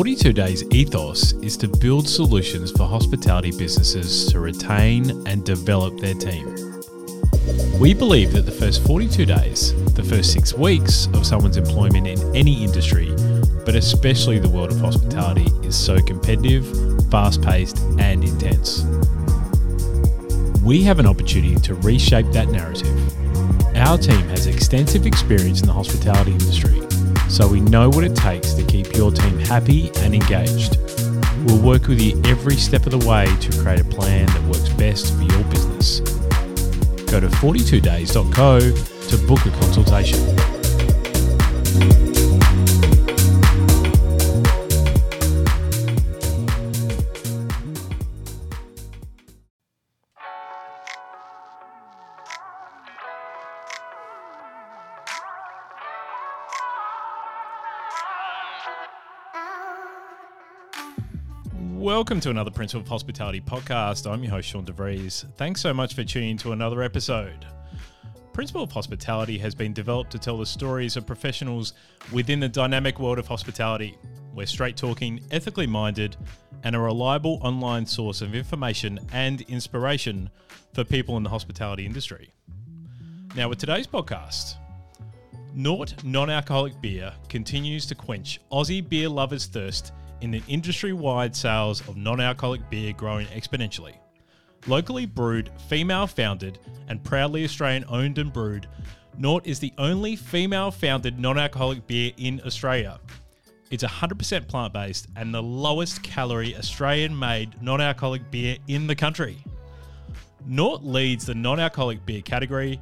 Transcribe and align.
42 0.00 0.32
Days 0.32 0.64
ethos 0.70 1.34
is 1.42 1.58
to 1.58 1.68
build 1.68 2.08
solutions 2.08 2.70
for 2.70 2.84
hospitality 2.84 3.50
businesses 3.50 4.32
to 4.32 4.40
retain 4.40 5.10
and 5.28 5.44
develop 5.44 6.00
their 6.00 6.14
team. 6.14 6.46
We 7.78 7.92
believe 7.92 8.32
that 8.32 8.46
the 8.46 8.50
first 8.50 8.82
42 8.86 9.26
days, 9.26 9.74
the 9.92 10.02
first 10.02 10.32
six 10.32 10.54
weeks 10.54 11.06
of 11.12 11.26
someone's 11.26 11.58
employment 11.58 12.06
in 12.06 12.34
any 12.34 12.64
industry, 12.64 13.14
but 13.66 13.74
especially 13.74 14.38
the 14.38 14.48
world 14.48 14.72
of 14.72 14.80
hospitality, 14.80 15.48
is 15.62 15.76
so 15.76 16.00
competitive, 16.00 16.64
fast 17.10 17.42
paced, 17.42 17.76
and 17.98 18.24
intense. 18.24 18.84
We 20.62 20.82
have 20.84 20.98
an 20.98 21.06
opportunity 21.06 21.56
to 21.56 21.74
reshape 21.74 22.32
that 22.32 22.48
narrative. 22.48 22.96
Our 23.76 23.98
team 23.98 24.26
has 24.30 24.46
extensive 24.46 25.04
experience 25.04 25.60
in 25.60 25.66
the 25.66 25.74
hospitality 25.74 26.32
industry 26.32 26.80
so 27.30 27.46
we 27.46 27.60
know 27.60 27.88
what 27.88 28.02
it 28.02 28.16
takes 28.16 28.54
to 28.54 28.64
keep 28.64 28.94
your 28.94 29.12
team 29.12 29.38
happy 29.38 29.90
and 29.98 30.14
engaged. 30.14 30.76
We'll 31.46 31.62
work 31.62 31.86
with 31.86 32.00
you 32.00 32.20
every 32.24 32.56
step 32.56 32.86
of 32.86 32.92
the 32.92 33.08
way 33.08 33.26
to 33.26 33.62
create 33.62 33.80
a 33.80 33.84
plan 33.84 34.26
that 34.26 34.42
works 34.44 34.68
best 34.70 35.14
for 35.14 35.22
your 35.22 35.44
business. 35.44 36.00
Go 37.10 37.20
to 37.20 37.28
42days.co 37.28 38.60
to 38.60 39.26
book 39.26 39.46
a 39.46 39.50
consultation. 39.60 40.18
Welcome 61.80 62.20
to 62.20 62.28
another 62.28 62.50
Principle 62.50 62.82
of 62.82 62.88
Hospitality 62.88 63.40
podcast. 63.40 64.06
I'm 64.06 64.22
your 64.22 64.32
host, 64.32 64.50
Sean 64.50 64.66
DeVries. 64.66 65.24
Thanks 65.36 65.62
so 65.62 65.72
much 65.72 65.94
for 65.94 66.04
tuning 66.04 66.36
to 66.36 66.52
another 66.52 66.82
episode. 66.82 67.46
Principle 68.34 68.62
of 68.62 68.70
Hospitality 68.70 69.38
has 69.38 69.54
been 69.54 69.72
developed 69.72 70.10
to 70.10 70.18
tell 70.18 70.36
the 70.36 70.44
stories 70.44 70.98
of 70.98 71.06
professionals 71.06 71.72
within 72.12 72.38
the 72.38 72.50
dynamic 72.50 73.00
world 73.00 73.18
of 73.18 73.26
hospitality. 73.26 73.96
We're 74.34 74.44
straight 74.44 74.76
talking, 74.76 75.22
ethically 75.30 75.66
minded, 75.66 76.18
and 76.64 76.76
a 76.76 76.78
reliable 76.78 77.38
online 77.40 77.86
source 77.86 78.20
of 78.20 78.34
information 78.34 79.00
and 79.14 79.40
inspiration 79.48 80.28
for 80.74 80.84
people 80.84 81.16
in 81.16 81.22
the 81.22 81.30
hospitality 81.30 81.86
industry. 81.86 82.30
Now, 83.34 83.48
with 83.48 83.58
today's 83.58 83.86
podcast, 83.86 84.56
Nort 85.56 86.04
non 86.04 86.28
alcoholic 86.28 86.78
beer 86.82 87.14
continues 87.30 87.86
to 87.86 87.94
quench 87.94 88.38
Aussie 88.52 88.86
beer 88.86 89.08
lovers' 89.08 89.46
thirst 89.46 89.92
in 90.20 90.30
the 90.30 90.42
industry 90.48 90.92
wide 90.92 91.34
sales 91.34 91.80
of 91.88 91.96
non 91.96 92.20
alcoholic 92.20 92.68
beer 92.70 92.92
growing 92.92 93.26
exponentially. 93.28 93.94
Locally 94.66 95.06
brewed, 95.06 95.50
female 95.68 96.06
founded, 96.06 96.58
and 96.88 97.02
proudly 97.02 97.44
Australian 97.44 97.84
owned 97.88 98.18
and 98.18 98.32
brewed, 98.32 98.66
Nort 99.18 99.46
is 99.46 99.58
the 99.58 99.72
only 99.78 100.16
female 100.16 100.70
founded 100.70 101.18
non 101.18 101.38
alcoholic 101.38 101.86
beer 101.86 102.12
in 102.16 102.40
Australia. 102.44 102.98
It's 103.70 103.84
100% 103.84 104.48
plant 104.48 104.72
based 104.72 105.08
and 105.16 105.32
the 105.32 105.42
lowest 105.42 106.02
calorie 106.02 106.56
Australian 106.56 107.16
made 107.18 107.60
non 107.62 107.80
alcoholic 107.80 108.30
beer 108.30 108.56
in 108.68 108.86
the 108.86 108.96
country. 108.96 109.38
Nort 110.48 110.82
leads 110.82 111.26
the 111.26 111.34
non 111.34 111.60
alcoholic 111.60 112.04
beer 112.06 112.22
category, 112.22 112.80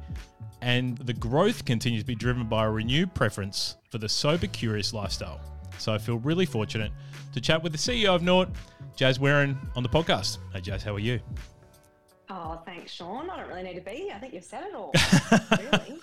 and 0.61 0.97
the 0.99 1.13
growth 1.13 1.65
continues 1.65 2.03
to 2.03 2.07
be 2.07 2.15
driven 2.15 2.47
by 2.47 2.65
a 2.65 2.71
renewed 2.71 3.13
preference 3.13 3.75
for 3.89 3.97
the 3.97 4.09
sober 4.09 4.47
curious 4.47 4.93
lifestyle. 4.93 5.39
So 5.77 5.93
I 5.93 5.97
feel 5.97 6.17
really 6.19 6.45
fortunate 6.45 6.91
to 7.33 7.41
chat 7.41 7.61
with 7.61 7.71
the 7.71 7.77
CEO 7.77 8.15
of 8.15 8.21
Nort, 8.21 8.49
Jaz 8.97 9.19
Wearin, 9.19 9.57
on 9.75 9.83
the 9.83 9.89
podcast. 9.89 10.39
Hey, 10.53 10.61
Jaz, 10.61 10.81
how 10.81 10.95
are 10.95 10.99
you? 10.99 11.19
Oh, 12.29 12.61
thanks, 12.65 12.91
Sean. 12.91 13.29
I 13.29 13.37
don't 13.37 13.49
really 13.49 13.63
need 13.63 13.75
to 13.75 13.81
be 13.81 13.91
here. 13.91 14.13
I 14.15 14.19
think 14.19 14.33
you've 14.33 14.43
said 14.43 14.63
it 14.67 14.75
all. 14.75 14.91
really. 15.57 15.99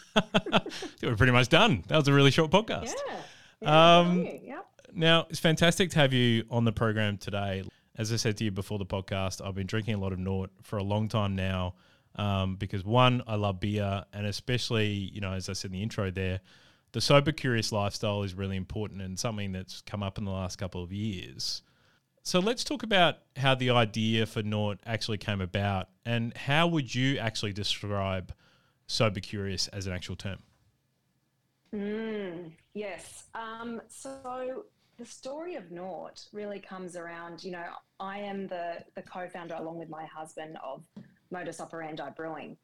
We're 1.03 1.17
pretty 1.17 1.33
much 1.33 1.49
done. 1.49 1.85
That 1.89 1.97
was 1.97 2.09
a 2.09 2.13
really 2.13 2.31
short 2.31 2.51
podcast. 2.51 2.93
Yeah. 3.09 3.17
yeah 3.61 3.99
um, 3.99 4.25
yep. 4.43 4.67
Now, 4.93 5.27
it's 5.31 5.39
fantastic 5.39 5.91
to 5.91 5.99
have 5.99 6.13
you 6.13 6.45
on 6.51 6.65
the 6.65 6.73
program 6.73 7.19
today. 7.19 7.63
As 7.97 8.13
I 8.13 8.17
said 8.17 8.37
to 8.39 8.45
you 8.45 8.51
before 8.51 8.79
the 8.79 8.87
podcast, 8.87 9.45
I've 9.45 9.55
been 9.55 9.67
drinking 9.67 9.95
a 9.95 9.99
lot 9.99 10.13
of 10.13 10.19
Nort 10.19 10.49
for 10.63 10.79
a 10.79 10.83
long 10.83 11.09
time 11.09 11.35
now 11.37 11.75
um, 12.17 12.57
because, 12.57 12.85
one, 12.85 13.23
I 13.27 13.37
love 13.37 13.61
beer, 13.61 14.05
and 14.13 14.27
especially, 14.27 14.89
you 14.89 15.21
know, 15.21 15.33
as 15.33 15.49
I 15.49 15.53
said 15.53 15.71
in 15.71 15.73
the 15.73 15.83
intro 15.83 16.11
there, 16.11 16.41
the 16.97 17.03
sober 17.03 17.31
curious 17.31 17.73
lifestyle 17.73 18.23
is 18.23 18.33
really 18.33 18.57
important 18.57 19.03
and 19.03 19.19
something 19.19 19.53
that's 19.53 19.83
come 19.83 20.03
up 20.03 20.17
in 20.17 20.25
the 20.25 20.31
last 20.31 20.57
couple 20.57 20.83
of 20.83 20.95
years. 20.95 21.61
So 22.23 22.39
let's 22.39 22.65
talk 22.65 22.83
about 22.85 23.17
how 23.37 23.55
the 23.55 23.69
idea 23.69 24.25
for 24.25 24.43
Nort 24.43 24.79
actually 24.87 25.19
came 25.19 25.43
about 25.43 25.91
and 26.07 26.35
how 26.35 26.67
would 26.69 26.95
you 26.95 27.19
actually 27.19 27.53
describe 27.53 28.33
sober 28.87 29.21
curious 29.21 29.69
as 29.69 29.87
an 29.87 29.93
actual 29.93 30.17
term? 30.17 30.39
Mm, 31.75 32.53
yes. 32.73 33.25
Um, 33.35 33.83
so 33.89 34.65
the 34.97 35.05
story 35.05 35.57
of 35.57 35.65
Nort 35.65 36.29
really 36.33 36.61
comes 36.61 36.97
around, 36.97 37.45
you 37.45 37.51
know, 37.51 37.65
I 38.01 38.21
am 38.21 38.47
the, 38.47 38.79
the 38.95 39.03
co-founder 39.03 39.57
along 39.57 39.77
with 39.79 39.91
my 39.91 40.07
husband 40.07 40.57
of 40.65 40.83
Modus 41.31 41.61
Operandi 41.61 42.05
Brewing. 42.17 42.57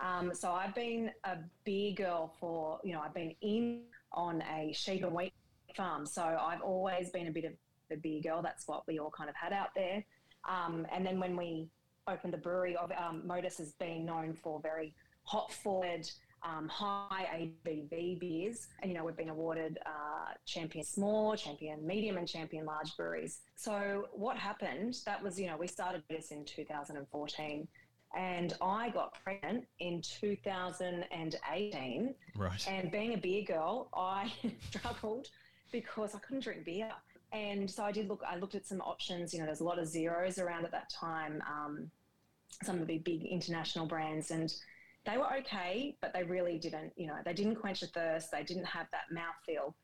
Um, 0.00 0.32
so 0.34 0.52
I've 0.52 0.74
been 0.74 1.10
a 1.24 1.38
beer 1.64 1.92
girl 1.92 2.34
for, 2.38 2.80
you 2.84 2.92
know, 2.92 3.00
I've 3.00 3.14
been 3.14 3.34
in 3.40 3.82
on 4.12 4.42
a 4.42 4.72
sheep 4.72 5.02
and 5.02 5.12
wheat 5.12 5.32
farm. 5.74 6.06
So 6.06 6.22
I've 6.22 6.62
always 6.62 7.10
been 7.10 7.28
a 7.28 7.30
bit 7.30 7.44
of 7.44 7.52
a 7.90 7.96
beer 7.96 8.20
girl. 8.22 8.42
That's 8.42 8.66
what 8.66 8.86
we 8.86 8.98
all 8.98 9.10
kind 9.10 9.30
of 9.30 9.36
had 9.36 9.52
out 9.52 9.68
there. 9.74 10.04
Um, 10.48 10.86
and 10.92 11.04
then 11.04 11.18
when 11.18 11.36
we 11.36 11.68
opened 12.08 12.32
the 12.32 12.38
brewery, 12.38 12.76
um, 12.76 13.22
Modus 13.26 13.58
has 13.58 13.72
been 13.72 14.04
known 14.04 14.34
for 14.34 14.60
very 14.60 14.94
hop 15.24 15.50
forward, 15.50 16.08
um, 16.44 16.68
high 16.68 17.50
ABV 17.66 18.20
beers. 18.20 18.68
And, 18.80 18.90
you 18.90 18.96
know, 18.96 19.04
we've 19.04 19.16
been 19.16 19.30
awarded 19.30 19.78
uh, 19.84 20.34
champion 20.44 20.84
small, 20.84 21.36
champion 21.36 21.84
medium, 21.84 22.16
and 22.16 22.28
champion 22.28 22.64
large 22.64 22.96
breweries. 22.96 23.40
So 23.56 24.08
what 24.12 24.36
happened, 24.36 24.98
that 25.04 25.22
was, 25.22 25.40
you 25.40 25.46
know, 25.46 25.56
we 25.56 25.66
started 25.66 26.02
this 26.08 26.30
in 26.30 26.44
2014 26.44 27.66
and 28.16 28.54
I 28.62 28.88
got 28.88 29.22
pregnant 29.22 29.66
in 29.78 30.00
2018. 30.00 32.14
Right. 32.34 32.68
And 32.68 32.90
being 32.90 33.14
a 33.14 33.18
beer 33.18 33.44
girl, 33.44 33.88
I 33.94 34.32
struggled 34.70 35.28
because 35.70 36.14
I 36.14 36.18
couldn't 36.20 36.42
drink 36.42 36.64
beer. 36.64 36.90
And 37.32 37.70
so 37.70 37.84
I 37.84 37.92
did 37.92 38.08
look, 38.08 38.22
I 38.26 38.36
looked 38.36 38.54
at 38.54 38.66
some 38.66 38.80
options. 38.80 39.34
You 39.34 39.40
know, 39.40 39.46
there's 39.46 39.60
a 39.60 39.64
lot 39.64 39.78
of 39.78 39.86
zeros 39.86 40.38
around 40.38 40.64
at 40.64 40.72
that 40.72 40.88
time, 40.88 41.42
um, 41.46 41.90
some 42.62 42.80
of 42.80 42.86
the 42.86 42.98
big 42.98 43.24
international 43.24 43.84
brands. 43.84 44.30
And 44.30 44.52
they 45.04 45.18
were 45.18 45.36
okay, 45.38 45.96
but 46.00 46.14
they 46.14 46.22
really 46.22 46.58
didn't, 46.58 46.92
you 46.96 47.06
know, 47.06 47.16
they 47.24 47.34
didn't 47.34 47.56
quench 47.56 47.80
the 47.80 47.88
thirst. 47.88 48.30
They 48.32 48.44
didn't 48.44 48.64
have 48.64 48.86
that 48.92 49.14
mouthfeel. 49.14 49.74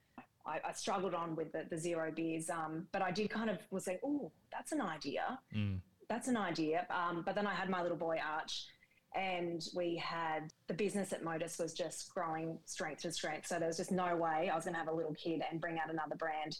I, 0.46 0.60
I 0.66 0.72
struggled 0.72 1.14
on 1.14 1.36
with 1.36 1.52
the, 1.52 1.66
the 1.70 1.76
zero 1.76 2.10
beers, 2.10 2.48
um, 2.48 2.86
but 2.92 3.02
I 3.02 3.12
did 3.12 3.30
kind 3.30 3.50
of 3.50 3.58
was 3.70 3.86
like, 3.86 4.00
oh, 4.04 4.32
that's 4.50 4.72
an 4.72 4.80
idea. 4.80 5.38
Mm 5.54 5.80
that's 6.12 6.28
an 6.28 6.36
idea. 6.36 6.86
Um, 6.90 7.22
but 7.24 7.34
then 7.34 7.46
I 7.46 7.54
had 7.54 7.70
my 7.70 7.82
little 7.82 7.96
boy 7.96 8.18
Arch, 8.22 8.66
and 9.14 9.62
we 9.74 9.96
had 9.96 10.52
the 10.68 10.74
business 10.74 11.12
at 11.12 11.24
Modus 11.24 11.58
was 11.58 11.72
just 11.72 12.12
growing 12.14 12.58
strength 12.66 13.02
to 13.02 13.12
strength. 13.12 13.46
So 13.46 13.58
there 13.58 13.68
was 13.68 13.78
just 13.78 13.92
no 13.92 14.14
way 14.16 14.50
I 14.50 14.54
was 14.54 14.64
going 14.64 14.74
to 14.74 14.78
have 14.78 14.88
a 14.88 14.94
little 14.94 15.14
kid 15.14 15.42
and 15.50 15.60
bring 15.60 15.78
out 15.78 15.90
another 15.90 16.16
brand. 16.16 16.58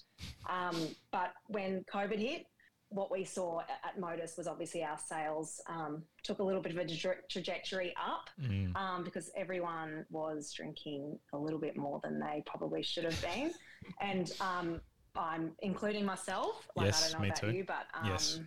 Um, 0.49 0.89
but 1.11 1.33
when 1.49 1.85
COVID 1.93 2.19
hit, 2.19 2.47
what 2.89 3.11
we 3.11 3.25
saw 3.25 3.61
at 3.61 3.99
Modus 3.99 4.35
was 4.37 4.47
obviously 4.47 4.85
our 4.85 4.99
sales 4.99 5.62
um, 5.67 6.03
took 6.23 6.41
a 6.41 6.43
little 6.43 6.61
bit 6.61 6.73
of 6.73 6.79
a 6.79 6.87
tra- 6.87 7.23
trajectory 7.31 7.95
up 7.97 8.29
mm. 8.41 8.75
um, 8.76 9.03
because 9.03 9.31
everyone 9.35 10.05
was 10.11 10.53
drinking 10.53 11.19
a 11.32 11.38
little 11.38 11.59
bit 11.59 11.76
more 11.76 12.00
than 12.03 12.21
they 12.21 12.43
probably 12.44 12.82
should 12.82 13.05
have 13.05 13.21
been. 13.23 13.53
and 14.03 14.32
um, 14.41 14.81
I'm 15.17 15.53
including 15.61 16.05
myself. 16.05 16.69
Like, 16.76 16.87
yes, 16.87 17.09
I 17.09 17.12
don't 17.12 17.23
know 17.23 17.29
about 17.29 17.41
too. 17.41 17.50
you, 17.53 17.65
but 17.65 17.87
yes. 18.05 18.41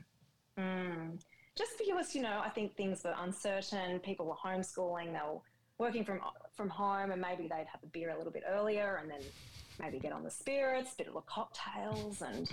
Mm. 0.59 1.19
Just 1.57 1.77
because, 1.77 2.13
you 2.15 2.21
know, 2.21 2.41
I 2.43 2.49
think 2.49 2.75
things 2.75 3.03
were 3.03 3.15
uncertain. 3.19 3.99
People 3.99 4.25
were 4.25 4.35
homeschooling. 4.35 5.07
They 5.07 5.19
were 5.25 5.39
working 5.77 6.03
from 6.03 6.19
from 6.55 6.69
home, 6.69 7.11
and 7.11 7.21
maybe 7.21 7.43
they'd 7.43 7.67
have 7.71 7.83
a 7.83 7.87
beer 7.87 8.11
a 8.11 8.17
little 8.17 8.31
bit 8.31 8.43
earlier, 8.49 8.99
and 9.01 9.09
then 9.09 9.21
maybe 9.79 9.99
get 9.99 10.11
on 10.11 10.23
the 10.23 10.31
spirits, 10.31 10.93
bit 10.95 11.07
of 11.07 11.13
the 11.13 11.21
cocktails, 11.21 12.21
and. 12.21 12.51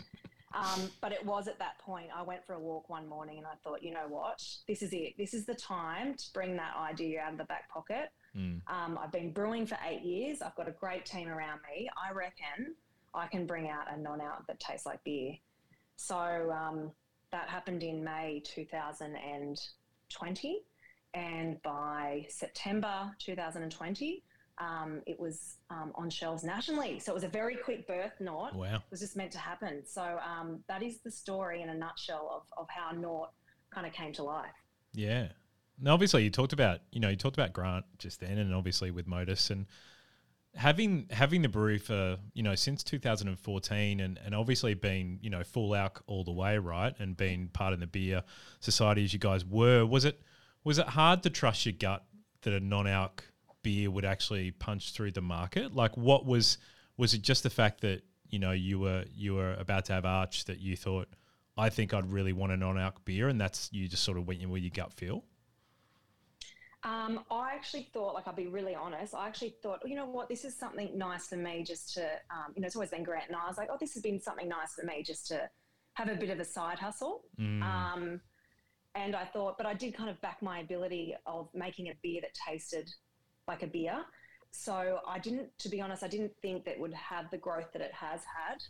Um, 0.54 0.90
but 1.00 1.12
it 1.12 1.24
was 1.24 1.48
at 1.48 1.58
that 1.60 1.78
point 1.78 2.08
I 2.14 2.22
went 2.22 2.44
for 2.44 2.52
a 2.52 2.58
walk 2.58 2.90
one 2.90 3.08
morning 3.08 3.38
and 3.38 3.46
I 3.46 3.54
thought, 3.64 3.82
you 3.82 3.90
know 3.90 4.06
what, 4.06 4.44
this 4.68 4.82
is 4.82 4.92
it. 4.92 5.14
This 5.16 5.32
is 5.32 5.46
the 5.46 5.54
time 5.54 6.14
to 6.14 6.24
bring 6.34 6.56
that 6.56 6.74
idea 6.76 7.22
out 7.22 7.32
of 7.32 7.38
the 7.38 7.44
back 7.44 7.70
pocket. 7.70 8.10
Mm. 8.36 8.60
Um, 8.66 8.98
I've 9.02 9.12
been 9.12 9.32
brewing 9.32 9.66
for 9.66 9.78
eight 9.88 10.02
years. 10.02 10.42
I've 10.42 10.54
got 10.54 10.68
a 10.68 10.72
great 10.72 11.06
team 11.06 11.28
around 11.28 11.60
me. 11.74 11.88
I 11.96 12.12
reckon 12.12 12.74
I 13.14 13.28
can 13.28 13.46
bring 13.46 13.70
out 13.70 13.86
a 13.92 13.98
non-alc 13.98 14.46
that 14.46 14.60
tastes 14.60 14.84
like 14.84 15.02
beer. 15.04 15.32
So 15.96 16.50
um, 16.52 16.90
that 17.32 17.48
happened 17.48 17.82
in 17.82 18.04
May 18.04 18.40
2020. 18.44 20.62
And 21.14 21.60
by 21.62 22.26
September 22.28 23.10
2020, 23.18 24.22
um, 24.58 25.00
it 25.06 25.18
was 25.18 25.56
um, 25.70 25.92
on 25.94 26.10
shelves 26.10 26.44
nationally. 26.44 27.00
So 27.00 27.12
it 27.12 27.14
was 27.14 27.24
a 27.24 27.28
very 27.28 27.56
quick 27.56 27.86
birth, 27.86 28.12
Nort. 28.20 28.54
Wow. 28.54 28.74
It 28.76 28.82
was 28.90 29.00
just 29.00 29.16
meant 29.16 29.32
to 29.32 29.38
happen. 29.38 29.82
So 29.86 30.02
um, 30.02 30.60
that 30.68 30.82
is 30.82 30.98
the 31.00 31.10
story 31.10 31.62
in 31.62 31.70
a 31.70 31.74
nutshell 31.74 32.30
of, 32.32 32.42
of 32.56 32.68
how 32.70 32.92
Nort 32.96 33.30
kind 33.70 33.86
of 33.86 33.92
came 33.92 34.12
to 34.14 34.22
life. 34.22 34.54
Yeah. 34.94 35.28
Now, 35.80 35.94
obviously, 35.94 36.22
you 36.22 36.30
talked 36.30 36.52
about 36.52 36.80
you 36.92 37.00
know 37.00 37.08
you 37.08 37.16
talked 37.16 37.36
about 37.36 37.52
Grant 37.52 37.84
just 37.98 38.20
then, 38.20 38.38
and 38.38 38.54
obviously 38.54 38.90
with 38.90 39.06
Modus 39.06 39.50
and 39.50 39.66
having 40.54 41.06
having 41.10 41.42
the 41.42 41.48
brewery 41.48 41.78
for 41.78 42.18
you 42.34 42.42
know 42.42 42.54
since 42.54 42.82
2014, 42.82 44.00
and 44.00 44.18
and 44.24 44.34
obviously 44.34 44.74
being 44.74 45.18
you 45.22 45.30
know 45.30 45.42
full 45.42 45.74
alc 45.74 46.02
all 46.06 46.24
the 46.24 46.32
way, 46.32 46.58
right, 46.58 46.94
and 46.98 47.16
being 47.16 47.48
part 47.48 47.72
of 47.72 47.80
the 47.80 47.86
beer 47.86 48.22
society 48.60 49.04
as 49.04 49.12
you 49.12 49.18
guys 49.18 49.44
were. 49.44 49.84
Was 49.86 50.04
it 50.04 50.20
was 50.64 50.78
it 50.78 50.88
hard 50.88 51.22
to 51.24 51.30
trust 51.30 51.66
your 51.66 51.74
gut 51.78 52.04
that 52.42 52.52
a 52.52 52.60
non 52.60 52.86
alc 52.86 53.24
beer 53.62 53.90
would 53.90 54.04
actually 54.04 54.50
punch 54.50 54.92
through 54.92 55.12
the 55.12 55.22
market? 55.22 55.74
Like, 55.74 55.96
what 55.96 56.26
was 56.26 56.58
was 56.96 57.14
it 57.14 57.22
just 57.22 57.42
the 57.42 57.50
fact 57.50 57.80
that 57.82 58.02
you 58.28 58.38
know 58.38 58.52
you 58.52 58.78
were 58.78 59.04
you 59.14 59.34
were 59.34 59.54
about 59.54 59.86
to 59.86 59.94
have 59.94 60.04
Arch 60.04 60.44
that 60.46 60.58
you 60.58 60.76
thought? 60.76 61.08
I 61.56 61.68
think 61.68 61.92
I'd 61.92 62.10
really 62.10 62.32
want 62.32 62.52
a 62.52 62.56
non-alc 62.56 63.04
beer, 63.04 63.28
and 63.28 63.40
that's 63.40 63.68
you 63.72 63.86
just 63.88 64.04
sort 64.04 64.16
of 64.16 64.26
went 64.26 64.40
in 64.40 64.50
with 64.50 64.62
your 64.62 64.70
gut 64.70 64.92
feel. 64.92 65.24
Um, 66.84 67.20
I 67.30 67.54
actually 67.54 67.88
thought, 67.92 68.14
like, 68.14 68.26
I'll 68.26 68.34
be 68.34 68.48
really 68.48 68.74
honest. 68.74 69.14
I 69.14 69.28
actually 69.28 69.54
thought, 69.62 69.80
you 69.84 69.94
know 69.94 70.06
what, 70.06 70.28
this 70.28 70.44
is 70.44 70.56
something 70.56 70.96
nice 70.98 71.28
for 71.28 71.36
me 71.36 71.62
just 71.62 71.94
to, 71.94 72.02
um, 72.30 72.52
you 72.54 72.60
know, 72.60 72.66
it's 72.66 72.74
always 72.74 72.90
been 72.90 73.04
Grant, 73.04 73.28
and 73.28 73.36
I 73.36 73.46
was 73.46 73.56
like, 73.56 73.68
oh, 73.70 73.76
this 73.78 73.94
has 73.94 74.02
been 74.02 74.20
something 74.20 74.48
nice 74.48 74.74
for 74.74 74.84
me 74.84 75.02
just 75.02 75.28
to 75.28 75.48
have 75.94 76.08
a 76.08 76.16
bit 76.16 76.30
of 76.30 76.40
a 76.40 76.44
side 76.44 76.78
hustle. 76.78 77.22
Mm. 77.38 77.62
Um, 77.62 78.20
and 78.94 79.14
I 79.14 79.24
thought, 79.24 79.56
but 79.58 79.66
I 79.66 79.74
did 79.74 79.94
kind 79.94 80.10
of 80.10 80.20
back 80.20 80.42
my 80.42 80.58
ability 80.58 81.14
of 81.24 81.48
making 81.54 81.88
a 81.88 81.92
beer 82.02 82.20
that 82.20 82.34
tasted 82.34 82.90
like 83.46 83.62
a 83.62 83.66
beer. 83.66 84.04
So 84.50 85.00
I 85.06 85.18
didn't, 85.18 85.56
to 85.60 85.68
be 85.68 85.80
honest, 85.80 86.02
I 86.02 86.08
didn't 86.08 86.32
think 86.42 86.64
that 86.64 86.78
would 86.78 86.92
have 86.92 87.30
the 87.30 87.38
growth 87.38 87.72
that 87.72 87.80
it 87.80 87.92
has 87.92 88.20
had. 88.24 88.62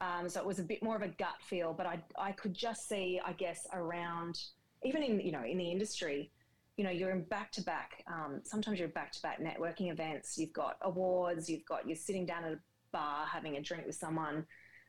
Um, 0.00 0.28
so 0.28 0.40
it 0.40 0.46
was 0.46 0.58
a 0.58 0.64
bit 0.64 0.82
more 0.82 0.96
of 0.96 1.02
a 1.02 1.08
gut 1.08 1.36
feel, 1.42 1.74
but 1.74 1.86
I, 1.86 2.00
I 2.18 2.32
could 2.32 2.54
just 2.54 2.88
see, 2.88 3.20
I 3.24 3.32
guess, 3.32 3.66
around 3.72 4.40
even 4.82 5.02
in 5.02 5.20
you 5.20 5.32
know 5.32 5.44
in 5.44 5.58
the 5.58 5.70
industry, 5.70 6.30
you 6.80 6.86
know, 6.86 6.90
you're 6.90 7.10
in 7.10 7.24
back 7.24 7.52
to 7.52 7.62
back. 7.62 8.02
Sometimes 8.44 8.78
you're 8.78 8.88
back 8.88 9.12
to 9.12 9.20
back 9.20 9.38
networking 9.38 9.92
events. 9.92 10.38
You've 10.38 10.54
got 10.54 10.78
awards. 10.80 11.46
You've 11.46 11.66
got 11.66 11.86
you're 11.86 11.94
sitting 11.94 12.24
down 12.24 12.42
at 12.42 12.52
a 12.52 12.58
bar 12.90 13.26
having 13.26 13.58
a 13.58 13.60
drink 13.60 13.84
with 13.84 13.96
someone. 13.96 14.46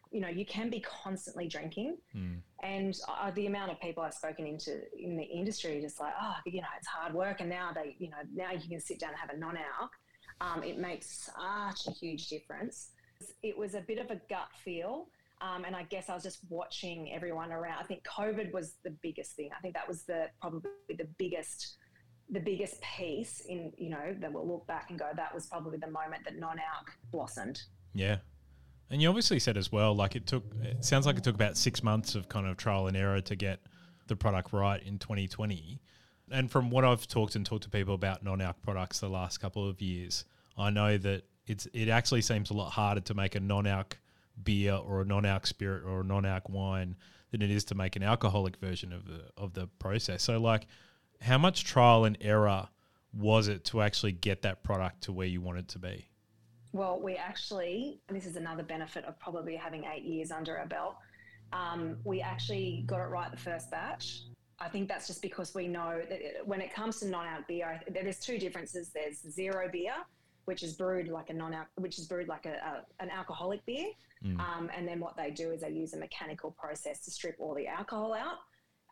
You 0.10 0.22
know, 0.22 0.30
you 0.30 0.46
can 0.46 0.70
be 0.70 0.80
constantly 0.80 1.50
drinking, 1.50 1.98
mm. 2.16 2.38
and 2.64 2.98
uh, 3.10 3.32
the 3.32 3.48
amount 3.48 3.72
of 3.72 3.82
people 3.82 4.04
I've 4.04 4.14
spoken 4.14 4.48
into 4.48 4.80
in 4.98 5.18
the 5.18 5.24
industry, 5.24 5.82
just 5.82 6.00
like, 6.00 6.14
oh, 6.18 6.36
you 6.46 6.62
know, 6.62 6.68
it's 6.78 6.88
hard 6.88 7.14
work, 7.14 7.42
and 7.42 7.50
now 7.50 7.72
they, 7.76 7.98
you 8.00 8.10
know, 8.10 8.24
now 8.34 8.52
you 8.54 8.70
can 8.70 8.80
sit 8.80 8.98
down 8.98 9.10
and 9.10 9.20
have 9.20 9.30
a 9.30 9.38
non-alc. 9.38 9.92
Um, 10.40 10.64
it 10.64 10.78
makes 10.78 11.26
such 11.26 11.88
a 11.88 11.92
huge 11.92 12.30
difference. 12.30 12.92
It 13.44 13.58
was 13.58 13.76
a 13.76 13.82
bit 13.82 14.00
of 14.00 14.12
a 14.12 14.22
gut 14.30 14.48
feel. 14.64 15.10
Um, 15.42 15.66
and 15.66 15.76
I 15.76 15.84
guess 15.84 16.08
I 16.08 16.14
was 16.14 16.22
just 16.22 16.40
watching 16.50 17.12
everyone 17.12 17.52
around. 17.52 17.80
I 17.80 17.84
think 17.84 18.04
COVID 18.04 18.54
was 18.54 18.76
the 18.84 18.92
biggest 19.02 19.36
thing. 19.36 19.50
I 19.58 19.60
think 19.60 19.74
that 19.74 19.88
was 19.88 20.04
the 20.04 20.28
probably 20.40 20.70
the 20.90 21.08
biggest 21.18 21.78
the 22.32 22.40
biggest 22.40 22.82
piece 22.82 23.42
in 23.42 23.74
you 23.78 23.90
know 23.90 24.16
that 24.20 24.32
we'll 24.32 24.48
look 24.48 24.66
back 24.66 24.90
and 24.90 24.98
go 24.98 25.10
that 25.16 25.34
was 25.34 25.48
probably 25.48 25.78
the 25.78 25.90
moment 25.90 26.24
that 26.24 26.40
non-alc 26.40 26.92
blossomed. 27.12 27.62
Yeah, 27.94 28.18
and 28.90 29.02
you 29.02 29.10
obviously 29.10 29.40
said 29.40 29.58
as 29.58 29.72
well 29.72 29.94
like 29.94 30.16
it 30.16 30.26
took. 30.26 30.44
It 30.62 30.84
sounds 30.84 31.06
like 31.06 31.18
it 31.18 31.24
took 31.24 31.36
about 31.36 31.58
six 31.58 31.84
months 31.84 32.16
of 32.16 32.30
kind 32.30 32.48
of 32.48 32.58
trial 32.58 32.88
and 32.88 32.96
error 32.96 33.22
to 33.22 33.36
get 33.36 33.60
the 34.08 34.16
product 34.16 34.54
right 34.54 34.82
in 34.82 34.98
2020. 34.98 35.80
And 36.32 36.50
from 36.50 36.70
what 36.70 36.86
I've 36.86 37.08
talked 37.08 37.36
and 37.36 37.46
talked 37.46 37.64
to 37.64 37.70
people 37.70 37.94
about 37.94 38.24
non-alc 38.24 38.62
products 38.62 39.00
the 39.00 39.10
last 39.10 39.40
couple 39.40 39.68
of 39.68 39.82
years, 39.82 40.24
I 40.58 40.70
know 40.70 40.98
that 40.98 41.24
it's 41.48 41.68
it 41.74 41.90
actually 41.90 42.22
seems 42.22 42.50
a 42.50 42.54
lot 42.54 42.72
harder 42.72 43.02
to 43.02 43.14
make 43.14 43.36
a 43.36 43.40
non-alc 43.42 43.98
beer 44.42 44.76
or 44.76 45.02
a 45.02 45.06
non-alc 45.06 45.46
spirit 45.46 45.84
or 45.84 46.02
a 46.02 46.04
non-alc 46.04 46.48
wine 46.48 46.96
than 47.32 47.42
it 47.42 47.52
is 47.52 47.66
to 47.66 47.76
make 47.76 47.96
an 47.96 48.04
alcoholic 48.04 48.58
version 48.58 48.94
of 48.94 49.06
the 49.06 49.24
of 49.36 49.54
the 49.54 49.68
process. 49.80 50.24
So 50.24 50.40
like 50.40 50.68
how 51.22 51.38
much 51.38 51.64
trial 51.64 52.06
and 52.06 52.18
error 52.22 52.68
was 53.14 53.48
it 53.48 53.64
to 53.66 53.82
actually 53.82 54.12
get 54.12 54.42
that 54.42 54.64
product 54.64 55.04
to 55.04 55.12
where 55.12 55.28
you 55.28 55.42
want 55.42 55.60
it 55.60 55.68
to 55.70 55.80
be? 55.80 56.08
Well, 56.74 57.00
we 57.02 57.16
actually, 57.16 58.00
and 58.08 58.18
this 58.18 58.26
is 58.26 58.38
another 58.38 58.64
benefit 58.64 59.06
of 59.06 59.20
probably 59.20 59.56
having 59.56 59.84
eight 59.86 60.04
years 60.04 60.32
under 60.32 60.58
our 60.58 60.66
belt, 60.66 60.96
um, 61.54 61.98
we 62.06 62.22
actually 62.22 62.84
got 62.88 63.02
it 63.02 63.10
right 63.10 63.30
the 63.30 63.38
first 63.38 63.70
batch. 63.70 64.24
I 64.60 64.70
think 64.70 64.88
that's 64.88 65.08
just 65.08 65.22
because 65.22 65.54
we 65.54 65.68
know 65.68 66.02
that 66.08 66.22
when 66.46 66.62
it 66.62 66.74
comes 66.74 67.00
to 67.00 67.08
non-alc 67.08 67.48
beer, 67.48 67.82
there's 67.90 68.20
two 68.20 68.38
differences. 68.38 68.92
There's 68.94 69.20
zero 69.30 69.68
beer, 69.72 69.96
which 70.46 70.64
is 70.64 70.74
brewed 70.74 71.08
like 71.08 71.30
a 71.30 71.34
non 71.34 71.56
which 71.76 71.98
is 71.98 72.06
brewed 72.06 72.28
like 72.28 72.46
a, 72.46 72.54
a 72.54 73.04
an 73.04 73.10
alcoholic 73.10 73.66
beer. 73.66 73.88
Mm. 74.24 74.40
Um, 74.40 74.72
and 74.76 74.88
then 74.88 75.00
what 75.00 75.18
they 75.18 75.32
do 75.32 75.52
is 75.52 75.62
they 75.62 75.72
use 75.72 75.94
a 75.94 75.98
mechanical 75.98 76.52
process 76.52 77.04
to 77.06 77.12
strip 77.12 77.36
all 77.40 77.56
the 77.56 77.68
alcohol 77.68 78.14
out, 78.14 78.38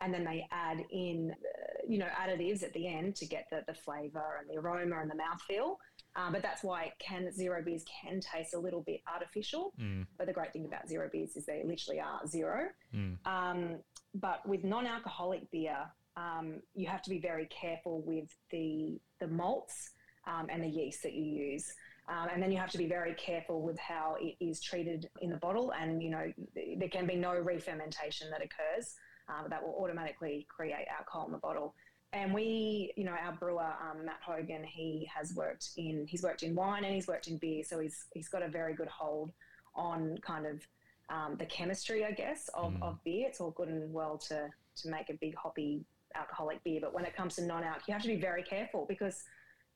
and 0.00 0.12
then 0.12 0.24
they 0.24 0.46
add 0.50 0.84
in, 0.90 1.32
uh, 1.32 1.82
you 1.88 1.98
know, 1.98 2.08
additives 2.18 2.62
at 2.62 2.72
the 2.72 2.86
end 2.86 3.16
to 3.16 3.26
get 3.26 3.46
the, 3.50 3.62
the 3.66 3.74
flavour 3.74 4.38
and 4.40 4.48
the 4.48 4.60
aroma 4.60 5.00
and 5.00 5.10
the 5.10 5.14
mouthfeel. 5.14 5.76
Um, 6.16 6.32
but 6.32 6.42
that's 6.42 6.64
why 6.64 6.92
can 6.98 7.32
zero 7.32 7.62
beers 7.64 7.84
can 8.02 8.20
taste 8.20 8.54
a 8.54 8.58
little 8.58 8.82
bit 8.82 9.00
artificial. 9.12 9.72
Mm. 9.80 10.06
But 10.18 10.26
the 10.26 10.32
great 10.32 10.52
thing 10.52 10.64
about 10.64 10.88
zero 10.88 11.08
beers 11.12 11.36
is 11.36 11.46
they 11.46 11.62
literally 11.64 12.00
are 12.00 12.26
zero. 12.26 12.68
Mm. 12.94 13.18
Um, 13.26 13.76
but 14.14 14.46
with 14.48 14.64
non-alcoholic 14.64 15.50
beer, 15.50 15.78
um, 16.16 16.60
you 16.74 16.88
have 16.88 17.02
to 17.02 17.10
be 17.10 17.20
very 17.20 17.46
careful 17.46 18.02
with 18.02 18.28
the 18.50 19.00
the 19.20 19.28
malts 19.28 19.90
um, 20.26 20.48
and 20.50 20.64
the 20.64 20.68
yeast 20.68 21.02
that 21.04 21.12
you 21.12 21.24
use. 21.24 21.72
Um, 22.08 22.28
and 22.32 22.42
then 22.42 22.50
you 22.50 22.58
have 22.58 22.70
to 22.70 22.78
be 22.78 22.88
very 22.88 23.14
careful 23.14 23.62
with 23.62 23.78
how 23.78 24.16
it 24.20 24.34
is 24.44 24.60
treated 24.60 25.08
in 25.20 25.30
the 25.30 25.36
bottle. 25.36 25.72
And, 25.80 26.02
you 26.02 26.10
know, 26.10 26.32
there 26.76 26.88
can 26.88 27.06
be 27.06 27.14
no 27.14 27.34
re-fermentation 27.34 28.30
that 28.30 28.42
occurs 28.42 28.96
um, 29.30 29.46
that 29.50 29.62
will 29.62 29.76
automatically 29.80 30.46
create 30.48 30.86
alcohol 30.98 31.26
in 31.26 31.32
the 31.32 31.38
bottle. 31.38 31.74
And 32.12 32.34
we, 32.34 32.92
you 32.96 33.04
know, 33.04 33.12
our 33.12 33.32
brewer 33.32 33.62
um, 33.62 34.04
Matt 34.04 34.18
Hogan, 34.20 34.64
he 34.64 35.08
has 35.14 35.32
worked 35.34 35.70
in 35.76 36.06
he's 36.08 36.22
worked 36.22 36.42
in 36.42 36.54
wine 36.54 36.84
and 36.84 36.94
he's 36.94 37.06
worked 37.06 37.28
in 37.28 37.36
beer, 37.36 37.62
so 37.64 37.78
he's 37.78 38.06
he's 38.12 38.28
got 38.28 38.42
a 38.42 38.48
very 38.48 38.74
good 38.74 38.88
hold 38.88 39.30
on 39.76 40.18
kind 40.18 40.46
of 40.46 40.60
um, 41.08 41.36
the 41.38 41.46
chemistry, 41.46 42.04
I 42.04 42.10
guess, 42.10 42.48
of, 42.54 42.72
mm. 42.72 42.82
of 42.82 43.02
beer. 43.04 43.26
It's 43.28 43.40
all 43.40 43.52
good 43.52 43.68
and 43.68 43.92
well 43.92 44.18
to 44.28 44.48
to 44.82 44.88
make 44.88 45.08
a 45.10 45.14
big 45.14 45.36
hoppy 45.36 45.84
alcoholic 46.16 46.62
beer, 46.64 46.80
but 46.80 46.92
when 46.92 47.04
it 47.04 47.14
comes 47.14 47.36
to 47.36 47.42
non-alc, 47.42 47.86
you 47.86 47.92
have 47.94 48.02
to 48.02 48.08
be 48.08 48.16
very 48.16 48.42
careful 48.42 48.84
because 48.88 49.22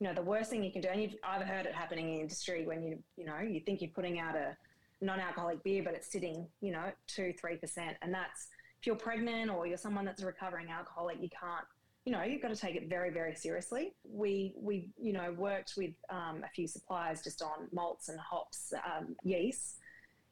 you 0.00 0.08
know, 0.08 0.14
the 0.14 0.22
worst 0.22 0.50
thing 0.50 0.64
you 0.64 0.72
can 0.72 0.80
do, 0.80 0.88
and 0.88 1.00
you've, 1.00 1.14
I've 1.22 1.46
heard 1.46 1.66
it 1.66 1.72
happening 1.72 2.14
in 2.14 2.20
industry 2.20 2.66
when 2.66 2.82
you, 2.82 2.98
you 3.16 3.24
know, 3.24 3.38
you 3.38 3.60
think 3.60 3.80
you're 3.80 3.90
putting 3.90 4.18
out 4.18 4.34
a 4.34 4.56
non-alcoholic 5.00 5.62
beer, 5.62 5.82
but 5.84 5.94
it's 5.94 6.10
sitting, 6.10 6.46
you 6.60 6.72
know, 6.72 6.84
two, 7.06 7.32
three 7.40 7.56
percent, 7.56 7.96
and 8.02 8.12
that's 8.12 8.48
if 8.84 8.88
you're 8.88 8.96
pregnant 8.96 9.50
or 9.50 9.66
you're 9.66 9.78
someone 9.78 10.04
that's 10.04 10.20
a 10.20 10.26
recovering 10.26 10.68
alcoholic, 10.68 11.16
you 11.18 11.30
can't, 11.30 11.64
you 12.04 12.12
know, 12.12 12.22
you've 12.22 12.42
got 12.42 12.48
to 12.48 12.56
take 12.56 12.76
it 12.76 12.86
very, 12.86 13.08
very 13.08 13.34
seriously. 13.34 13.94
We, 14.06 14.52
we, 14.60 14.90
you 15.00 15.14
know, 15.14 15.34
worked 15.38 15.72
with 15.78 15.92
um, 16.10 16.42
a 16.44 16.50
few 16.54 16.68
suppliers 16.68 17.22
just 17.22 17.40
on 17.40 17.68
malts 17.72 18.10
and 18.10 18.20
hops, 18.20 18.74
um, 18.84 19.16
yeast, 19.24 19.78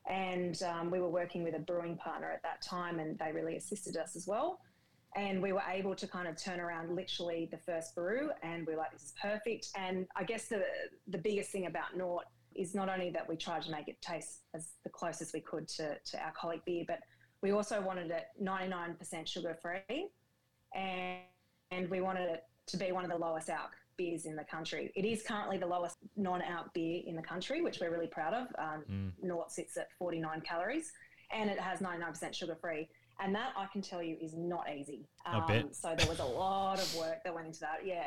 and 0.06 0.62
um, 0.64 0.90
we 0.90 1.00
were 1.00 1.08
working 1.08 1.42
with 1.42 1.54
a 1.54 1.60
brewing 1.60 1.96
partner 1.96 2.30
at 2.30 2.42
that 2.42 2.60
time, 2.60 2.98
and 2.98 3.18
they 3.18 3.32
really 3.32 3.56
assisted 3.56 3.96
us 3.96 4.16
as 4.16 4.26
well. 4.26 4.60
And 5.16 5.40
we 5.40 5.54
were 5.54 5.62
able 5.66 5.94
to 5.94 6.06
kind 6.06 6.28
of 6.28 6.36
turn 6.36 6.60
around 6.60 6.94
literally 6.94 7.48
the 7.50 7.58
first 7.58 7.94
brew 7.94 8.30
and 8.42 8.66
we 8.66 8.74
are 8.74 8.78
like 8.78 8.92
this 8.92 9.02
is 9.02 9.14
perfect. 9.20 9.68
And 9.76 10.06
i 10.16 10.24
guess 10.24 10.48
the 10.48 10.62
the 11.06 11.18
biggest 11.18 11.52
thing 11.52 11.66
about 11.66 11.94
Nort 11.98 12.24
is 12.54 12.74
not 12.74 12.88
only 12.88 13.10
that 13.10 13.28
we 13.28 13.36
tried 13.36 13.60
to 13.62 13.70
make 13.70 13.88
it 13.88 14.00
taste 14.00 14.44
as 14.54 14.70
the 14.84 14.88
closest 14.88 15.34
we 15.34 15.40
could 15.40 15.68
to, 15.68 15.98
to 16.02 16.22
alcoholic 16.22 16.64
beer 16.64 16.84
but 16.88 17.00
we 17.42 17.50
also 17.52 17.80
wanted 17.80 18.10
it 18.10 18.26
99% 18.42 19.26
sugar 19.26 19.56
free 19.60 20.08
and, 20.74 21.20
and 21.70 21.90
we 21.90 22.00
wanted 22.00 22.30
it 22.30 22.44
to 22.66 22.76
be 22.76 22.92
one 22.92 23.04
of 23.04 23.10
the 23.10 23.18
lowest 23.18 23.50
alc 23.50 23.72
beers 23.96 24.24
in 24.24 24.34
the 24.34 24.44
country 24.44 24.90
it 24.96 25.04
is 25.04 25.22
currently 25.22 25.58
the 25.58 25.66
lowest 25.66 25.96
non-alc 26.16 26.72
beer 26.72 27.02
in 27.06 27.14
the 27.14 27.22
country 27.22 27.60
which 27.60 27.78
we're 27.80 27.90
really 27.90 28.06
proud 28.06 28.32
of 28.32 28.46
um, 28.58 28.84
mm. 28.90 29.10
Nort 29.22 29.50
sits 29.50 29.76
at 29.76 29.88
49 29.98 30.40
calories 30.42 30.92
and 31.30 31.50
it 31.50 31.58
has 31.58 31.80
99% 31.80 32.34
sugar 32.34 32.56
free 32.60 32.88
and 33.20 33.34
that 33.34 33.52
I 33.56 33.66
can 33.66 33.82
tell 33.82 34.02
you 34.02 34.16
is 34.20 34.34
not 34.34 34.66
easy. 34.74 35.06
Um, 35.26 35.42
I 35.42 35.46
bet. 35.46 35.76
So 35.76 35.94
there 35.96 36.08
was 36.08 36.18
a 36.18 36.24
lot 36.24 36.80
of 36.80 36.96
work 36.96 37.22
that 37.24 37.34
went 37.34 37.46
into 37.46 37.60
that. 37.60 37.80
Yeah. 37.84 38.04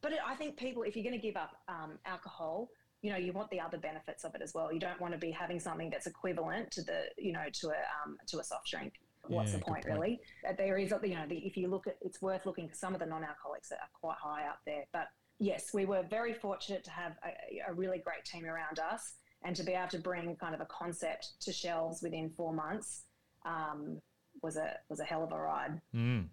But 0.00 0.12
it, 0.12 0.18
I 0.26 0.34
think 0.34 0.56
people, 0.56 0.82
if 0.82 0.96
you're 0.96 1.04
going 1.04 1.18
to 1.18 1.24
give 1.26 1.36
up 1.36 1.56
um, 1.68 1.98
alcohol, 2.06 2.68
you 3.04 3.10
know, 3.10 3.18
you 3.18 3.34
want 3.34 3.50
the 3.50 3.60
other 3.60 3.76
benefits 3.76 4.24
of 4.24 4.34
it 4.34 4.40
as 4.40 4.54
well. 4.54 4.72
You 4.72 4.80
don't 4.80 4.98
want 4.98 5.12
to 5.12 5.18
be 5.18 5.30
having 5.30 5.60
something 5.60 5.90
that's 5.90 6.06
equivalent 6.06 6.70
to 6.70 6.82
the, 6.82 7.02
you 7.18 7.32
know, 7.32 7.44
to 7.60 7.68
a 7.68 7.80
um, 8.02 8.16
to 8.28 8.38
a 8.38 8.44
soft 8.44 8.70
drink. 8.70 8.94
What's 9.26 9.52
yeah, 9.52 9.58
the 9.58 9.64
point, 9.64 9.84
point, 9.84 9.94
really? 9.94 10.20
There 10.56 10.78
is, 10.78 10.90
you 11.02 11.14
know, 11.14 11.26
the, 11.28 11.36
if 11.36 11.54
you 11.58 11.68
look 11.68 11.86
at, 11.86 11.96
it's 12.00 12.22
worth 12.22 12.46
looking 12.46 12.66
for 12.66 12.74
some 12.74 12.94
of 12.94 13.00
the 13.00 13.06
non-alcoholics 13.06 13.68
that 13.68 13.76
are 13.76 13.90
quite 13.92 14.16
high 14.18 14.48
up 14.48 14.60
there. 14.64 14.84
But 14.94 15.08
yes, 15.38 15.74
we 15.74 15.84
were 15.84 16.02
very 16.08 16.32
fortunate 16.32 16.82
to 16.84 16.90
have 16.90 17.12
a, 17.22 17.70
a 17.70 17.74
really 17.74 17.98
great 17.98 18.24
team 18.24 18.46
around 18.46 18.78
us 18.78 19.16
and 19.44 19.54
to 19.54 19.64
be 19.64 19.72
able 19.72 19.88
to 19.88 19.98
bring 19.98 20.34
kind 20.36 20.54
of 20.54 20.62
a 20.62 20.66
concept 20.66 21.40
to 21.42 21.52
shelves 21.52 22.02
within 22.02 22.30
four 22.30 22.54
months. 22.54 23.04
Um, 23.44 24.00
was 24.42 24.56
a 24.56 24.76
was 24.88 25.00
a 25.00 25.04
hell 25.04 25.22
of 25.22 25.32
a 25.32 25.38
ride. 25.38 25.80
Mm. 25.94 26.28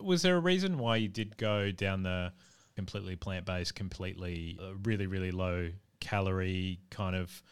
Was 0.00 0.22
there 0.22 0.36
a 0.36 0.40
reason 0.40 0.78
why 0.78 0.96
you 0.96 1.08
did 1.08 1.36
go 1.36 1.70
down 1.70 2.04
the 2.04 2.32
completely 2.76 3.16
plant 3.16 3.46
based, 3.46 3.74
completely 3.74 4.58
uh, 4.60 4.74
really 4.82 5.06
really 5.06 5.30
low 5.30 5.70
calorie 6.00 6.80
kind 6.90 7.16
of 7.16 7.42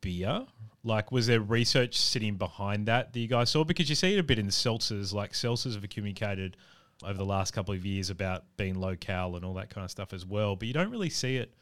beer? 0.00 0.46
Like, 0.84 1.12
was 1.12 1.26
there 1.28 1.40
research 1.40 1.96
sitting 1.96 2.36
behind 2.36 2.86
that 2.86 3.12
that 3.12 3.20
you 3.20 3.28
guys 3.28 3.50
saw? 3.50 3.64
Because 3.64 3.88
you 3.88 3.94
see 3.94 4.14
it 4.14 4.18
a 4.18 4.22
bit 4.22 4.38
in 4.38 4.48
seltzers. 4.48 5.12
Like, 5.12 5.32
seltzers 5.32 5.74
have 5.74 5.88
communicated 5.88 6.56
over 7.04 7.14
the 7.14 7.24
last 7.24 7.52
couple 7.52 7.74
of 7.74 7.84
years 7.86 8.10
about 8.10 8.44
being 8.56 8.74
low 8.74 8.96
cal 8.96 9.36
and 9.36 9.44
all 9.44 9.54
that 9.54 9.70
kind 9.70 9.84
of 9.84 9.90
stuff 9.90 10.12
as 10.12 10.26
well. 10.26 10.56
But 10.56 10.68
you 10.68 10.74
don't 10.74 10.90
really 10.90 11.10
see 11.10 11.36
it 11.36 11.54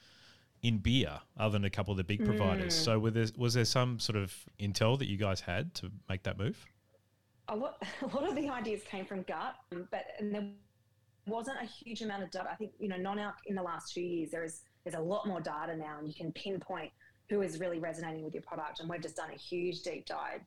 in 0.62 0.78
beer, 0.78 1.18
other 1.38 1.52
than 1.52 1.64
a 1.64 1.70
couple 1.70 1.92
of 1.92 1.98
the 1.98 2.04
big 2.04 2.24
providers. 2.24 2.74
Mm. 2.74 2.84
So, 2.84 2.98
was 2.98 3.14
there, 3.14 3.26
was 3.36 3.54
there 3.54 3.64
some 3.64 3.98
sort 3.98 4.16
of 4.16 4.34
intel 4.58 4.98
that 4.98 5.08
you 5.08 5.16
guys 5.16 5.40
had 5.40 5.74
to 5.76 5.90
make 6.08 6.22
that 6.22 6.38
move? 6.38 6.66
a 7.50 7.56
lot, 7.56 7.82
a 8.02 8.06
lot 8.06 8.26
of 8.26 8.34
the 8.34 8.48
ideas 8.48 8.80
came 8.88 9.04
from 9.04 9.22
gut, 9.22 9.56
but 9.90 10.06
and 10.18 10.34
there 10.34 10.48
wasn't 11.26 11.56
a 11.62 11.66
huge 11.66 12.02
amount 12.02 12.22
of 12.22 12.30
data. 12.30 12.48
I 12.50 12.54
think 12.56 12.72
you 12.78 12.88
know, 12.88 12.96
non-alc 12.96 13.36
in 13.46 13.54
the 13.54 13.62
last 13.62 13.92
two 13.94 14.00
years, 14.00 14.30
there 14.30 14.44
is 14.44 14.62
there's 14.84 14.96
a 14.96 15.00
lot 15.00 15.26
more 15.26 15.40
data 15.40 15.76
now, 15.76 15.98
and 15.98 16.08
you 16.08 16.14
can 16.14 16.32
pinpoint 16.32 16.90
who 17.28 17.42
is 17.42 17.60
really 17.60 17.78
resonating 17.78 18.24
with 18.24 18.34
your 18.34 18.42
product. 18.42 18.80
And 18.80 18.88
we've 18.88 19.02
just 19.02 19.16
done 19.16 19.30
a 19.32 19.36
huge 19.36 19.82
deep 19.82 20.06
dive 20.06 20.40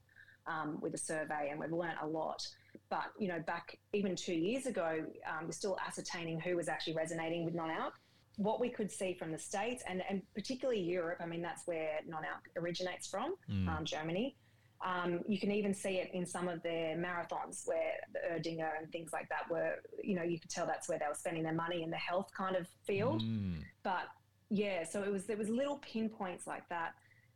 um, 0.48 0.80
with 0.82 0.94
a 0.94 0.98
survey, 0.98 1.50
and 1.52 1.60
we've 1.60 1.72
learnt 1.72 1.98
a 2.02 2.08
lot. 2.08 2.46
But 2.90 3.06
you 3.20 3.28
know, 3.28 3.40
back 3.46 3.78
even 3.94 4.16
two 4.16 4.34
years 4.34 4.66
ago, 4.66 5.06
um, 5.30 5.46
we're 5.46 5.52
still 5.52 5.78
ascertaining 5.88 6.40
who 6.40 6.56
was 6.56 6.68
actually 6.68 6.96
resonating 6.96 7.46
with 7.46 7.54
non-alc. 7.54 7.94
What 8.38 8.60
we 8.60 8.70
could 8.70 8.92
see 8.92 9.14
from 9.14 9.32
the 9.32 9.38
states 9.38 9.84
and, 9.88 10.02
and 10.10 10.24
particularly 10.34 10.82
Europe, 10.82 11.20
I 11.22 11.28
mean, 11.28 11.44
that's 11.44 11.68
where 11.68 12.00
non-alc 12.08 12.50
originates 12.58 13.06
from, 13.08 13.36
Mm. 13.48 13.68
um, 13.70 13.86
Germany. 13.86 14.36
Um, 14.84 15.22
you 15.28 15.40
can 15.40 15.52
even 15.52 15.74
see 15.74 15.96
it 15.98 16.12
in 16.14 16.26
some 16.26 16.50
of 16.50 16.62
their 16.62 16.98
marathons 16.98 17.66
where 17.66 17.94
the 18.12 18.20
Erdinger 18.34 18.70
and 18.78 18.92
things 18.92 19.12
like 19.14 19.30
that 19.30 19.50
were, 19.50 19.76
you 20.04 20.14
know, 20.14 20.24
you 20.24 20.40
could 20.40 20.50
tell 20.50 20.66
that's 20.66 20.90
where 20.90 21.00
they 21.00 21.06
were 21.08 21.16
spending 21.16 21.44
their 21.44 21.54
money 21.54 21.84
in 21.84 21.90
the 21.90 21.96
health 21.96 22.30
kind 22.36 22.58
of 22.58 22.68
field. 22.86 23.22
Mm. 23.22 23.60
But 23.84 24.10
yeah, 24.50 24.84
so 24.84 25.02
it 25.02 25.12
was 25.12 25.26
there 25.26 25.38
was 25.38 25.50
little 25.50 25.78
pinpoints 25.78 26.46
like 26.46 26.68
that, 26.70 26.94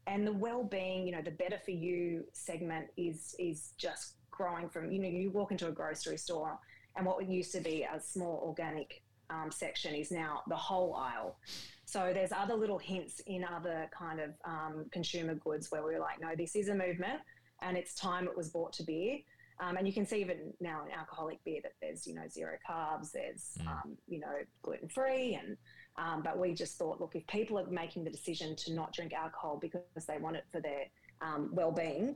and 0.07 0.27
the 0.27 0.33
well-being, 0.33 1.07
you 1.07 1.13
know, 1.13 1.21
the 1.21 1.31
better 1.31 1.57
for 1.63 1.71
you 1.71 2.25
segment 2.33 2.87
is 2.97 3.33
is 3.39 3.73
just 3.77 4.15
growing 4.29 4.67
from. 4.69 4.91
You 4.91 4.99
know, 4.99 5.07
you 5.07 5.31
walk 5.31 5.51
into 5.51 5.67
a 5.67 5.71
grocery 5.71 6.17
store, 6.17 6.59
and 6.95 7.05
what 7.05 7.27
used 7.27 7.53
to 7.53 7.61
be 7.61 7.83
a 7.83 7.99
small 7.99 8.43
organic 8.45 9.01
um, 9.29 9.51
section 9.51 9.95
is 9.95 10.11
now 10.11 10.41
the 10.47 10.55
whole 10.55 10.93
aisle. 10.95 11.37
So 11.85 12.11
there's 12.13 12.31
other 12.31 12.53
little 12.53 12.77
hints 12.77 13.21
in 13.27 13.45
other 13.45 13.89
kind 13.97 14.19
of 14.19 14.31
um, 14.43 14.85
consumer 14.91 15.35
goods 15.35 15.71
where 15.71 15.83
we're 15.83 15.99
like, 15.99 16.19
no, 16.19 16.35
this 16.35 16.55
is 16.55 16.67
a 16.67 16.75
movement, 16.75 17.21
and 17.61 17.77
it's 17.77 17.93
time 17.95 18.27
it 18.27 18.35
was 18.37 18.49
brought 18.49 18.73
to 18.73 18.83
beer. 18.83 19.17
Um, 19.59 19.75
and 19.77 19.87
you 19.87 19.93
can 19.93 20.05
see 20.05 20.21
even 20.21 20.53
now 20.59 20.85
in 20.85 20.91
alcoholic 20.91 21.43
beer 21.43 21.59
that 21.63 21.73
there's 21.81 22.05
you 22.05 22.13
know 22.13 22.27
zero 22.29 22.57
carbs, 22.69 23.11
there's 23.11 23.57
Mm. 23.59 23.67
um, 23.67 23.97
you 24.07 24.19
know 24.19 24.35
gluten 24.61 24.87
free, 24.89 25.33
and 25.41 25.57
um, 25.97 26.21
but 26.21 26.37
we 26.37 26.53
just 26.53 26.77
thought, 26.77 27.01
look, 27.01 27.15
if 27.15 27.25
people 27.27 27.57
are 27.57 27.65
making 27.65 28.03
the 28.03 28.11
decision 28.11 28.55
to 28.57 28.73
not 28.73 28.93
drink 28.93 29.13
alcohol 29.13 29.57
because 29.59 30.05
they 30.07 30.19
want 30.19 30.35
it 30.35 30.45
for 30.51 30.61
their 30.61 30.85
um, 31.21 31.49
well-being, 31.51 32.15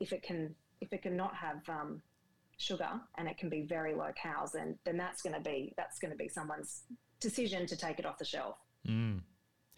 if 0.00 0.12
it 0.12 0.22
can 0.22 0.54
if 0.80 0.92
it 0.92 1.02
can 1.02 1.16
not 1.16 1.32
have 1.36 1.60
um, 1.68 2.02
sugar 2.56 2.90
and 3.18 3.28
it 3.28 3.38
can 3.38 3.48
be 3.48 3.62
very 3.62 3.94
low 3.94 4.10
calories, 4.20 4.50
then 4.50 4.76
then 4.84 4.96
that's 4.96 5.22
going 5.22 5.34
to 5.34 5.40
be 5.40 5.72
that's 5.76 6.00
going 6.00 6.10
to 6.10 6.16
be 6.16 6.28
someone's 6.28 6.82
decision 7.20 7.66
to 7.66 7.76
take 7.76 8.00
it 8.00 8.06
off 8.06 8.18
the 8.18 8.24
shelf. 8.24 8.56
Mm. 8.88 9.20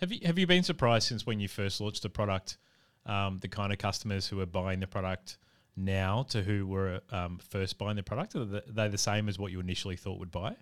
Have 0.01 0.13
you 0.13 0.21
have 0.25 0.39
you 0.39 0.47
been 0.47 0.63
surprised 0.63 1.09
since 1.09 1.27
when 1.27 1.41
you 1.41 1.49
first 1.49 1.79
launched 1.79 2.03
the 2.03 2.09
product, 2.09 2.57
um, 3.07 3.39
the 3.41 3.49
kind 3.49 3.73
of 3.73 3.79
customers 3.79 4.27
who 4.27 4.41
are 4.41 4.47
buying 4.47 4.81
the 4.81 4.87
product 4.87 5.39
now 5.77 6.25
to 6.31 6.43
who 6.43 6.67
were 6.67 7.01
um, 7.11 7.39
first 7.39 7.79
buying 7.79 7.97
the 7.97 8.03
product? 8.03 8.35
Are 8.37 8.45
they- 8.45 8.89
the 8.89 8.99
same 8.99 9.29
as 9.29 9.39
what 9.39 9.53
you 9.53 9.61
initially 9.61 9.97
thought 9.97 10.19
would 10.19 10.31
buy? 10.31 10.57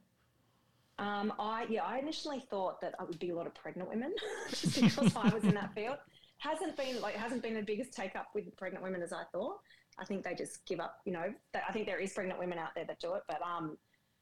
Um, 0.99 1.33
I 1.39 1.67
yeah, 1.71 1.83
I 1.85 1.99
initially 1.99 2.41
thought 2.41 2.81
that 2.83 2.95
it 3.01 3.09
would 3.09 3.19
be 3.19 3.31
a 3.31 3.35
lot 3.35 3.47
of 3.47 3.55
pregnant 3.55 3.89
women 3.89 4.15
just 4.51 4.81
because 4.81 5.17
I 5.17 5.31
was 5.31 5.45
in 5.45 5.55
that 5.55 5.75
field. 5.75 5.97
Hasn't 6.39 6.77
been 6.77 7.01
like 7.01 7.15
hasn't 7.17 7.43
been 7.43 7.55
the 7.55 7.63
biggest 7.63 7.95
take 7.95 8.17
up 8.17 8.29
with 8.35 8.55
pregnant 8.57 8.85
women 8.85 9.01
as 9.03 9.13
I 9.13 9.23
thought. 9.33 9.61
I 9.99 10.05
think 10.05 10.25
they 10.25 10.35
just 10.35 10.65
give 10.67 10.79
up. 10.79 10.99
You 11.07 11.13
know, 11.13 11.33
I 11.55 11.73
think 11.73 11.87
there 11.87 11.99
is 11.99 12.13
pregnant 12.13 12.39
women 12.39 12.59
out 12.59 12.71
there 12.75 12.85
that 12.85 13.01
do 13.01 13.15
it, 13.15 13.23
but 13.29 13.41
um, 13.43 13.79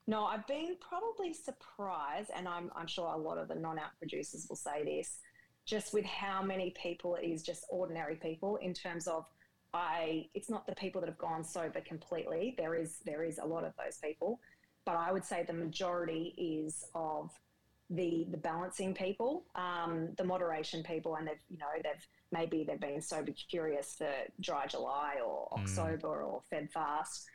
no, 0.06 0.24
I've 0.24 0.46
been 0.46 0.76
probably 0.80 1.34
surprised, 1.34 2.30
and 2.34 2.46
I'm 2.48 2.70
I'm 2.76 2.86
sure 2.86 3.12
a 3.12 3.16
lot 3.16 3.38
of 3.38 3.48
the 3.48 3.54
non-alc 3.56 3.90
producers 3.98 4.46
will 4.48 4.56
say 4.56 4.84
this, 4.84 5.18
just 5.68 5.92
with 5.92 6.06
how 6.06 6.42
many 6.42 6.68
people 6.82 7.14
it 7.16 7.26
is 7.26 7.42
just 7.42 7.62
ordinary 7.68 8.16
people 8.16 8.56
in 8.56 8.72
terms 8.72 9.06
of 9.06 9.26
I. 9.74 10.26
It's 10.34 10.48
not 10.48 10.66
the 10.66 10.74
people 10.74 11.00
that 11.02 11.08
have 11.08 11.18
gone 11.18 11.44
sober 11.44 11.80
completely. 11.82 12.54
There 12.56 12.74
is 12.74 12.90
there 13.04 13.22
is 13.22 13.38
a 13.38 13.44
lot 13.54 13.64
of 13.64 13.72
those 13.82 13.98
people 14.02 14.40
but 14.88 14.96
I 14.96 15.12
would 15.12 15.24
say 15.24 15.44
the 15.46 15.52
majority 15.52 16.34
is 16.38 16.86
of 16.94 17.30
the 17.90 18.26
the 18.30 18.38
balancing 18.38 18.94
people, 18.94 19.44
um, 19.54 20.14
the 20.16 20.24
moderation 20.24 20.82
people, 20.82 21.16
and 21.16 21.26
they've 21.26 21.44
you 21.50 21.58
know 21.58 21.66
they've 21.84 22.06
maybe 22.32 22.64
they've 22.64 22.80
been 22.80 23.02
sober 23.02 23.32
curious 23.50 23.96
for 23.98 24.10
dry 24.40 24.66
July 24.66 25.16
or 25.22 25.48
Mm. 25.52 25.60
October 25.62 26.22
or 26.22 26.42
FebFast, 26.50 27.26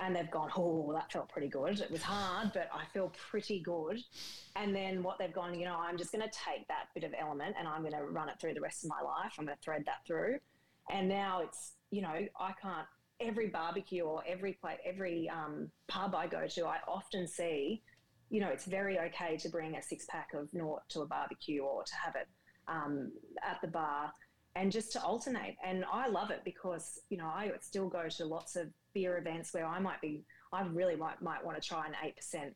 and 0.00 0.16
they've 0.16 0.30
gone, 0.30 0.50
oh, 0.56 0.92
that 0.94 1.12
felt 1.12 1.28
pretty 1.28 1.48
good. 1.48 1.80
It 1.80 1.90
was 1.90 2.02
hard, 2.02 2.52
but 2.54 2.68
I 2.74 2.84
feel 2.92 3.12
pretty 3.30 3.60
good. 3.60 3.98
And 4.56 4.74
then 4.74 5.02
what 5.02 5.18
they've 5.18 5.32
gone, 5.32 5.58
you 5.58 5.66
know, 5.66 5.76
I'm 5.78 5.98
just 5.98 6.10
going 6.10 6.22
to 6.22 6.30
take 6.30 6.66
that 6.68 6.86
bit 6.94 7.04
of 7.04 7.12
element 7.18 7.56
and 7.58 7.68
I'm 7.68 7.82
going 7.82 7.92
to 7.92 8.04
run 8.04 8.28
it 8.28 8.40
through 8.40 8.54
the 8.54 8.60
rest 8.60 8.82
of 8.82 8.90
my 8.90 9.02
life. 9.02 9.34
I'm 9.38 9.44
going 9.44 9.56
to 9.56 9.62
thread 9.62 9.84
that 9.86 10.06
through, 10.06 10.38
and 10.90 11.08
now 11.08 11.42
it's 11.42 11.72
you 11.90 12.02
know 12.02 12.26
I 12.38 12.52
can't 12.60 12.86
every 13.20 13.48
barbecue 13.48 14.02
or 14.02 14.22
every 14.26 14.54
plate, 14.54 14.78
every 14.84 15.28
um, 15.28 15.70
pub 15.88 16.14
I 16.14 16.26
go 16.26 16.46
to, 16.46 16.66
I 16.66 16.78
often 16.88 17.28
see, 17.28 17.82
you 18.30 18.40
know, 18.40 18.48
it's 18.48 18.64
very 18.64 18.98
okay 18.98 19.36
to 19.36 19.48
bring 19.48 19.76
a 19.76 19.82
six 19.82 20.06
pack 20.08 20.30
of 20.34 20.48
Nort 20.54 20.88
to 20.90 21.00
a 21.00 21.06
barbecue 21.06 21.62
or 21.62 21.84
to 21.84 21.94
have 22.02 22.16
it 22.16 22.28
um, 22.66 23.12
at 23.42 23.60
the 23.60 23.68
bar 23.68 24.10
and 24.56 24.72
just 24.72 24.92
to 24.92 25.02
alternate. 25.02 25.56
And 25.64 25.84
I 25.90 26.08
love 26.08 26.30
it 26.30 26.42
because, 26.44 27.00
you 27.08 27.16
know, 27.16 27.26
I 27.26 27.52
still 27.60 27.88
go 27.88 28.08
to 28.08 28.24
lots 28.24 28.56
of 28.56 28.68
beer 28.94 29.18
events 29.18 29.54
where 29.54 29.66
I 29.66 29.78
might 29.78 30.00
be, 30.00 30.24
I 30.52 30.62
really 30.62 30.96
might, 30.96 31.22
might 31.22 31.44
want 31.44 31.60
to 31.60 31.66
try 31.66 31.86
an 31.86 31.94
8%. 32.04 32.52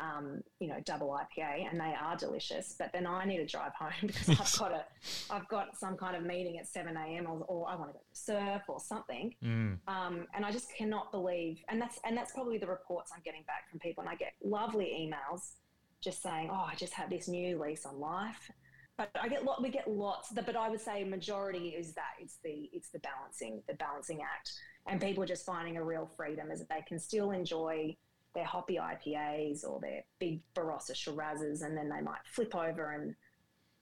Um, 0.00 0.42
you 0.60 0.68
know, 0.68 0.76
double 0.84 1.08
IPA, 1.08 1.68
and 1.68 1.80
they 1.80 1.92
are 2.00 2.16
delicious. 2.16 2.76
But 2.78 2.92
then 2.92 3.04
I 3.04 3.24
need 3.24 3.38
to 3.38 3.46
drive 3.46 3.72
home 3.74 3.90
because 4.06 4.28
I've 4.28 4.56
got 4.56 4.70
a, 4.70 4.84
I've 5.28 5.48
got 5.48 5.76
some 5.76 5.96
kind 5.96 6.14
of 6.14 6.22
meeting 6.22 6.56
at 6.56 6.68
seven 6.68 6.96
a.m. 6.96 7.26
or, 7.26 7.44
or 7.48 7.68
I 7.68 7.74
want 7.74 7.88
to 7.90 7.94
go 7.94 7.98
to 7.98 8.16
surf 8.16 8.62
or 8.68 8.78
something. 8.78 9.34
Mm. 9.42 9.78
Um, 9.88 10.28
and 10.36 10.46
I 10.46 10.52
just 10.52 10.72
cannot 10.72 11.10
believe, 11.10 11.64
and 11.68 11.82
that's 11.82 11.98
and 12.04 12.16
that's 12.16 12.30
probably 12.30 12.58
the 12.58 12.68
reports 12.68 13.10
I'm 13.12 13.22
getting 13.24 13.42
back 13.48 13.68
from 13.68 13.80
people, 13.80 14.02
and 14.02 14.08
I 14.08 14.14
get 14.14 14.34
lovely 14.40 14.84
emails 14.84 15.54
just 16.00 16.22
saying, 16.22 16.48
"Oh, 16.48 16.68
I 16.70 16.76
just 16.76 16.92
had 16.92 17.10
this 17.10 17.26
new 17.26 17.60
lease 17.60 17.84
on 17.84 17.98
life." 17.98 18.52
But 18.98 19.10
I 19.22 19.28
get 19.28 19.44
lot, 19.44 19.62
we 19.62 19.70
get 19.70 19.88
lots, 19.88 20.32
but 20.32 20.56
I 20.56 20.68
would 20.68 20.80
say 20.80 21.04
majority 21.04 21.68
is 21.68 21.94
that 21.94 22.14
it's 22.20 22.38
the 22.42 22.68
it's 22.72 22.90
the 22.90 22.98
balancing 22.98 23.62
the 23.68 23.74
balancing 23.74 24.22
act, 24.22 24.52
and 24.88 25.00
people 25.00 25.24
just 25.24 25.46
finding 25.46 25.76
a 25.76 25.84
real 25.84 26.10
freedom 26.16 26.50
is 26.50 26.58
that 26.58 26.68
they 26.68 26.82
can 26.86 26.98
still 26.98 27.30
enjoy 27.30 27.96
their 28.34 28.44
hoppy 28.44 28.76
IPAs 28.76 29.64
or 29.64 29.80
their 29.80 30.02
big 30.18 30.40
Barossa 30.52 30.92
Shirazes, 30.92 31.62
and 31.62 31.76
then 31.76 31.88
they 31.88 32.00
might 32.00 32.18
flip 32.26 32.56
over 32.56 32.90
and 32.90 33.14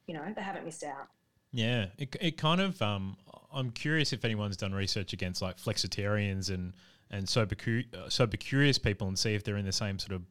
you 0.07 0.15
know 0.15 0.23
they 0.37 0.43
haven't 0.43 0.67
missed 0.67 0.85
out. 0.85 1.09
Yeah, 1.51 1.87
it, 1.97 2.15
it 2.21 2.37
kind 2.37 2.61
of. 2.61 2.81
Um, 2.83 3.17
I'm 3.51 3.71
curious 3.71 4.13
if 4.13 4.23
anyone's 4.23 4.59
done 4.59 4.75
research 4.75 5.15
against 5.15 5.41
like 5.41 5.57
flexitarians 5.57 6.51
and 6.51 6.75
and 7.11 7.27
sober 7.27 7.57
uh, 7.95 8.11
sober 8.11 8.37
curious 8.37 8.77
people 8.77 9.09
and 9.09 9.19
see 9.19 9.35
if 9.35 9.45
they're 9.45 9.57
in 9.57 9.65
the 9.65 9.73
same 9.73 9.99
sort 9.99 10.13
of 10.13 10.23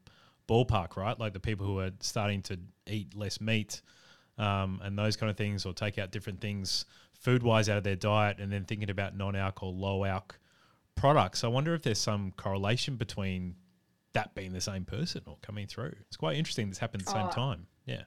ballpark, 0.47 0.95
right? 0.95 1.19
Like 1.19 1.33
the 1.33 1.39
people 1.39 1.65
who 1.65 1.79
are 1.79 1.91
starting 2.01 2.43
to 2.43 2.59
eat 2.85 3.15
less 3.15 3.41
meat 3.41 3.81
um, 4.37 4.81
and 4.83 4.97
those 4.97 5.15
kind 5.15 5.29
of 5.29 5.37
things, 5.37 5.65
or 5.65 5.73
take 5.73 5.97
out 5.97 6.11
different 6.11 6.41
things 6.41 6.85
food 7.19 7.41
wise 7.43 7.69
out 7.69 7.77
of 7.77 7.83
their 7.83 7.95
diet, 7.95 8.39
and 8.39 8.51
then 8.51 8.65
thinking 8.65 8.89
about 8.89 9.15
non-alc 9.15 9.63
or 9.63 9.71
low-alc 9.71 10.37
products. 10.95 11.43
I 11.43 11.47
wonder 11.47 11.73
if 11.73 11.81
there's 11.81 11.99
some 11.99 12.31
correlation 12.37 12.95
between 12.95 13.55
that 14.13 14.33
being 14.35 14.53
the 14.53 14.61
same 14.61 14.85
person 14.85 15.21
or 15.25 15.37
coming 15.41 15.67
through. 15.67 15.93
It's 16.07 16.17
quite 16.17 16.37
interesting. 16.37 16.69
This 16.69 16.77
happened 16.77 17.01
at 17.01 17.07
the 17.07 17.13
same 17.13 17.27
Oh, 17.27 17.31
time. 17.31 17.67
Yeah. 17.85 18.03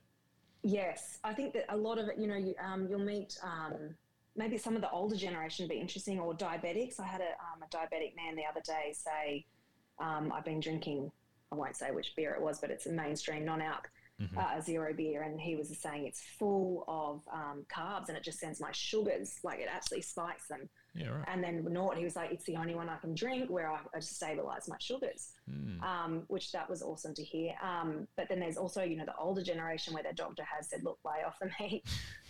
Yes, 0.62 1.18
I 1.22 1.34
think 1.34 1.52
that 1.52 1.66
a 1.68 1.76
lot 1.76 1.98
of 1.98 2.08
it, 2.08 2.18
you 2.18 2.26
know, 2.26 2.36
you, 2.36 2.54
um, 2.64 2.86
you'll 2.88 2.98
meet 2.98 3.38
um, 3.42 3.94
maybe 4.36 4.56
some 4.56 4.74
of 4.74 4.82
the 4.82 4.90
older 4.90 5.16
generation 5.16 5.68
be 5.68 5.76
interesting 5.76 6.18
or 6.18 6.34
diabetics. 6.34 6.98
I 6.98 7.06
had 7.06 7.20
a, 7.20 7.24
um, 7.24 7.62
a 7.62 7.66
diabetic 7.76 8.16
man 8.16 8.36
the 8.36 8.44
other 8.50 8.60
day 8.64 8.92
say, 8.92 9.44
um, 9.98 10.32
I've 10.32 10.44
been 10.44 10.60
drinking, 10.60 11.10
I 11.52 11.56
won't 11.56 11.76
say 11.76 11.90
which 11.90 12.14
beer 12.16 12.34
it 12.34 12.40
was, 12.40 12.60
but 12.60 12.70
it's 12.70 12.86
a 12.86 12.92
mainstream 12.92 13.44
non-alc, 13.44 13.90
Mhm. 14.20 14.36
uh, 14.36 14.60
zero 14.60 14.92
beer. 14.92 15.22
And 15.22 15.40
he 15.40 15.54
was 15.54 15.76
saying 15.78 16.06
it's 16.06 16.20
full 16.38 16.84
of 16.88 17.22
um, 17.32 17.64
carbs 17.72 18.08
and 18.08 18.16
it 18.16 18.24
just 18.24 18.40
sends 18.40 18.60
my 18.60 18.72
sugars, 18.72 19.38
like 19.44 19.60
it 19.60 19.68
actually 19.70 20.02
spikes 20.02 20.48
them. 20.48 20.68
Yeah. 20.94 21.10
Right. 21.10 21.24
And 21.28 21.44
then 21.44 21.62
Nort, 21.64 21.96
he 21.96 22.02
was 22.04 22.16
like, 22.16 22.32
it's 22.32 22.44
the 22.44 22.56
only 22.56 22.74
one 22.74 22.88
I 22.88 22.96
can 22.96 23.14
drink 23.14 23.48
where 23.48 23.70
I, 23.70 23.78
I 23.94 24.00
stabilize 24.00 24.66
my 24.68 24.76
sugars 24.80 25.32
Mm. 25.48 25.82
um, 25.82 26.22
which 26.28 26.50
that 26.52 26.68
was 26.68 26.82
awesome 26.82 27.14
to 27.14 27.22
hear. 27.22 27.54
Um, 27.62 28.06
but 28.16 28.28
then 28.28 28.40
there's 28.40 28.56
also, 28.58 28.82
you 28.82 28.96
know, 28.96 29.04
the 29.06 29.16
older 29.16 29.42
generation 29.42 29.94
where 29.94 30.02
their 30.02 30.12
doctor 30.12 30.42
has 30.44 30.68
said, 30.68 30.82
look, 30.82 30.98
lay 31.04 31.22
off 31.24 31.38
the 31.38 31.50
meat, 31.60 31.84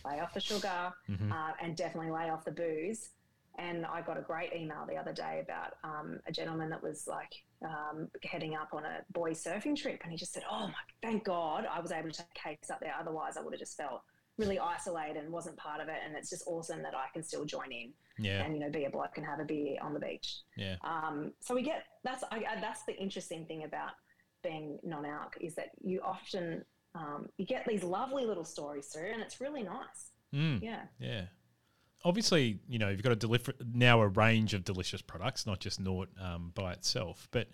lay 0.04 0.20
off 0.20 0.34
the 0.34 0.40
sugar, 0.40 0.92
Mhm. 1.08 1.32
uh, 1.32 1.54
and 1.60 1.76
definitely 1.76 2.10
lay 2.12 2.28
off 2.30 2.44
the 2.44 2.52
booze. 2.52 3.10
And 3.58 3.84
I 3.86 4.02
got 4.02 4.16
a 4.18 4.20
great 4.22 4.52
email 4.52 4.84
the 4.86 4.96
other 4.96 5.12
day 5.12 5.40
about 5.42 5.74
um, 5.82 6.20
a 6.26 6.32
gentleman 6.32 6.70
that 6.70 6.80
was 6.82 7.08
like, 7.08 7.32
um, 7.64 8.08
heading 8.22 8.54
up 8.54 8.68
on 8.72 8.84
a 8.84 9.00
boy 9.12 9.32
surfing 9.32 9.76
trip, 9.76 10.00
and 10.02 10.12
he 10.12 10.18
just 10.18 10.32
said, 10.32 10.44
"Oh 10.50 10.66
my, 10.68 10.74
thank 11.02 11.24
God 11.24 11.66
I 11.70 11.80
was 11.80 11.92
able 11.92 12.10
to 12.10 12.16
take 12.16 12.34
cakes 12.34 12.70
up 12.70 12.80
there. 12.80 12.94
Otherwise, 12.98 13.36
I 13.36 13.42
would 13.42 13.52
have 13.52 13.60
just 13.60 13.76
felt 13.76 14.02
really 14.36 14.58
isolated 14.60 15.16
and 15.16 15.32
wasn't 15.32 15.56
part 15.56 15.80
of 15.80 15.88
it. 15.88 15.96
And 16.06 16.14
it's 16.16 16.30
just 16.30 16.44
awesome 16.46 16.80
that 16.82 16.94
I 16.94 17.06
can 17.12 17.24
still 17.24 17.44
join 17.44 17.72
in 17.72 17.92
Yeah. 18.20 18.44
and 18.44 18.54
you 18.54 18.60
know 18.60 18.70
be 18.70 18.84
a 18.84 18.90
bloke 18.90 19.16
and 19.16 19.26
have 19.26 19.40
a 19.40 19.44
beer 19.44 19.76
on 19.82 19.92
the 19.94 19.98
beach. 20.00 20.42
Yeah. 20.56 20.76
Um, 20.82 21.32
so 21.40 21.54
we 21.56 21.62
get 21.62 21.84
that's 22.04 22.22
I, 22.30 22.36
I, 22.36 22.60
that's 22.60 22.84
the 22.84 22.96
interesting 22.96 23.46
thing 23.46 23.64
about 23.64 23.90
being 24.44 24.78
non-alc 24.84 25.36
is 25.40 25.56
that 25.56 25.70
you 25.82 26.00
often 26.04 26.64
um, 26.94 27.28
you 27.36 27.46
get 27.46 27.66
these 27.66 27.82
lovely 27.82 28.24
little 28.24 28.44
stories 28.44 28.86
through, 28.86 29.10
and 29.12 29.20
it's 29.20 29.40
really 29.40 29.64
nice. 29.64 30.12
Mm. 30.32 30.62
Yeah. 30.62 30.82
Yeah. 31.00 31.24
Obviously, 32.04 32.60
you 32.68 32.78
know, 32.78 32.88
you've 32.88 33.02
got 33.02 33.12
a 33.12 33.16
deliver 33.16 33.52
now 33.74 34.00
a 34.00 34.08
range 34.08 34.54
of 34.54 34.64
delicious 34.64 35.02
products, 35.02 35.46
not 35.46 35.60
just 35.60 35.82
Nort 35.82 36.08
um, 36.20 36.52
by 36.54 36.72
itself. 36.72 37.28
But 37.30 37.48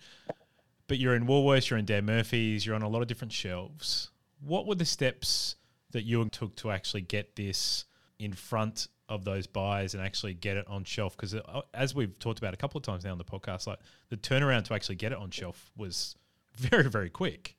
but 0.87 0.99
you're 0.99 1.15
in 1.15 1.25
Woolworths, 1.25 1.69
you're 1.69 1.79
in 1.79 1.85
Dan 1.85 2.05
Murphy's, 2.05 2.65
you're 2.65 2.75
on 2.75 2.83
a 2.83 2.87
lot 2.87 3.01
of 3.01 3.07
different 3.07 3.33
shelves. 3.33 4.11
What 4.39 4.67
were 4.67 4.75
the 4.75 4.85
steps 4.85 5.55
that 5.91 6.03
you 6.03 6.23
took 6.29 6.55
to 6.57 6.69
actually 6.69 7.01
get 7.01 7.35
this 7.35 7.85
in 8.19 8.33
front 8.33 8.87
of 9.09 9.25
those 9.25 9.47
buyers 9.47 9.93
and 9.93 10.03
actually 10.03 10.35
get 10.35 10.57
it 10.57 10.67
on 10.67 10.83
shelf? 10.83 11.17
Because 11.17 11.35
as 11.73 11.95
we've 11.95 12.17
talked 12.19 12.37
about 12.37 12.53
a 12.53 12.57
couple 12.57 12.77
of 12.77 12.83
times 12.83 13.03
now 13.03 13.11
on 13.11 13.17
the 13.17 13.23
podcast, 13.23 13.65
like 13.65 13.79
the 14.09 14.17
turnaround 14.17 14.65
to 14.65 14.75
actually 14.75 14.95
get 14.95 15.11
it 15.11 15.17
on 15.17 15.31
shelf 15.31 15.71
was 15.75 16.15
very 16.55 16.89
very 16.89 17.09
quick. 17.09 17.55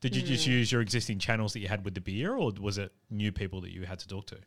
Did 0.00 0.16
you 0.16 0.22
just 0.22 0.46
use 0.46 0.72
your 0.72 0.80
existing 0.80 1.18
channels 1.18 1.52
that 1.52 1.60
you 1.60 1.68
had 1.68 1.84
with 1.84 1.94
the 1.94 2.00
beer, 2.00 2.34
or 2.34 2.50
was 2.58 2.78
it 2.78 2.90
new 3.10 3.30
people 3.32 3.60
that 3.60 3.70
you 3.70 3.84
had 3.84 3.98
to 3.98 4.08
talk 4.08 4.26
to? 4.28 4.38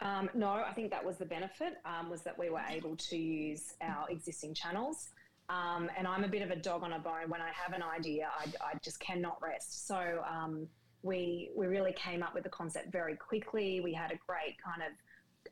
Um, 0.00 0.28
no, 0.34 0.48
I 0.48 0.72
think 0.74 0.90
that 0.90 1.04
was 1.04 1.16
the 1.16 1.24
benefit 1.24 1.78
um, 1.84 2.10
was 2.10 2.22
that 2.22 2.38
we 2.38 2.50
were 2.50 2.62
able 2.68 2.96
to 2.96 3.16
use 3.16 3.74
our 3.80 4.08
existing 4.10 4.54
channels. 4.54 5.08
Um, 5.48 5.88
and 5.96 6.06
I'm 6.06 6.24
a 6.24 6.28
bit 6.28 6.42
of 6.42 6.50
a 6.50 6.56
dog 6.56 6.82
on 6.82 6.92
a 6.92 6.98
bone. 6.98 7.28
When 7.28 7.40
I 7.40 7.50
have 7.52 7.72
an 7.72 7.82
idea, 7.82 8.28
I, 8.38 8.44
I 8.64 8.78
just 8.82 9.00
cannot 9.00 9.38
rest. 9.40 9.86
So 9.86 10.22
um, 10.28 10.66
we 11.02 11.50
we 11.56 11.66
really 11.66 11.92
came 11.92 12.22
up 12.22 12.34
with 12.34 12.42
the 12.42 12.50
concept 12.50 12.90
very 12.90 13.16
quickly. 13.16 13.80
We 13.80 13.94
had 13.94 14.10
a 14.10 14.18
great 14.26 14.56
kind 14.62 14.82
of 14.82 14.92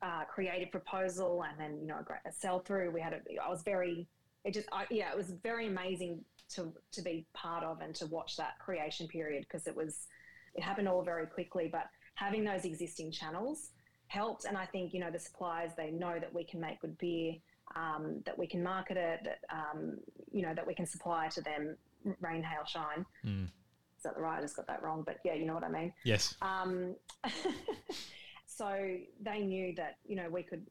uh, 0.02 0.24
creative 0.24 0.70
proposal, 0.70 1.44
and 1.48 1.58
then 1.58 1.80
you 1.80 1.86
know 1.86 2.00
a, 2.00 2.02
great, 2.02 2.20
sell 2.32 2.58
through. 2.58 2.90
We 2.90 3.00
had 3.00 3.12
a. 3.12 3.20
I 3.42 3.48
was 3.48 3.62
very. 3.62 4.08
It 4.44 4.52
just 4.52 4.68
I, 4.72 4.84
yeah, 4.90 5.10
it 5.10 5.16
was 5.16 5.30
very 5.42 5.68
amazing 5.68 6.22
to 6.50 6.72
to 6.92 7.02
be 7.02 7.26
part 7.32 7.62
of 7.62 7.80
and 7.80 7.94
to 7.94 8.06
watch 8.06 8.36
that 8.36 8.58
creation 8.58 9.06
period 9.06 9.46
because 9.48 9.66
it 9.66 9.76
was 9.76 10.08
it 10.54 10.62
happened 10.62 10.88
all 10.88 11.02
very 11.02 11.26
quickly. 11.26 11.68
But 11.70 11.86
having 12.16 12.44
those 12.44 12.64
existing 12.64 13.12
channels 13.12 13.70
helped. 14.14 14.44
And 14.44 14.56
I 14.56 14.66
think, 14.66 14.94
you 14.94 15.00
know, 15.00 15.10
the 15.10 15.18
suppliers, 15.18 15.72
they 15.76 15.90
know 15.90 16.18
that 16.20 16.32
we 16.32 16.44
can 16.44 16.60
make 16.60 16.80
good 16.80 16.96
beer, 16.98 17.34
um, 17.76 18.22
that 18.24 18.38
we 18.38 18.46
can 18.46 18.62
market 18.62 18.96
it, 18.96 19.20
that, 19.24 19.40
um, 19.50 19.98
you 20.30 20.42
know, 20.42 20.54
that 20.54 20.66
we 20.66 20.74
can 20.74 20.86
supply 20.86 21.28
to 21.28 21.40
them 21.40 21.76
rain, 22.20 22.42
hail, 22.42 22.64
shine. 22.66 23.04
Mm. 23.24 23.44
Is 23.46 24.02
that 24.04 24.14
the 24.14 24.20
right? 24.20 24.38
I 24.38 24.42
just 24.42 24.56
got 24.56 24.66
that 24.68 24.82
wrong, 24.82 25.02
but 25.04 25.18
yeah, 25.24 25.34
you 25.34 25.46
know 25.46 25.54
what 25.54 25.64
I 25.64 25.70
mean. 25.70 25.92
Yes. 26.04 26.34
Um, 26.42 26.94
so 28.46 28.96
they 29.20 29.40
knew 29.40 29.74
that, 29.76 29.98
you 30.06 30.16
know, 30.16 30.28
we 30.30 30.42
could, 30.42 30.64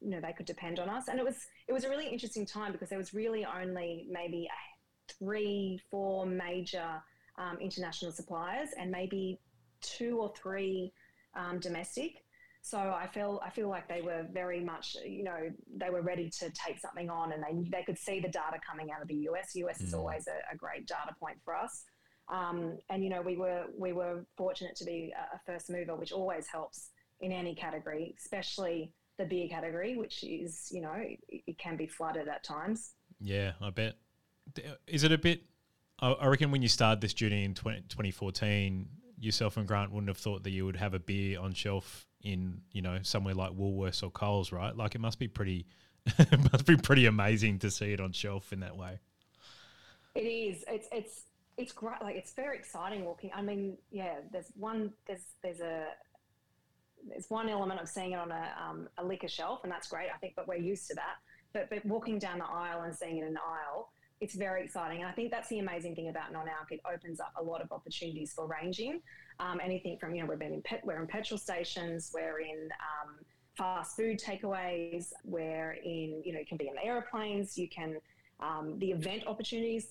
you 0.00 0.10
know, 0.10 0.20
they 0.20 0.32
could 0.32 0.46
depend 0.46 0.78
on 0.78 0.88
us. 0.88 1.08
And 1.08 1.18
it 1.18 1.24
was, 1.24 1.36
it 1.66 1.72
was 1.72 1.84
a 1.84 1.90
really 1.90 2.06
interesting 2.06 2.46
time 2.46 2.72
because 2.72 2.88
there 2.88 2.98
was 2.98 3.12
really 3.12 3.44
only 3.44 4.06
maybe 4.10 4.48
three, 5.18 5.80
four 5.90 6.26
major 6.26 7.02
um, 7.38 7.58
international 7.60 8.12
suppliers 8.12 8.70
and 8.78 8.90
maybe 8.90 9.40
two 9.80 10.18
or 10.20 10.32
three 10.40 10.92
um, 11.34 11.58
domestic. 11.58 12.24
So 12.68 12.76
I 12.76 13.06
feel 13.06 13.40
I 13.42 13.48
feel 13.48 13.70
like 13.70 13.88
they 13.88 14.02
were 14.02 14.26
very 14.30 14.60
much, 14.60 14.94
you 15.02 15.24
know, 15.24 15.48
they 15.74 15.88
were 15.88 16.02
ready 16.02 16.28
to 16.28 16.50
take 16.50 16.78
something 16.78 17.08
on, 17.08 17.32
and 17.32 17.42
they 17.42 17.70
they 17.70 17.82
could 17.82 17.96
see 17.98 18.20
the 18.20 18.28
data 18.28 18.58
coming 18.68 18.90
out 18.90 19.00
of 19.00 19.08
the 19.08 19.20
US. 19.30 19.54
US 19.54 19.80
is 19.80 19.94
Mm. 19.94 19.98
always 20.00 20.26
a, 20.28 20.38
a 20.52 20.56
great 20.56 20.86
data 20.86 21.14
point 21.18 21.38
for 21.46 21.56
us, 21.56 21.84
um, 22.28 22.76
and 22.90 23.02
you 23.02 23.08
know 23.08 23.22
we 23.22 23.38
were 23.38 23.64
we 23.78 23.94
were 23.94 24.26
fortunate 24.36 24.76
to 24.76 24.84
be 24.84 25.14
a 25.34 25.38
first 25.46 25.70
mover, 25.70 25.96
which 25.96 26.12
always 26.12 26.46
helps 26.46 26.90
in 27.20 27.32
any 27.32 27.54
category, 27.54 28.14
especially 28.18 28.92
the 29.16 29.24
beer 29.24 29.48
category, 29.48 29.96
which 29.96 30.22
is 30.22 30.68
you 30.70 30.82
know 30.82 30.92
it, 30.92 31.20
it 31.46 31.56
can 31.56 31.74
be 31.78 31.86
flooded 31.86 32.28
at 32.28 32.44
times. 32.44 32.92
Yeah, 33.18 33.52
I 33.62 33.70
bet. 33.70 33.94
Is 34.86 35.04
it 35.04 35.12
a 35.12 35.18
bit? 35.18 35.40
I 36.00 36.08
I 36.12 36.26
reckon 36.26 36.50
when 36.50 36.60
you 36.60 36.68
started 36.68 37.00
this 37.00 37.14
journey 37.14 37.44
in 37.44 37.54
20, 37.54 37.84
2014, 37.88 38.90
yourself 39.18 39.56
and 39.56 39.66
Grant 39.66 39.90
wouldn't 39.90 40.08
have 40.08 40.18
thought 40.18 40.42
that 40.44 40.50
you 40.50 40.66
would 40.66 40.76
have 40.76 40.92
a 40.92 40.98
beer 40.98 41.40
on 41.40 41.54
shelf 41.54 42.04
in 42.22 42.60
you 42.72 42.82
know 42.82 42.98
somewhere 43.02 43.34
like 43.34 43.52
Woolworths 43.52 44.02
or 44.02 44.10
Coles, 44.10 44.52
right? 44.52 44.76
Like 44.76 44.94
it 44.94 45.00
must 45.00 45.18
be 45.18 45.28
pretty, 45.28 45.66
it 46.18 46.52
must 46.52 46.66
be 46.66 46.76
pretty 46.76 47.06
amazing 47.06 47.58
to 47.60 47.70
see 47.70 47.92
it 47.92 48.00
on 48.00 48.12
shelf 48.12 48.52
in 48.52 48.60
that 48.60 48.76
way. 48.76 48.98
It 50.14 50.22
is. 50.22 50.64
It's 50.68 50.88
it's 50.92 51.22
it's 51.56 51.72
great. 51.72 52.02
Like 52.02 52.16
it's 52.16 52.32
very 52.32 52.56
exciting 52.56 53.04
walking. 53.04 53.30
I 53.34 53.42
mean, 53.42 53.76
yeah. 53.90 54.16
There's 54.32 54.52
one. 54.56 54.92
There's 55.06 55.22
there's 55.42 55.60
a 55.60 55.86
there's 57.08 57.30
one 57.30 57.48
element 57.48 57.80
of 57.80 57.88
seeing 57.88 58.12
it 58.12 58.18
on 58.18 58.32
a 58.32 58.50
um, 58.60 58.88
a 58.98 59.04
liquor 59.04 59.28
shelf, 59.28 59.60
and 59.62 59.72
that's 59.72 59.88
great. 59.88 60.08
I 60.14 60.18
think, 60.18 60.34
but 60.34 60.48
we're 60.48 60.56
used 60.56 60.88
to 60.88 60.94
that. 60.94 61.16
But 61.52 61.70
but 61.70 61.84
walking 61.86 62.18
down 62.18 62.38
the 62.38 62.46
aisle 62.46 62.82
and 62.82 62.94
seeing 62.94 63.18
it 63.18 63.26
in 63.26 63.34
the 63.34 63.40
aisle, 63.40 63.90
it's 64.20 64.34
very 64.34 64.64
exciting. 64.64 65.00
And 65.00 65.08
I 65.08 65.12
think 65.12 65.30
that's 65.30 65.48
the 65.48 65.58
amazing 65.58 65.94
thing 65.94 66.08
about 66.08 66.32
non-alc. 66.32 66.70
It 66.70 66.80
opens 66.92 67.20
up 67.20 67.32
a 67.38 67.42
lot 67.42 67.60
of 67.60 67.70
opportunities 67.72 68.32
for 68.32 68.46
ranging. 68.46 69.00
Um, 69.40 69.60
anything 69.62 69.98
from 69.98 70.14
you 70.14 70.22
know 70.22 70.28
we've 70.28 70.38
been 70.38 70.52
in 70.52 70.62
pet, 70.62 70.80
we're 70.84 71.00
in 71.00 71.06
petrol 71.06 71.38
stations, 71.38 72.10
we're 72.12 72.40
in 72.40 72.68
um, 72.72 73.14
fast 73.56 73.96
food 73.96 74.18
takeaways, 74.18 75.12
we're 75.24 75.78
in 75.84 76.22
you 76.24 76.32
know 76.32 76.40
you 76.40 76.46
can 76.46 76.58
be 76.58 76.68
in 76.68 76.74
aeroplanes, 76.82 77.56
you 77.56 77.68
can 77.68 77.98
um, 78.40 78.78
the 78.78 78.92
event 78.92 79.24
opportunities. 79.26 79.88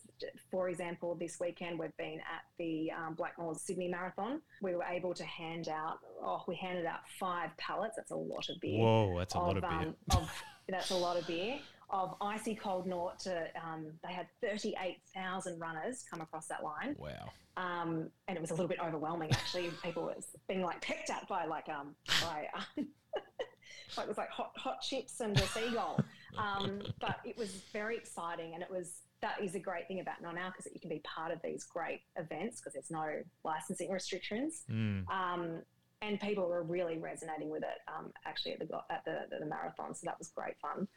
For 0.49 0.69
example, 0.69 1.15
this 1.15 1.37
weekend 1.39 1.77
we've 1.77 1.95
been 1.97 2.19
at 2.19 2.43
the 2.57 2.91
um, 2.91 3.15
Blackmores 3.15 3.59
Sydney 3.59 3.89
Marathon. 3.89 4.41
We 4.61 4.73
were 4.75 4.83
able 4.83 5.13
to 5.13 5.25
hand 5.25 5.67
out, 5.67 5.99
oh, 6.21 6.43
we 6.47 6.55
handed 6.55 6.85
out 6.85 7.01
five 7.19 7.49
pallets. 7.57 7.95
That's 7.97 8.11
a 8.11 8.15
lot 8.15 8.47
of 8.49 8.59
beer. 8.61 8.79
Whoa, 8.79 9.17
that's 9.17 9.35
a 9.35 9.39
lot 9.39 9.57
of 9.57 9.63
beer. 9.63 9.71
um, 9.71 9.95
of, 10.11 10.31
that's 10.69 10.91
a 10.91 10.95
lot 10.95 11.17
of 11.17 11.27
beer. 11.27 11.59
Of 11.89 12.15
icy 12.19 12.53
cold 12.53 12.85
Nort 12.85 13.17
to, 13.19 13.47
um, 13.65 13.93
they 14.05 14.11
had 14.11 14.27
38,000 14.41 15.57
runners 15.59 16.03
come 16.09 16.19
across 16.21 16.47
that 16.47 16.63
line. 16.63 16.95
Wow. 16.99 17.29
Um, 17.55 18.09
and 18.27 18.35
it 18.37 18.41
was 18.41 18.51
a 18.51 18.53
little 18.53 18.67
bit 18.67 18.79
overwhelming 18.83 19.31
actually. 19.31 19.71
People 19.83 20.03
was 20.03 20.25
being 20.47 20.61
like 20.61 20.81
picked 20.81 21.09
at 21.09 21.27
by 21.29 21.45
like, 21.45 21.69
um, 21.69 21.95
by, 22.21 22.47
um, 22.53 22.87
like 23.97 24.05
it 24.05 24.07
was 24.09 24.17
like 24.17 24.29
hot, 24.29 24.51
hot 24.57 24.81
chips 24.81 25.21
and 25.21 25.37
a 25.39 25.47
seagull. 25.47 25.99
Um, 26.37 26.81
but 26.99 27.19
it 27.25 27.37
was 27.37 27.61
very 27.73 27.95
exciting, 27.97 28.53
and 28.53 28.61
it 28.61 28.69
was 28.69 28.99
that 29.21 29.41
is 29.41 29.55
a 29.55 29.59
great 29.59 29.87
thing 29.87 29.99
about 30.01 30.21
non-alc 30.21 30.53
is 30.59 30.65
that 30.65 30.73
you 30.75 30.79
can 30.79 30.89
be 30.89 30.99
part 30.99 31.31
of 31.31 31.39
these 31.43 31.63
great 31.63 32.01
events 32.17 32.59
because 32.59 32.73
there's 32.73 32.91
no 32.91 33.23
licensing 33.43 33.89
restrictions, 33.89 34.63
Mm. 34.69 35.09
um, 35.09 35.63
and 36.03 36.19
people 36.19 36.47
were 36.47 36.61
really 36.61 36.99
resonating 36.99 37.49
with 37.49 37.63
it. 37.63 37.79
Um, 37.87 38.11
actually, 38.25 38.51
at 38.53 38.59
the 38.59 38.67
at 38.91 39.03
the, 39.05 39.21
the, 39.31 39.39
the 39.39 39.45
marathon, 39.47 39.95
so 39.95 40.01
that 40.05 40.19
was 40.19 40.27
great 40.27 40.55
fun. 40.61 40.87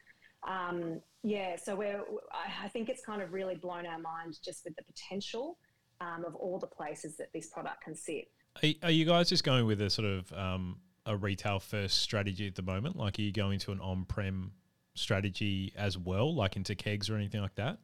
Um, 0.47 1.01
yeah, 1.23 1.55
so 1.55 1.75
we're 1.75 2.03
I, 2.63 2.67
think 2.69 2.89
it's 2.89 3.05
kind 3.05 3.21
of 3.21 3.31
really 3.31 3.55
blown 3.55 3.85
our 3.85 3.99
mind 3.99 4.39
just 4.43 4.65
with 4.65 4.75
the 4.75 4.83
potential 4.83 5.57
um, 5.99 6.25
of 6.25 6.35
all 6.35 6.57
the 6.57 6.67
places 6.67 7.15
that 7.17 7.31
this 7.33 7.47
product 7.47 7.83
can 7.83 7.95
sit. 7.95 8.31
Are, 8.63 8.87
are 8.87 8.91
you 8.91 9.05
guys 9.05 9.29
just 9.29 9.43
going 9.43 9.65
with 9.65 9.81
a 9.81 9.89
sort 9.89 10.07
of 10.07 10.33
um, 10.33 10.77
a 11.05 11.15
retail 11.15 11.59
first 11.59 11.99
strategy 11.99 12.47
at 12.47 12.55
the 12.55 12.63
moment? 12.63 12.95
Like, 12.95 13.19
are 13.19 13.21
you 13.21 13.31
going 13.31 13.59
to 13.59 13.71
an 13.71 13.79
on 13.79 14.05
prem 14.05 14.51
strategy 14.95 15.73
as 15.77 15.97
well, 15.97 16.33
like 16.33 16.55
into 16.55 16.75
kegs 16.75 17.09
or 17.09 17.15
anything 17.15 17.41
like 17.41 17.55
that? 17.55 17.77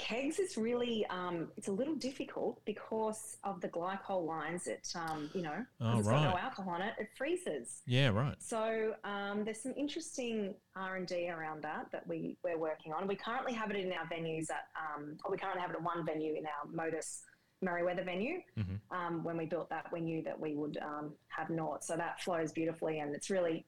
Kegs 0.00 0.38
is 0.38 0.56
really 0.56 1.04
um, 1.10 1.48
it's 1.58 1.68
a 1.68 1.72
little 1.72 1.94
difficult 1.94 2.64
because 2.64 3.36
of 3.44 3.60
the 3.60 3.68
glycol 3.68 4.26
lines 4.26 4.66
it 4.66 4.88
um, 4.94 5.30
you 5.34 5.42
know, 5.42 5.64
Oh, 5.80 5.98
it's 5.98 6.08
got 6.08 6.22
no 6.32 6.38
alcohol 6.38 6.72
on 6.74 6.82
it 6.82 6.94
it 6.98 7.08
freezes 7.16 7.82
Yeah, 7.86 8.08
right. 8.08 8.34
so 8.40 8.94
um, 9.04 9.44
there's 9.44 9.60
some 9.62 9.74
interesting 9.76 10.54
r&d 10.74 11.30
around 11.30 11.62
that 11.62 11.86
that 11.92 12.06
we, 12.06 12.38
we're 12.42 12.56
working 12.58 12.92
on 12.94 13.06
we 13.06 13.14
currently 13.14 13.52
have 13.52 13.70
it 13.70 13.76
in 13.76 13.92
our 13.92 14.06
venues 14.06 14.50
at 14.50 14.64
um, 14.80 15.18
or 15.24 15.30
we 15.32 15.36
currently 15.36 15.60
have 15.60 15.70
it 15.70 15.76
at 15.76 15.82
one 15.82 16.04
venue 16.06 16.34
in 16.34 16.44
our 16.46 16.70
modus 16.72 17.22
Merewether 17.62 18.06
venue. 18.06 18.38
Mhm. 18.58 18.80
Um, 18.90 19.22
when 19.22 19.36
we 19.36 19.44
built 19.44 19.68
that, 19.68 19.92
we 19.92 20.00
knew 20.00 20.22
that 20.22 20.40
we 20.40 20.54
would 20.54 20.78
um, 20.78 21.12
have 21.28 21.48
Nort, 21.48 21.84
so 21.84 21.94
that 21.94 22.18
flows 22.22 22.52
beautifully, 22.52 23.00
and 23.00 23.14
it's 23.14 23.28
really 23.28 23.66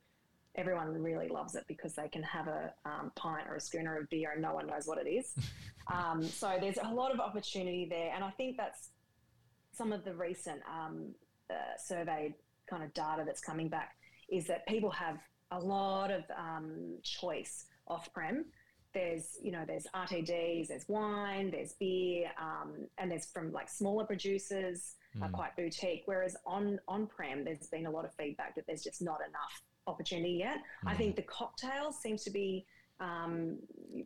everyone 0.54 0.88
really 1.02 1.28
loves 1.28 1.54
it 1.54 1.64
because 1.66 1.94
they 1.94 2.08
can 2.08 2.22
have 2.22 2.46
a 2.48 2.72
um, 2.84 3.10
pint 3.16 3.48
or 3.48 3.56
a 3.56 3.60
schooner 3.60 3.98
of 3.98 4.08
beer 4.10 4.32
and 4.32 4.42
no 4.42 4.54
one 4.54 4.66
knows 4.66 4.86
what 4.86 4.98
it 4.98 5.08
is. 5.08 5.34
um, 5.92 6.22
so 6.22 6.56
there's 6.60 6.78
a 6.82 6.92
lot 6.92 7.12
of 7.12 7.20
opportunity 7.20 7.86
there, 7.88 8.12
and 8.14 8.22
I 8.22 8.30
think 8.30 8.56
that's 8.56 8.90
some 9.72 9.92
of 9.92 10.04
the 10.04 10.14
recent 10.14 10.60
um, 10.70 11.14
uh, 11.50 11.54
survey 11.78 12.34
kind 12.68 12.82
of 12.82 12.92
data 12.94 13.22
that's 13.24 13.40
coming 13.40 13.68
back 13.68 13.96
is 14.30 14.46
that 14.46 14.66
people 14.66 14.90
have 14.90 15.18
a 15.50 15.58
lot 15.58 16.10
of 16.10 16.22
um, 16.38 16.98
choice 17.02 17.66
off 17.88 18.12
prem. 18.12 18.44
There's, 18.94 19.38
you 19.42 19.52
know, 19.52 19.64
there's 19.66 19.86
RTDs, 19.94 20.68
there's 20.68 20.86
wine, 20.88 21.50
there's 21.50 21.72
beer, 21.80 22.30
um, 22.38 22.86
and 22.98 23.10
there's 23.10 23.24
from 23.26 23.50
like 23.52 23.68
smaller 23.70 24.04
producers, 24.04 24.94
uh, 25.22 25.26
Mm. 25.26 25.32
quite 25.32 25.56
boutique. 25.56 26.02
Whereas 26.06 26.36
on 26.46 26.78
on 26.88 27.06
prem, 27.06 27.44
there's 27.44 27.66
been 27.68 27.84
a 27.86 27.90
lot 27.90 28.04
of 28.06 28.14
feedback 28.14 28.54
that 28.54 28.66
there's 28.66 28.82
just 28.82 29.02
not 29.02 29.18
enough 29.26 29.62
opportunity 29.86 30.32
yet. 30.34 30.58
I 30.86 30.94
Mm. 30.94 30.98
think 30.98 31.16
the 31.16 31.22
cocktails 31.22 32.00
seems 32.00 32.22
to 32.24 32.30
be 32.30 32.66
um, 33.00 33.58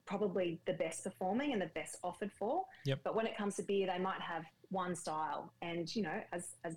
probably 0.06 0.58
the 0.64 0.72
best 0.72 1.04
performing 1.04 1.52
and 1.52 1.60
the 1.60 1.66
best 1.66 1.98
offered 2.02 2.32
for. 2.32 2.64
Yep. 2.86 3.00
But 3.04 3.14
when 3.14 3.26
it 3.26 3.36
comes 3.36 3.56
to 3.56 3.62
beer, 3.62 3.86
they 3.86 3.98
might 3.98 4.20
have 4.22 4.46
one 4.70 4.94
style, 4.96 5.52
and 5.60 5.94
you 5.94 6.02
know, 6.02 6.22
as 6.32 6.56
as 6.64 6.76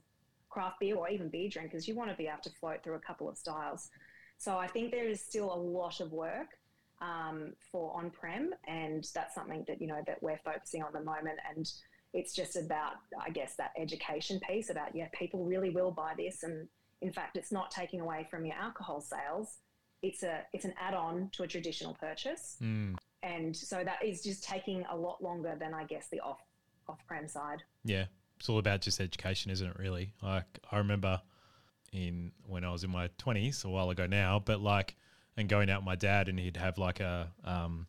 craft 0.50 0.80
beer 0.82 0.96
or 0.98 1.08
even 1.10 1.30
beer 1.30 1.48
drinkers, 1.48 1.88
you 1.88 1.96
want 1.96 2.10
to 2.10 2.18
be 2.18 2.28
able 2.28 2.42
to 2.42 2.50
float 2.50 2.84
through 2.84 2.96
a 2.96 3.00
couple 3.00 3.30
of 3.30 3.38
styles. 3.38 3.90
So 4.38 4.58
I 4.58 4.68
think 4.68 4.92
there 4.92 5.08
is 5.08 5.22
still 5.22 5.54
a 5.54 5.56
lot 5.56 6.02
of 6.02 6.12
work 6.12 6.58
um, 7.02 7.54
for 7.72 7.96
on 7.96 8.10
prem, 8.10 8.54
and 8.68 9.08
that's 9.14 9.34
something 9.36 9.64
that 9.68 9.80
you 9.80 9.88
know 9.88 10.02
that 10.08 10.22
we're 10.22 10.40
focusing 10.44 10.82
on 10.82 10.88
at 10.88 10.94
the 10.94 11.06
moment. 11.06 11.40
And 11.50 11.72
it's 12.14 12.34
just 12.34 12.56
about, 12.58 12.96
I 13.22 13.30
guess, 13.30 13.56
that 13.58 13.72
education 13.78 14.40
piece 14.42 14.70
about 14.72 14.94
yeah, 14.96 15.08
people 15.14 15.46
really 15.46 15.70
will 15.70 15.92
buy 15.92 16.16
this, 16.18 16.44
and 16.44 16.68
in 17.02 17.12
fact, 17.12 17.38
it's 17.38 17.52
not 17.52 17.72
taking 17.72 18.02
away 18.02 18.28
from 18.30 18.46
your 18.46 18.56
alcohol 18.56 19.02
sales. 19.02 19.58
It's 20.02 20.24
a 20.24 20.46
it's 20.54 20.66
an 20.66 20.74
add-on 20.80 21.30
to 21.34 21.44
a 21.44 21.48
traditional 21.48 21.94
purchase, 21.94 22.58
Mm. 22.62 22.98
and 23.24 23.56
so 23.56 23.84
that 23.84 24.04
is 24.04 24.24
just 24.24 24.44
taking 24.44 24.86
a 24.90 24.96
lot 24.96 25.22
longer 25.22 25.56
than 25.60 25.74
I 25.74 25.84
guess 25.86 26.08
the 26.10 26.20
off 26.22 26.40
off 26.88 27.06
prem 27.06 27.28
side. 27.28 27.64
Yeah, 27.84 28.06
it's 28.40 28.48
all 28.50 28.60
about 28.60 28.82
just 28.82 29.00
education, 29.02 29.52
isn't 29.52 29.68
it? 29.70 29.78
Really, 29.78 30.14
like 30.22 30.46
I 30.72 30.78
remember 30.78 31.22
in 31.92 32.32
when 32.48 32.64
I 32.64 32.72
was 32.72 32.84
in 32.84 32.92
my 32.92 33.10
twenties, 33.18 33.64
a 33.66 33.70
while 33.70 33.90
ago 33.90 34.06
now, 34.08 34.40
but 34.40 34.62
like, 34.62 34.96
and 35.36 35.50
going 35.50 35.70
out 35.70 35.82
with 35.82 35.86
my 35.88 35.96
dad, 35.96 36.30
and 36.30 36.40
he'd 36.40 36.56
have 36.58 36.78
like 36.78 37.00
a 37.02 37.32
um, 37.44 37.88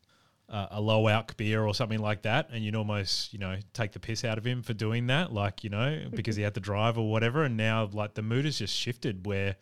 a, 0.51 0.69
a 0.73 0.81
low 0.81 1.09
alc 1.09 1.37
beer 1.37 1.65
or 1.65 1.75
something 1.75 2.01
like 2.01 2.23
that, 2.23 2.51
and 2.53 2.65
you'd 2.65 2.77
almost 2.77 3.33
you 3.33 3.39
know 3.39 3.57
take 3.73 3.93
the 3.93 4.01
piss 4.01 4.25
out 4.25 4.37
of 4.37 4.47
him 4.47 4.63
for 4.63 4.75
doing 4.75 5.07
that, 5.07 5.33
like 5.33 5.65
you 5.65 5.71
know 5.71 6.07
because 6.15 6.37
he 6.37 6.43
had 6.43 6.55
to 6.55 6.61
drive 6.61 6.99
or 6.99 7.11
whatever. 7.11 7.45
And 7.45 7.57
now 7.57 7.89
like 7.93 8.15
the 8.15 8.23
mood 8.23 8.45
has 8.45 8.59
just 8.59 8.75
shifted 8.75 9.27
where 9.27 9.57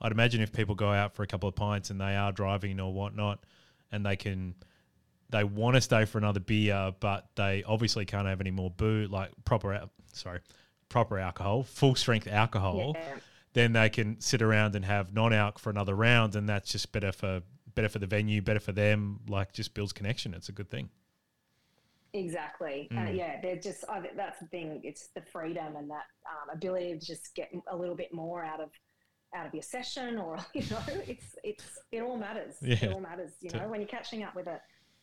I'd 0.00 0.12
imagine 0.12 0.40
if 0.40 0.52
people 0.52 0.74
go 0.74 0.90
out 0.90 1.14
for 1.14 1.22
a 1.22 1.26
couple 1.26 1.48
of 1.48 1.54
pints 1.54 1.90
and 1.90 2.00
they 2.00 2.16
are 2.16 2.32
driving 2.32 2.80
or 2.80 2.92
whatnot, 2.92 3.44
and 3.90 4.06
they 4.06 4.16
can 4.16 4.54
they 5.30 5.44
want 5.44 5.74
to 5.74 5.80
stay 5.80 6.04
for 6.04 6.18
another 6.18 6.40
beer, 6.40 6.92
but 7.00 7.28
they 7.34 7.62
obviously 7.64 8.04
can't 8.04 8.26
have 8.26 8.40
any 8.40 8.50
more 8.50 8.70
boo, 8.70 9.06
like 9.10 9.30
proper, 9.44 9.74
al- 9.74 9.90
sorry, 10.12 10.40
proper 10.88 11.18
alcohol, 11.18 11.62
full 11.64 11.94
strength 11.94 12.26
alcohol. 12.26 12.94
Yeah. 12.96 13.14
Then 13.52 13.72
they 13.72 13.90
can 13.90 14.20
sit 14.20 14.40
around 14.40 14.74
and 14.76 14.84
have 14.84 15.12
non 15.12 15.32
alc 15.32 15.58
for 15.58 15.70
another 15.70 15.94
round, 15.94 16.34
and 16.36 16.48
that's 16.48 16.70
just 16.70 16.92
better 16.92 17.12
for 17.12 17.42
better 17.78 17.88
for 17.88 18.00
the 18.00 18.06
venue, 18.08 18.42
better 18.42 18.58
for 18.58 18.72
them. 18.72 19.20
Like 19.28 19.52
just 19.52 19.72
builds 19.72 19.92
connection. 19.92 20.34
It's 20.34 20.48
a 20.48 20.52
good 20.52 20.68
thing. 20.68 20.90
Exactly. 22.12 22.88
Uh, 22.90 22.94
Mm. 22.94 23.16
yeah, 23.16 23.40
they're 23.40 23.56
just 23.60 23.84
I 23.88 24.00
that's 24.16 24.40
the 24.40 24.46
thing. 24.46 24.80
It's 24.82 25.08
the 25.14 25.20
freedom 25.22 25.76
and 25.76 25.88
that 25.90 26.06
um, 26.26 26.48
ability 26.56 26.98
to 26.98 27.06
just 27.06 27.34
get 27.36 27.50
a 27.70 27.76
little 27.76 27.94
bit 27.94 28.12
more 28.12 28.42
out 28.44 28.60
of 28.60 28.70
out 29.36 29.46
of 29.46 29.52
your 29.54 29.62
session, 29.62 30.18
or 30.18 30.38
you 30.54 30.62
know, 30.70 30.80
it's 31.06 31.36
it's 31.44 31.78
it 31.92 32.00
all 32.00 32.16
matters. 32.16 32.56
Yeah. 32.62 32.76
It 32.82 32.92
all 32.92 33.00
matters. 33.00 33.32
You 33.40 33.50
know, 33.56 33.68
when 33.68 33.80
you're 33.80 33.88
catching 33.88 34.22
up 34.24 34.34
with 34.34 34.46
a 34.48 34.58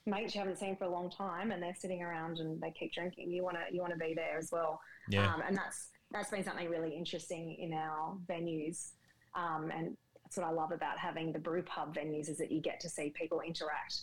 mate 0.07 0.33
you 0.35 0.39
haven't 0.41 0.57
seen 0.59 0.75
for 0.75 0.83
a 0.85 0.89
long 0.89 1.09
time, 1.09 1.51
and 1.51 1.61
they're 1.63 1.75
sitting 1.75 2.01
around 2.03 2.39
and 2.39 2.59
they 2.61 2.71
keep 2.71 2.91
drinking, 2.93 3.31
you 3.31 3.43
want 3.43 3.55
to 3.55 3.73
you 3.73 3.79
want 3.81 3.93
to 3.93 3.99
be 3.99 4.13
there 4.15 4.37
as 4.37 4.49
well. 4.51 4.81
Yeah, 5.09 5.31
Um, 5.33 5.41
and 5.47 5.55
that's 5.55 5.89
that's 6.11 6.29
been 6.31 6.43
something 6.43 6.69
really 6.69 6.93
interesting 6.95 7.55
in 7.59 7.71
our 7.73 8.17
venues. 8.27 8.91
Um, 9.35 9.69
and 9.71 9.95
that's 10.25 10.37
what 10.37 10.45
I 10.45 10.51
love 10.51 10.71
about 10.71 10.97
having 10.97 11.31
the 11.31 11.39
brew 11.39 11.61
pub 11.61 11.95
venues 11.95 12.29
is 12.29 12.37
that 12.39 12.51
you 12.51 12.59
get 12.59 12.79
to 12.81 12.89
see 12.89 13.11
people 13.15 13.41
interact 13.41 13.95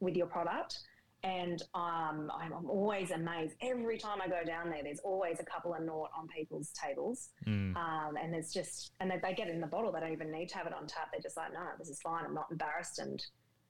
with 0.00 0.14
your 0.14 0.26
product. 0.26 0.78
And 1.24 1.62
um, 1.74 2.30
I'm, 2.36 2.52
I'm 2.52 2.68
always 2.68 3.12
amazed 3.12 3.54
every 3.62 3.96
time 3.96 4.20
I 4.20 4.26
go 4.28 4.44
down 4.44 4.68
there. 4.70 4.82
There's 4.82 4.98
always 5.04 5.38
a 5.38 5.44
couple 5.44 5.72
of 5.72 5.80
Nort 5.80 6.10
on 6.18 6.26
people's 6.28 6.70
tables, 6.72 7.28
Mm. 7.46 7.76
um, 7.76 8.16
and 8.20 8.34
there's 8.34 8.52
just 8.52 8.90
and 9.00 9.08
they, 9.08 9.18
they 9.22 9.32
get 9.32 9.46
it 9.46 9.54
in 9.54 9.60
the 9.60 9.68
bottle. 9.68 9.92
They 9.92 10.00
don't 10.00 10.12
even 10.12 10.32
need 10.32 10.48
to 10.48 10.56
have 10.58 10.66
it 10.66 10.72
on 10.74 10.86
tap. 10.88 11.10
They're 11.12 11.20
just 11.22 11.36
like, 11.36 11.52
no, 11.52 11.60
this 11.78 11.88
is 11.88 12.00
fine. 12.02 12.24
I'm 12.24 12.34
not 12.34 12.48
embarrassed, 12.50 12.98
and 12.98 13.24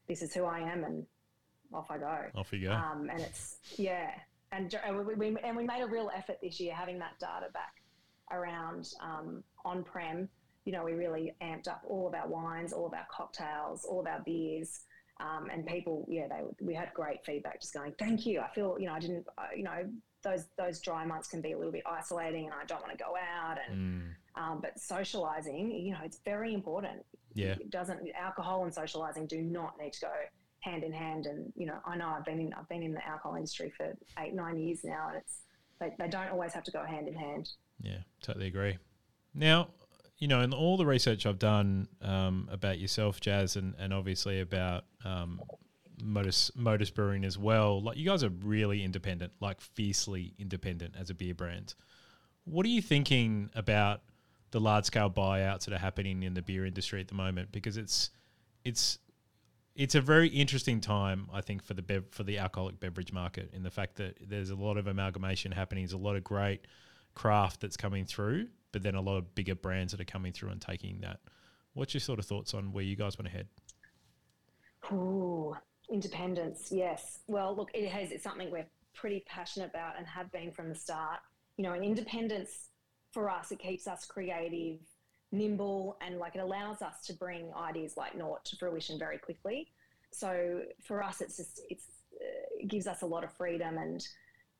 this 0.08 0.22
is 0.22 0.32
who 0.32 0.44
I 0.46 0.60
am, 0.60 0.82
and 0.84 1.04
off 1.74 1.90
I 1.90 1.98
go. 1.98 2.18
off 2.34 2.50
you 2.54 2.68
go. 2.68 2.72
Um, 2.72 3.10
and 3.12 3.20
it's 3.20 3.58
yeah, 3.76 4.12
and 4.50 4.74
and 4.86 5.06
we, 5.06 5.14
we 5.14 5.36
and 5.44 5.54
we 5.54 5.64
made 5.64 5.82
a 5.82 5.86
real 5.86 6.10
effort 6.16 6.38
this 6.42 6.58
year 6.58 6.74
having 6.74 6.98
that 7.00 7.18
data 7.20 7.52
back 7.52 7.74
around 8.30 8.88
um, 9.02 9.44
on 9.66 9.84
prem. 9.84 10.26
You 10.64 10.72
know, 10.72 10.84
we 10.84 10.92
really 10.92 11.34
amped 11.42 11.68
up 11.68 11.82
all 11.86 12.06
of 12.06 12.14
our 12.14 12.28
wines, 12.28 12.72
all 12.72 12.86
of 12.86 12.94
our 12.94 13.06
cocktails, 13.10 13.84
all 13.84 14.00
of 14.00 14.06
our 14.06 14.22
beers, 14.24 14.80
um, 15.20 15.48
and 15.50 15.66
people. 15.66 16.06
Yeah, 16.08 16.28
they 16.28 16.42
we 16.64 16.74
had 16.74 16.92
great 16.94 17.24
feedback, 17.24 17.60
just 17.60 17.74
going, 17.74 17.92
"Thank 17.98 18.26
you." 18.26 18.40
I 18.40 18.48
feel 18.48 18.76
you 18.78 18.86
know 18.86 18.94
I 18.94 19.00
didn't 19.00 19.26
uh, 19.38 19.42
you 19.56 19.64
know 19.64 19.88
those 20.22 20.46
those 20.56 20.80
dry 20.80 21.04
months 21.04 21.28
can 21.28 21.40
be 21.40 21.52
a 21.52 21.56
little 21.56 21.72
bit 21.72 21.82
isolating, 21.86 22.44
and 22.44 22.54
I 22.54 22.64
don't 22.64 22.80
want 22.80 22.96
to 22.96 23.04
go 23.04 23.14
out 23.16 23.58
and. 23.68 24.02
Mm. 24.02 24.08
Um, 24.34 24.60
but 24.62 24.80
socializing, 24.80 25.70
you 25.70 25.92
know, 25.92 25.98
it's 26.04 26.20
very 26.24 26.54
important. 26.54 27.04
Yeah, 27.34 27.52
It 27.60 27.68
doesn't 27.68 28.00
alcohol 28.18 28.64
and 28.64 28.72
socializing 28.72 29.26
do 29.26 29.42
not 29.42 29.74
need 29.78 29.92
to 29.92 30.00
go 30.00 30.12
hand 30.60 30.84
in 30.84 30.92
hand. 30.92 31.26
And 31.26 31.52
you 31.56 31.66
know, 31.66 31.78
I 31.84 31.96
know 31.96 32.08
I've 32.08 32.24
been 32.24 32.40
in 32.40 32.54
I've 32.54 32.68
been 32.68 32.82
in 32.82 32.94
the 32.94 33.06
alcohol 33.06 33.36
industry 33.36 33.72
for 33.76 33.96
eight 34.18 34.34
nine 34.34 34.58
years 34.58 34.80
now, 34.84 35.08
and 35.08 35.18
it's 35.18 35.42
they, 35.80 35.92
they 35.98 36.08
don't 36.08 36.30
always 36.30 36.52
have 36.52 36.64
to 36.64 36.70
go 36.70 36.84
hand 36.84 37.08
in 37.08 37.14
hand. 37.14 37.50
Yeah, 37.80 37.98
totally 38.22 38.46
agree. 38.46 38.78
Now, 39.34 39.68
you 40.22 40.28
know, 40.28 40.40
in 40.40 40.54
all 40.54 40.76
the 40.76 40.86
research 40.86 41.26
I've 41.26 41.40
done 41.40 41.88
um, 42.00 42.48
about 42.48 42.78
yourself, 42.78 43.20
Jaz, 43.20 43.56
and, 43.56 43.74
and 43.76 43.92
obviously 43.92 44.38
about 44.38 44.84
um, 45.04 45.40
Modus, 46.00 46.52
Modus 46.54 46.90
Brewing 46.90 47.24
as 47.24 47.36
well, 47.36 47.82
like 47.82 47.96
you 47.96 48.06
guys 48.06 48.22
are 48.22 48.28
really 48.28 48.84
independent, 48.84 49.32
like 49.40 49.60
fiercely 49.60 50.32
independent 50.38 50.94
as 50.96 51.10
a 51.10 51.14
beer 51.14 51.34
brand. 51.34 51.74
What 52.44 52.64
are 52.66 52.68
you 52.68 52.80
thinking 52.80 53.50
about 53.56 54.02
the 54.52 54.60
large 54.60 54.84
scale 54.84 55.10
buyouts 55.10 55.64
that 55.64 55.74
are 55.74 55.78
happening 55.78 56.22
in 56.22 56.34
the 56.34 56.42
beer 56.42 56.64
industry 56.64 57.00
at 57.00 57.08
the 57.08 57.16
moment? 57.16 57.50
Because 57.50 57.76
it's 57.76 58.10
it's 58.64 59.00
it's 59.74 59.96
a 59.96 60.00
very 60.00 60.28
interesting 60.28 60.80
time, 60.80 61.28
I 61.32 61.40
think, 61.40 61.64
for 61.64 61.74
the 61.74 61.82
bev- 61.82 62.10
for 62.12 62.22
the 62.22 62.38
alcoholic 62.38 62.78
beverage 62.78 63.12
market. 63.12 63.50
In 63.52 63.64
the 63.64 63.72
fact 63.72 63.96
that 63.96 64.18
there's 64.28 64.50
a 64.50 64.54
lot 64.54 64.76
of 64.76 64.86
amalgamation 64.86 65.50
happening, 65.50 65.82
there's 65.82 65.94
a 65.94 65.98
lot 65.98 66.14
of 66.14 66.22
great 66.22 66.68
craft 67.16 67.60
that's 67.60 67.76
coming 67.76 68.04
through, 68.04 68.46
but 68.72 68.82
then 68.82 68.94
a 68.94 69.00
lot 69.00 69.18
of 69.18 69.34
bigger 69.34 69.54
brands 69.54 69.92
that 69.92 70.00
are 70.00 70.04
coming 70.04 70.32
through 70.32 70.50
and 70.50 70.60
taking 70.60 71.00
that. 71.02 71.20
What's 71.74 71.94
your 71.94 72.00
sort 72.00 72.18
of 72.18 72.26
thoughts 72.26 72.54
on 72.54 72.72
where 72.72 72.84
you 72.84 72.96
guys 72.96 73.18
want 73.18 73.26
to 73.26 73.32
head? 73.32 73.48
Independence, 75.90 76.68
yes. 76.70 77.20
Well, 77.26 77.54
look, 77.54 77.70
it 77.74 77.88
has 77.90 78.10
it's 78.10 78.24
something 78.24 78.50
we're 78.50 78.66
pretty 78.94 79.24
passionate 79.26 79.70
about 79.70 79.98
and 79.98 80.06
have 80.06 80.30
been 80.32 80.50
from 80.50 80.68
the 80.68 80.74
start. 80.74 81.20
You 81.56 81.64
know, 81.64 81.72
and 81.72 81.84
independence 81.84 82.68
for 83.12 83.30
us, 83.30 83.52
it 83.52 83.58
keeps 83.58 83.86
us 83.86 84.06
creative, 84.06 84.80
nimble, 85.30 85.98
and 86.00 86.18
like 86.18 86.34
it 86.34 86.40
allows 86.40 86.82
us 86.82 87.02
to 87.06 87.12
bring 87.12 87.52
ideas 87.54 87.96
like 87.96 88.16
Nort 88.16 88.44
to 88.46 88.56
fruition 88.56 88.98
very 88.98 89.18
quickly. 89.18 89.68
So 90.10 90.62
for 90.82 91.02
us, 91.02 91.20
it's 91.20 91.36
just 91.36 91.60
it's 91.68 91.84
uh, 92.14 92.60
it 92.60 92.68
gives 92.68 92.86
us 92.86 93.02
a 93.02 93.06
lot 93.06 93.24
of 93.24 93.32
freedom 93.32 93.78
and. 93.78 94.06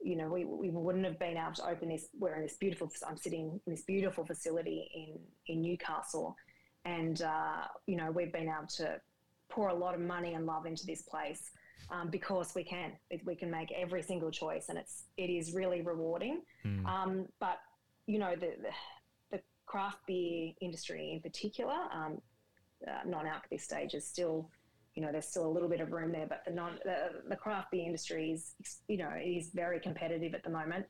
You 0.03 0.17
know, 0.17 0.29
we, 0.29 0.45
we 0.45 0.71
wouldn't 0.71 1.05
have 1.05 1.19
been 1.19 1.37
able 1.37 1.53
to 1.55 1.69
open 1.69 1.89
this. 1.89 2.09
We're 2.19 2.35
in 2.37 2.43
this 2.43 2.57
beautiful. 2.57 2.91
I'm 3.09 3.17
sitting 3.17 3.61
in 3.67 3.73
this 3.73 3.83
beautiful 3.83 4.25
facility 4.25 4.91
in 4.95 5.55
in 5.55 5.63
Newcastle, 5.63 6.37
and 6.85 7.23
uh, 7.23 7.65
you 7.87 7.97
know 7.97 8.11
we've 8.11 8.33
been 8.33 8.49
able 8.49 8.69
to 8.77 9.01
pour 9.49 9.69
a 9.69 9.75
lot 9.75 9.95
of 9.95 10.01
money 10.01 10.35
and 10.35 10.47
love 10.47 10.67
into 10.67 10.87
this 10.87 11.03
place 11.03 11.51
um, 11.91 12.09
because 12.11 12.55
we 12.55 12.65
can. 12.65 12.93
We 13.25 13.37
can 13.37 13.51
make 13.51 13.73
every 13.73 14.03
single 14.03 14.31
choice, 14.31 14.69
and 14.69 14.79
it's 14.79 15.05
it 15.17 15.31
is 15.31 15.53
really 15.53 15.83
rewarding. 15.83 16.43
Mm. 16.65 16.87
Um, 16.87 17.27
but 17.39 17.59
you 18.07 18.19
know 18.19 18.35
the, 18.35 18.55
the 19.31 19.41
craft 19.67 19.99
beer 20.07 20.53
industry 20.61 21.13
in 21.13 21.21
particular, 21.21 21.77
um, 21.93 22.21
uh, 22.87 23.01
non-alc 23.07 23.45
at 23.45 23.51
this 23.51 23.63
stage 23.63 23.95
is 23.95 24.07
still, 24.07 24.51
you 24.95 25.03
know, 25.03 25.11
there's 25.11 25.29
still 25.29 25.47
a 25.47 25.53
little 25.53 25.69
bit 25.69 25.81
of 25.81 25.91
room 25.91 26.13
there. 26.13 26.27
But 26.27 26.43
the 26.47 26.53
non 26.53 26.79
the, 26.85 27.23
the 27.29 27.37
craft 27.37 27.71
beer 27.71 27.85
industry 27.85 28.33
is, 28.33 28.55
you 28.89 28.99
know, 28.99 29.11
it 29.15 29.29
is 29.29 29.51
very 29.55 29.81
competitive 29.81 30.35
at 30.35 30.45
the 30.45 30.51
moment, 30.51 30.87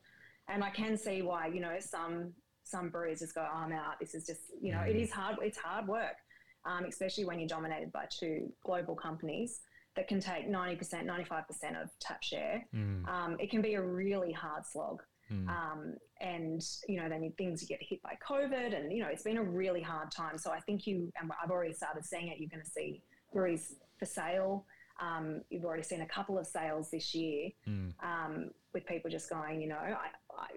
and 0.48 0.64
I 0.64 0.70
can 0.70 0.96
see 0.96 1.22
why 1.22 1.46
you 1.46 1.60
know 1.60 1.76
some 1.78 2.32
some 2.64 2.88
brewers 2.88 3.20
just 3.20 3.34
go, 3.34 3.46
oh, 3.48 3.56
I'm 3.56 3.72
out. 3.72 4.00
This 4.00 4.14
is 4.14 4.26
just 4.26 4.40
you 4.60 4.72
know, 4.72 4.80
it 4.80 4.96
is 4.96 5.10
hard. 5.10 5.36
It's 5.42 5.58
hard 5.58 5.86
work, 5.86 6.16
um, 6.64 6.84
especially 6.84 7.24
when 7.24 7.38
you're 7.38 7.48
dominated 7.48 7.92
by 7.92 8.06
two 8.10 8.52
global 8.64 8.94
companies 8.94 9.60
that 9.94 10.08
can 10.08 10.20
take 10.20 10.48
90%, 10.48 10.78
95% 11.06 11.82
of 11.82 11.90
tap 12.00 12.22
share. 12.22 12.64
Mm. 12.74 13.06
Um, 13.06 13.36
it 13.38 13.50
can 13.50 13.60
be 13.60 13.74
a 13.74 13.82
really 13.82 14.32
hard 14.32 14.64
slog. 14.64 15.02
Mm. 15.30 15.48
Um, 15.48 15.94
and 16.20 16.62
you 16.88 17.00
know, 17.00 17.08
then 17.08 17.30
things 17.36 17.62
you 17.62 17.68
get 17.68 17.80
hit 17.80 18.02
by 18.02 18.14
COVID, 18.26 18.76
and 18.78 18.92
you 18.92 19.02
know, 19.02 19.08
it's 19.08 19.22
been 19.22 19.38
a 19.38 19.42
really 19.42 19.82
hard 19.82 20.10
time. 20.10 20.38
So 20.38 20.50
I 20.50 20.60
think 20.60 20.86
you, 20.86 21.12
and 21.20 21.30
I've 21.42 21.50
already 21.50 21.74
started 21.74 22.04
seeing 22.04 22.28
it. 22.28 22.38
You're 22.38 22.50
going 22.50 22.64
to 22.64 22.70
see 22.70 23.02
breweries 23.32 23.76
for 24.02 24.06
sale. 24.06 24.66
Um, 25.00 25.42
you've 25.48 25.64
already 25.64 25.82
seen 25.82 26.02
a 26.02 26.06
couple 26.06 26.38
of 26.38 26.46
sales 26.46 26.90
this 26.90 27.14
year 27.14 27.50
Mm. 27.68 27.92
um, 28.02 28.50
with 28.74 28.84
people 28.86 29.10
just 29.10 29.28
going, 29.30 29.60
you 29.60 29.68
know, 29.68 29.76
I, 29.78 30.08
I, 30.36 30.48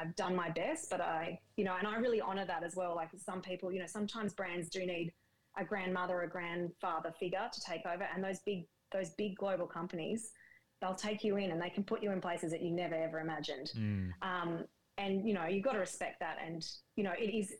I've 0.00 0.14
done 0.16 0.34
my 0.34 0.50
best, 0.50 0.88
but 0.90 1.00
I, 1.00 1.38
you 1.56 1.64
know, 1.64 1.74
and 1.78 1.86
I 1.86 1.96
really 1.96 2.20
honor 2.20 2.44
that 2.46 2.62
as 2.64 2.74
well. 2.76 2.94
Like 2.96 3.10
some 3.16 3.40
people, 3.42 3.70
you 3.72 3.80
know, 3.80 3.86
sometimes 3.86 4.34
brands 4.34 4.68
do 4.68 4.84
need 4.86 5.12
a 5.58 5.64
grandmother 5.64 6.22
or 6.22 6.26
grandfather 6.26 7.12
figure 7.18 7.48
to 7.52 7.60
take 7.60 7.84
over, 7.86 8.06
and 8.14 8.22
those 8.24 8.40
big, 8.46 8.66
those 8.92 9.10
big 9.10 9.36
global 9.36 9.66
companies, 9.66 10.32
they'll 10.80 10.94
take 10.94 11.22
you 11.22 11.36
in 11.36 11.50
and 11.52 11.60
they 11.60 11.70
can 11.70 11.84
put 11.84 12.02
you 12.02 12.10
in 12.12 12.20
places 12.20 12.50
that 12.52 12.62
you 12.62 12.70
never 12.70 12.94
ever 12.94 13.20
imagined. 13.20 13.72
Mm. 13.76 14.10
Um, 14.22 14.64
and 14.98 15.26
you 15.28 15.34
know, 15.34 15.46
you've 15.46 15.64
got 15.64 15.72
to 15.72 15.78
respect 15.78 16.20
that. 16.20 16.38
And 16.44 16.64
you 16.96 17.04
know, 17.04 17.12
it 17.18 17.30
is, 17.34 17.52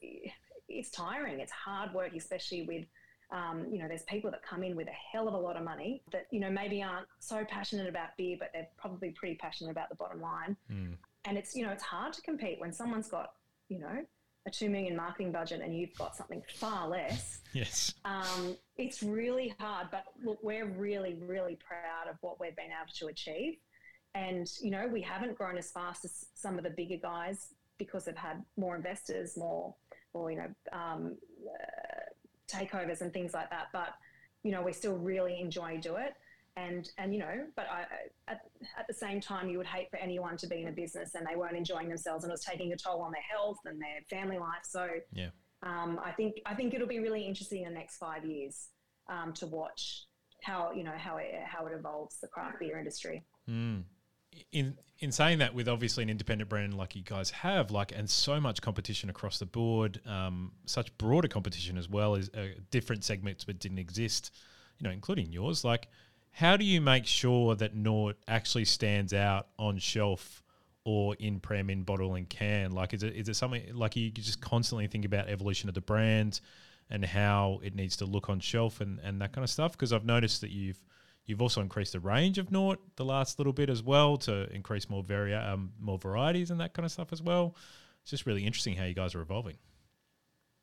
it's 0.68 0.90
tiring. 0.90 1.40
It's 1.40 1.52
hard 1.52 1.92
work, 1.94 2.12
especially 2.16 2.62
with 2.62 2.84
Um, 3.32 3.66
you 3.72 3.78
know, 3.78 3.88
there's 3.88 4.02
people 4.02 4.30
that 4.30 4.42
come 4.42 4.62
in 4.62 4.76
with 4.76 4.88
a 4.88 5.16
hell 5.16 5.26
of 5.26 5.32
a 5.32 5.38
lot 5.38 5.56
of 5.56 5.64
money 5.64 6.02
that, 6.12 6.26
you 6.30 6.38
know, 6.38 6.50
maybe 6.50 6.82
aren't 6.82 7.06
so 7.18 7.44
passionate 7.48 7.88
about 7.88 8.08
beer, 8.18 8.36
but 8.38 8.50
they're 8.52 8.68
probably 8.76 9.10
pretty 9.10 9.36
passionate 9.36 9.70
about 9.70 9.88
the 9.88 9.94
bottom 9.94 10.20
line. 10.20 10.54
Mm. 10.70 10.96
And 11.24 11.38
it's, 11.38 11.56
you 11.56 11.64
know, 11.64 11.72
it's 11.72 11.82
hard 11.82 12.12
to 12.12 12.20
compete 12.20 12.60
when 12.60 12.72
someone's 12.72 13.08
got, 13.08 13.32
you 13.68 13.78
know, 13.78 14.04
a 14.46 14.50
two 14.50 14.68
million 14.68 14.96
marketing 14.96 15.32
budget 15.32 15.60
and 15.62 15.74
you've 15.74 15.94
got 15.96 16.16
something 16.16 16.42
far 16.56 16.88
less. 16.88 17.40
Yes. 17.54 17.94
Um, 18.04 18.56
it's 18.76 19.02
really 19.02 19.54
hard, 19.58 19.88
but 19.90 20.04
look, 20.22 20.38
we're 20.42 20.66
really, 20.66 21.14
really 21.14 21.56
proud 21.66 22.10
of 22.10 22.16
what 22.20 22.40
we've 22.40 22.56
been 22.56 22.66
able 22.66 22.92
to 22.98 23.06
achieve. 23.06 23.54
And, 24.14 24.50
you 24.60 24.70
know, 24.70 24.88
we 24.88 25.00
haven't 25.00 25.38
grown 25.38 25.56
as 25.56 25.70
fast 25.70 26.04
as 26.04 26.26
some 26.34 26.58
of 26.58 26.64
the 26.64 26.70
bigger 26.70 26.98
guys 27.00 27.54
because 27.78 28.04
they've 28.04 28.16
had 28.16 28.44
more 28.58 28.76
investors, 28.76 29.36
more, 29.36 29.74
or, 30.12 30.30
you 30.30 30.36
know, 30.36 30.48
um, 30.72 31.16
uh, 31.46 31.91
takeovers 32.52 33.00
and 33.00 33.12
things 33.12 33.32
like 33.34 33.50
that. 33.50 33.68
But, 33.72 33.90
you 34.42 34.52
know, 34.52 34.62
we 34.62 34.72
still 34.72 34.96
really 34.96 35.40
enjoy 35.40 35.78
do 35.78 35.96
it. 35.96 36.14
And, 36.56 36.90
and 36.98 37.14
you 37.14 37.20
know, 37.20 37.46
but 37.56 37.66
I, 37.70 37.84
at, 38.28 38.42
at 38.78 38.86
the 38.86 38.92
same 38.92 39.20
time, 39.20 39.48
you 39.48 39.56
would 39.56 39.66
hate 39.66 39.88
for 39.90 39.96
anyone 39.96 40.36
to 40.36 40.46
be 40.46 40.60
in 40.60 40.68
a 40.68 40.72
business 40.72 41.14
and 41.14 41.26
they 41.26 41.34
weren't 41.34 41.56
enjoying 41.56 41.88
themselves 41.88 42.24
and 42.24 42.30
it 42.30 42.34
was 42.34 42.44
taking 42.44 42.72
a 42.74 42.76
toll 42.76 43.00
on 43.00 43.10
their 43.10 43.22
health 43.22 43.56
and 43.64 43.80
their 43.80 44.00
family 44.10 44.38
life. 44.38 44.64
So, 44.64 44.86
Yeah. 45.14 45.30
um, 45.62 45.98
I 46.04 46.12
think 46.12 46.42
I 46.44 46.54
think 46.54 46.74
it'll 46.74 46.86
be 46.86 47.00
really 47.00 47.22
interesting 47.26 47.62
in 47.62 47.68
the 47.72 47.74
next 47.74 47.96
five 47.96 48.24
years 48.26 48.68
um, 49.08 49.32
to 49.34 49.46
watch 49.46 50.04
how 50.42 50.72
you 50.72 50.82
know 50.84 50.96
how 50.96 51.16
it 51.16 51.30
how 51.46 51.66
it 51.66 51.72
evolves 51.72 52.18
the 52.20 52.28
craft 52.28 52.58
beer 52.58 52.78
industry. 52.78 53.24
Mm. 53.48 53.84
In 54.52 54.76
in 54.98 55.10
saying 55.10 55.38
that, 55.38 55.52
with 55.52 55.68
obviously 55.68 56.04
an 56.04 56.10
independent 56.10 56.48
brand 56.48 56.74
like 56.74 56.94
you 56.94 57.02
guys 57.02 57.30
have, 57.30 57.72
like, 57.72 57.90
and 57.90 58.08
so 58.08 58.40
much 58.40 58.62
competition 58.62 59.10
across 59.10 59.38
the 59.40 59.46
board, 59.46 60.00
um, 60.06 60.52
such 60.64 60.96
broader 60.96 61.26
competition 61.26 61.76
as 61.76 61.88
well 61.88 62.14
as 62.14 62.30
uh, 62.30 62.46
different 62.70 63.02
segments 63.02 63.44
that 63.44 63.58
didn't 63.58 63.80
exist, 63.80 64.32
you 64.78 64.84
know, 64.86 64.92
including 64.92 65.32
yours. 65.32 65.64
Like, 65.64 65.88
how 66.30 66.56
do 66.56 66.64
you 66.64 66.80
make 66.80 67.04
sure 67.04 67.56
that 67.56 67.74
Nort 67.74 68.14
actually 68.28 68.64
stands 68.64 69.12
out 69.12 69.48
on 69.58 69.78
shelf 69.78 70.42
or 70.84 71.16
in 71.16 71.40
prem, 71.40 71.68
in 71.68 71.82
bottle 71.82 72.14
and 72.14 72.28
can? 72.28 72.70
Like, 72.70 72.94
is 72.94 73.02
it 73.02 73.16
is 73.16 73.28
it 73.28 73.34
something 73.34 73.74
like 73.74 73.96
you 73.96 74.10
just 74.10 74.40
constantly 74.40 74.86
think 74.86 75.04
about 75.04 75.28
evolution 75.28 75.68
of 75.68 75.74
the 75.74 75.80
brand 75.80 76.40
and 76.90 77.04
how 77.04 77.60
it 77.64 77.74
needs 77.74 77.96
to 77.96 78.04
look 78.04 78.30
on 78.30 78.38
shelf 78.38 78.80
and, 78.80 79.00
and 79.00 79.20
that 79.20 79.32
kind 79.32 79.42
of 79.42 79.50
stuff? 79.50 79.72
Because 79.72 79.92
I've 79.92 80.04
noticed 80.04 80.40
that 80.42 80.50
you've 80.50 80.80
You've 81.32 81.40
also 81.40 81.62
increased 81.62 81.92
the 81.92 82.00
range 82.00 82.36
of 82.36 82.50
Nort 82.50 82.76
the 82.96 83.06
last 83.06 83.38
little 83.38 83.54
bit 83.54 83.70
as 83.70 83.82
well 83.82 84.18
to 84.18 84.54
increase 84.54 84.90
more 84.90 85.02
vari- 85.02 85.32
um, 85.34 85.72
more 85.80 85.96
varieties 85.96 86.50
and 86.50 86.60
that 86.60 86.74
kind 86.74 86.84
of 86.84 86.92
stuff 86.92 87.10
as 87.10 87.22
well. 87.22 87.56
It's 88.02 88.10
just 88.10 88.26
really 88.26 88.44
interesting 88.44 88.76
how 88.76 88.84
you 88.84 88.92
guys 88.92 89.14
are 89.14 89.22
evolving. 89.22 89.56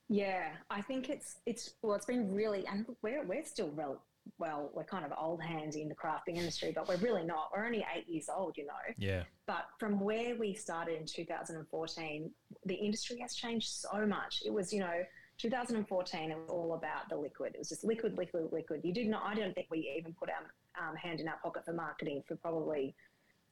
Yeah, 0.09 0.49
I 0.69 0.81
think 0.81 1.09
it's 1.09 1.37
it's 1.47 1.73
well, 1.81 1.95
it's 1.95 2.05
been 2.05 2.31
really, 2.31 2.67
and 2.67 2.85
we're 3.01 3.25
we're 3.25 3.45
still 3.45 3.71
rel- 3.71 4.03
well, 4.37 4.69
we're 4.75 4.83
kind 4.83 5.05
of 5.05 5.11
old 5.17 5.41
hands 5.41 5.75
in 5.75 5.89
the 5.89 5.95
crafting 5.95 6.37
industry, 6.37 6.71
but 6.75 6.87
we're 6.87 6.97
really 6.97 7.23
not. 7.23 7.49
We're 7.51 7.65
only 7.65 7.83
eight 7.95 8.07
years 8.07 8.29
old, 8.29 8.57
you 8.57 8.67
know. 8.67 8.93
Yeah. 8.97 9.23
But 9.47 9.65
from 9.79 9.99
where 9.99 10.35
we 10.35 10.53
started 10.53 10.99
in 10.99 11.07
2014, 11.07 12.31
the 12.65 12.75
industry 12.75 13.17
has 13.21 13.33
changed 13.33 13.69
so 13.69 14.05
much. 14.05 14.43
It 14.45 14.53
was, 14.53 14.71
you 14.71 14.81
know, 14.81 15.03
2014, 15.39 16.31
it 16.31 16.37
was 16.37 16.49
all 16.49 16.73
about 16.73 17.09
the 17.09 17.15
liquid. 17.15 17.53
It 17.55 17.59
was 17.59 17.69
just 17.69 17.83
liquid, 17.83 18.17
liquid, 18.17 18.49
liquid. 18.51 18.81
You 18.83 18.93
did 18.93 19.07
not, 19.07 19.23
I 19.25 19.35
don't 19.35 19.55
think 19.55 19.67
we 19.71 19.91
even 19.97 20.13
put 20.13 20.29
our 20.29 20.45
um, 20.79 20.95
hand 20.95 21.19
in 21.19 21.27
our 21.27 21.37
pocket 21.43 21.65
for 21.65 21.73
marketing 21.73 22.23
for 22.27 22.35
probably 22.35 22.95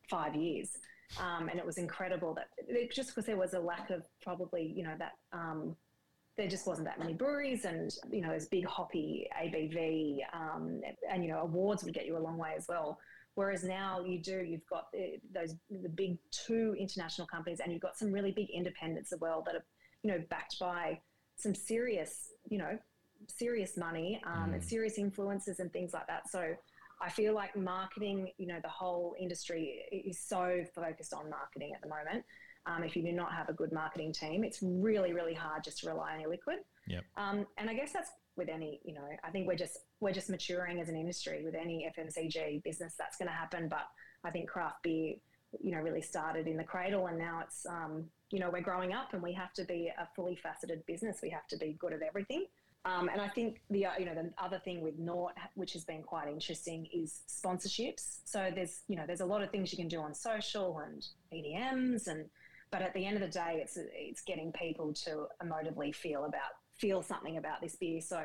five 0.10 0.36
years. 0.36 0.72
Um, 1.22 1.48
and 1.48 1.58
it 1.58 1.66
was 1.66 1.78
incredible 1.78 2.34
that 2.34 2.50
it, 2.58 2.92
just 2.92 3.10
because 3.10 3.26
there 3.26 3.38
was 3.38 3.54
a 3.54 3.60
lack 3.60 3.90
of 3.90 4.04
probably, 4.22 4.74
you 4.76 4.84
know, 4.84 4.96
that 5.00 5.14
um, 5.32 5.76
there 6.38 6.48
just 6.48 6.68
wasn't 6.68 6.86
that 6.88 7.00
many 7.00 7.14
breweries 7.14 7.66
and, 7.66 7.92
you 8.12 8.22
know, 8.22 8.30
there's 8.30 8.48
big 8.48 8.66
hoppy 8.66 9.28
ABV 9.42 10.18
um, 10.34 10.82
and, 11.10 11.24
you 11.24 11.32
know, 11.32 11.40
awards 11.40 11.84
would 11.84 11.94
get 11.94 12.06
you 12.06 12.18
a 12.18 12.20
long 12.20 12.38
way 12.38 12.54
as 12.58 12.66
well. 12.68 13.00
Whereas 13.36 13.64
now 13.64 14.04
you 14.04 14.20
do, 14.20 14.44
you've 14.44 14.66
got 14.68 14.92
the, 14.92 15.20
those 15.34 15.54
the 15.70 15.90
big 15.90 16.18
two 16.32 16.76
international 16.78 17.28
companies, 17.28 17.60
and 17.60 17.72
you've 17.72 17.84
got 17.84 17.96
some 17.96 18.12
really 18.12 18.32
big 18.32 18.50
independents 18.50 19.14
as 19.14 19.20
well 19.20 19.44
that 19.46 19.56
are, 19.56 19.66
you 20.02 20.12
know, 20.12 20.24
backed 20.32 20.58
by 20.60 21.00
some 21.36 21.54
serious, 21.54 22.30
you 22.50 22.58
know, 22.58 22.80
serious 23.28 23.78
money 23.78 24.20
um, 24.26 24.50
mm. 24.50 24.54
and 24.56 24.64
serious 24.64 24.98
influences 24.98 25.60
and 25.60 25.72
things 25.72 25.94
like 25.94 26.08
that. 26.08 26.28
So 26.30 26.56
I 27.02 27.10
feel 27.10 27.34
like 27.34 27.56
marketing, 27.56 28.32
you 28.38 28.48
know, 28.48 28.60
the 28.62 28.70
whole 28.70 29.16
industry 29.20 29.84
is 29.92 30.20
so 30.20 30.64
focused 30.74 31.14
on 31.14 31.30
marketing 31.30 31.74
at 31.76 31.82
the 31.82 31.88
moment. 31.88 32.26
Um, 32.66 32.84
if 32.84 32.96
you 32.96 33.04
do 33.04 33.12
not 33.12 33.32
have 33.32 33.50
a 33.50 33.54
good 33.54 33.72
marketing 33.72 34.12
team, 34.12 34.44
it's 34.44 34.60
really, 34.62 35.14
really 35.14 35.34
hard 35.34 35.64
just 35.64 35.80
to 35.80 35.90
rely 35.90 36.14
on 36.14 36.20
your 36.20 36.30
liquid. 36.30 36.58
Yep. 36.88 37.04
Um, 37.16 37.46
and 37.58 37.70
I 37.70 37.74
guess 37.74 37.94
that's 37.94 38.12
with 38.36 38.50
any, 38.50 38.82
you 38.84 38.94
know, 38.94 39.08
I 39.24 39.30
think 39.30 39.48
we're 39.48 39.56
just 39.56 39.80
we're 40.00 40.12
just 40.12 40.30
maturing 40.30 40.80
as 40.80 40.90
an 40.90 40.96
industry 40.96 41.44
with 41.46 41.56
any 41.56 41.92
FMCG 41.98 42.64
business 42.64 42.94
that's 42.98 43.18
going 43.18 43.30
to 43.30 43.34
happen. 43.34 43.68
But 43.70 43.88
I 44.24 44.32
think 44.32 44.50
craft 44.50 44.84
beer, 44.84 45.16
you 45.60 45.72
know, 45.72 45.80
really 45.80 46.02
started 46.02 46.48
in 46.48 46.58
the 46.58 46.64
cradle, 46.64 47.08
and 47.08 47.18
now 47.18 47.42
it's, 47.44 47.66
um, 47.66 48.06
you 48.32 48.40
know, 48.40 48.50
we're 48.50 48.62
growing 48.62 48.94
up, 48.94 49.14
and 49.14 49.24
we 49.24 49.34
have 49.34 49.54
to 49.54 49.64
be 49.64 49.92
a 49.98 50.08
fully 50.16 50.36
faceted 50.36 50.86
business. 50.86 51.20
We 51.24 51.30
have 51.30 51.48
to 51.48 51.58
be 51.58 51.78
good 51.80 51.94
at 51.94 52.02
everything. 52.02 52.46
Um, 52.86 53.10
and 53.10 53.20
I 53.20 53.28
think 53.28 53.62
the 53.70 53.86
you 54.00 54.06
know 54.06 54.16
the 54.16 54.32
other 54.42 54.60
thing 54.60 54.82
with 54.82 54.98
Nort, 54.98 55.34
which 55.56 55.74
has 55.74 55.84
been 55.84 56.04
quite 56.04 56.30
interesting, 56.30 56.88
is 56.94 57.22
sponsorships. 57.28 58.20
So 58.24 58.50
there's 58.54 58.82
you 58.88 58.96
know 58.96 59.04
there's 59.06 59.22
a 59.22 59.26
lot 59.26 59.42
of 59.42 59.52
things 59.52 59.72
you 59.72 59.78
can 59.78 59.88
do 59.88 60.00
on 60.00 60.14
social 60.14 60.80
and 60.80 61.06
EDMs, 61.34 62.08
and 62.08 62.26
but 62.72 62.82
at 62.82 62.94
the 62.94 63.06
end 63.06 63.16
of 63.16 63.22
the 63.22 63.28
day, 63.28 63.60
it's 63.62 63.78
it's 63.78 64.22
getting 64.22 64.52
people 64.54 64.94
to 65.06 65.26
emotively 65.44 65.94
feel 65.94 66.26
about 66.26 66.52
feel 66.78 67.02
something 67.02 67.38
about 67.38 67.62
this 67.62 67.76
beer. 67.76 68.00
So 68.00 68.24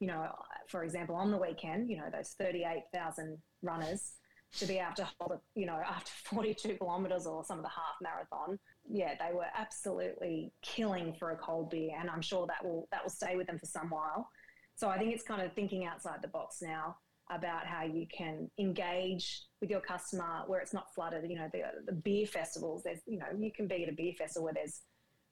you 0.00 0.06
know, 0.06 0.28
for 0.68 0.82
example, 0.82 1.14
on 1.14 1.30
the 1.30 1.38
weekend, 1.38 1.88
you 1.88 1.98
know 1.98 2.10
those 2.12 2.30
thirty 2.30 2.64
eight 2.64 2.84
thousand 2.92 3.38
runners 3.62 4.14
to 4.58 4.66
be 4.66 4.78
able 4.78 4.94
to 4.96 5.08
hold 5.18 5.32
it, 5.32 5.40
you 5.54 5.66
know, 5.66 5.80
after 5.86 6.10
42 6.24 6.76
kilometres 6.76 7.26
or 7.26 7.44
some 7.44 7.58
of 7.58 7.64
the 7.64 7.70
half 7.70 7.96
marathon, 8.02 8.58
yeah, 8.88 9.14
they 9.18 9.34
were 9.34 9.46
absolutely 9.56 10.52
killing 10.62 11.14
for 11.18 11.30
a 11.30 11.36
cold 11.36 11.70
beer, 11.70 11.92
and 11.98 12.10
I'm 12.10 12.22
sure 12.22 12.46
that 12.46 12.64
will 12.64 12.88
that 12.90 13.02
will 13.02 13.10
stay 13.10 13.36
with 13.36 13.46
them 13.46 13.58
for 13.58 13.66
some 13.66 13.90
while. 13.90 14.28
So 14.74 14.88
I 14.88 14.98
think 14.98 15.12
it's 15.14 15.22
kind 15.22 15.42
of 15.42 15.52
thinking 15.52 15.84
outside 15.84 16.22
the 16.22 16.28
box 16.28 16.62
now 16.62 16.96
about 17.30 17.66
how 17.66 17.84
you 17.84 18.06
can 18.06 18.50
engage 18.58 19.44
with 19.60 19.70
your 19.70 19.80
customer 19.80 20.42
where 20.46 20.60
it's 20.60 20.72
not 20.72 20.92
flooded. 20.94 21.28
You 21.30 21.36
know, 21.36 21.48
the, 21.52 21.62
the 21.86 21.92
beer 21.92 22.26
festivals. 22.26 22.82
There's, 22.82 23.00
you 23.06 23.18
know, 23.18 23.26
you 23.38 23.52
can 23.52 23.68
be 23.68 23.84
at 23.84 23.88
a 23.88 23.92
beer 23.92 24.14
festival 24.16 24.44
where 24.44 24.54
there's 24.54 24.80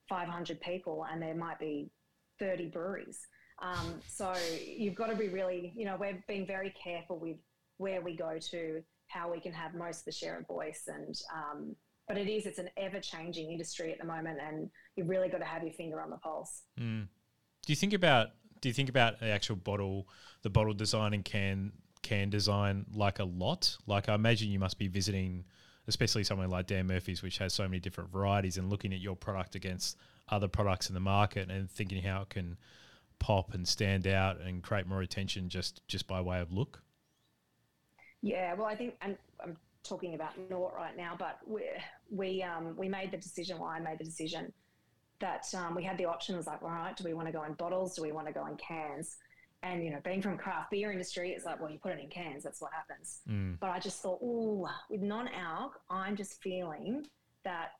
500 0.07 0.61
people 0.61 1.05
and 1.11 1.21
there 1.21 1.35
might 1.35 1.59
be 1.59 1.89
30 2.39 2.67
breweries. 2.67 3.19
Um, 3.61 4.01
so 4.07 4.33
you've 4.65 4.95
got 4.95 5.07
to 5.07 5.15
be 5.15 5.27
really, 5.27 5.73
you 5.75 5.85
know, 5.85 5.97
we're 5.99 6.23
being 6.27 6.47
very 6.47 6.73
careful 6.81 7.19
with 7.19 7.37
where 7.77 8.01
we 8.01 8.15
go 8.15 8.37
to, 8.51 8.81
how 9.09 9.31
we 9.31 9.39
can 9.39 9.51
have 9.51 9.73
most 9.73 9.99
of 9.99 10.05
the 10.05 10.11
share 10.11 10.39
of 10.39 10.47
voice. 10.47 10.87
And 10.87 11.15
um, 11.33 11.75
but 12.09 12.17
it 12.17 12.27
is 12.27 12.45
it's 12.45 12.59
an 12.59 12.69
ever 12.75 12.99
changing 12.99 13.51
industry 13.51 13.93
at 13.93 13.99
the 13.99 14.05
moment 14.05 14.39
and 14.41 14.69
you've 14.95 15.07
really 15.07 15.29
got 15.29 15.37
to 15.37 15.45
have 15.45 15.63
your 15.63 15.71
finger 15.71 16.01
on 16.01 16.09
the 16.09 16.17
pulse. 16.17 16.63
Mm. 16.77 17.07
do 17.65 17.71
you 17.71 17.75
think 17.77 17.93
about 17.93 18.29
do 18.59 18.67
you 18.67 18.73
think 18.73 18.89
about 18.89 19.19
the 19.21 19.27
actual 19.27 19.55
bottle 19.55 20.09
the 20.41 20.49
bottle 20.49 20.73
design 20.73 21.13
and 21.13 21.23
can 21.23 21.71
can 22.01 22.29
design 22.29 22.85
like 22.93 23.19
a 23.19 23.23
lot? 23.23 23.77
Like 23.85 24.09
i 24.09 24.15
imagine 24.15 24.49
you 24.49 24.59
must 24.59 24.77
be 24.77 24.87
visiting 24.87 25.45
especially 25.87 26.23
somewhere 26.23 26.47
like 26.47 26.67
dan 26.67 26.87
murphy's 26.87 27.21
which 27.21 27.37
has 27.37 27.53
so 27.53 27.63
many 27.63 27.79
different 27.79 28.11
varieties 28.11 28.57
and 28.57 28.69
looking 28.69 28.93
at 28.93 28.99
your 28.99 29.15
product 29.15 29.55
against 29.55 29.97
other 30.29 30.47
products 30.47 30.89
in 30.89 30.93
the 30.93 30.99
market 30.99 31.49
and 31.49 31.69
thinking 31.69 32.01
how 32.03 32.23
it 32.23 32.29
can 32.29 32.57
pop 33.19 33.53
and 33.53 33.67
stand 33.67 34.07
out 34.07 34.39
and 34.39 34.63
create 34.63 34.87
more 34.87 35.01
attention 35.01 35.47
just 35.47 35.81
just 35.87 36.07
by 36.07 36.19
way 36.19 36.39
of 36.39 36.51
look 36.51 36.81
yeah 38.21 38.53
well 38.53 38.67
i 38.67 38.75
think 38.75 38.95
and 39.01 39.17
i'm 39.43 39.55
talking 39.83 40.15
about 40.15 40.31
Nort 40.49 40.75
right 40.75 40.95
now, 40.95 41.15
but 41.17 41.39
we 41.45 41.63
we 42.09 42.43
um, 42.43 42.75
we 42.77 42.89
made 42.89 43.11
the 43.11 43.17
decision. 43.17 43.59
Well, 43.59 43.69
I 43.69 43.79
made 43.79 43.99
the 43.99 44.03
decision 44.03 44.51
that 45.19 45.45
um, 45.53 45.75
we 45.75 45.83
had 45.83 45.97
the 45.97 46.05
option. 46.05 46.35
It 46.35 46.37
was 46.37 46.47
like, 46.47 46.61
all 46.61 46.69
right, 46.69 46.95
do 46.95 47.03
we 47.03 47.13
want 47.13 47.27
to 47.27 47.33
go 47.33 47.43
in 47.43 47.53
bottles? 47.53 47.95
Do 47.95 48.01
we 48.01 48.11
want 48.11 48.27
to 48.27 48.33
go 48.33 48.45
in 48.45 48.55
cans? 48.57 49.17
And 49.61 49.83
you 49.83 49.91
know, 49.91 49.99
being 50.03 50.21
from 50.21 50.37
craft 50.37 50.71
beer 50.71 50.91
industry, 50.91 51.31
it's 51.31 51.45
like, 51.45 51.59
well, 51.59 51.69
you 51.69 51.79
put 51.79 51.91
it 51.91 51.99
in 51.99 52.09
cans. 52.09 52.43
That's 52.43 52.61
what 52.61 52.71
happens. 52.73 53.19
Mm. 53.29 53.59
But 53.59 53.71
I 53.71 53.79
just 53.79 54.01
thought, 54.01 54.19
oh, 54.23 54.69
with 54.89 55.01
non-alc, 55.01 55.73
I'm 55.89 56.15
just 56.15 56.41
feeling 56.41 57.05
that 57.43 57.71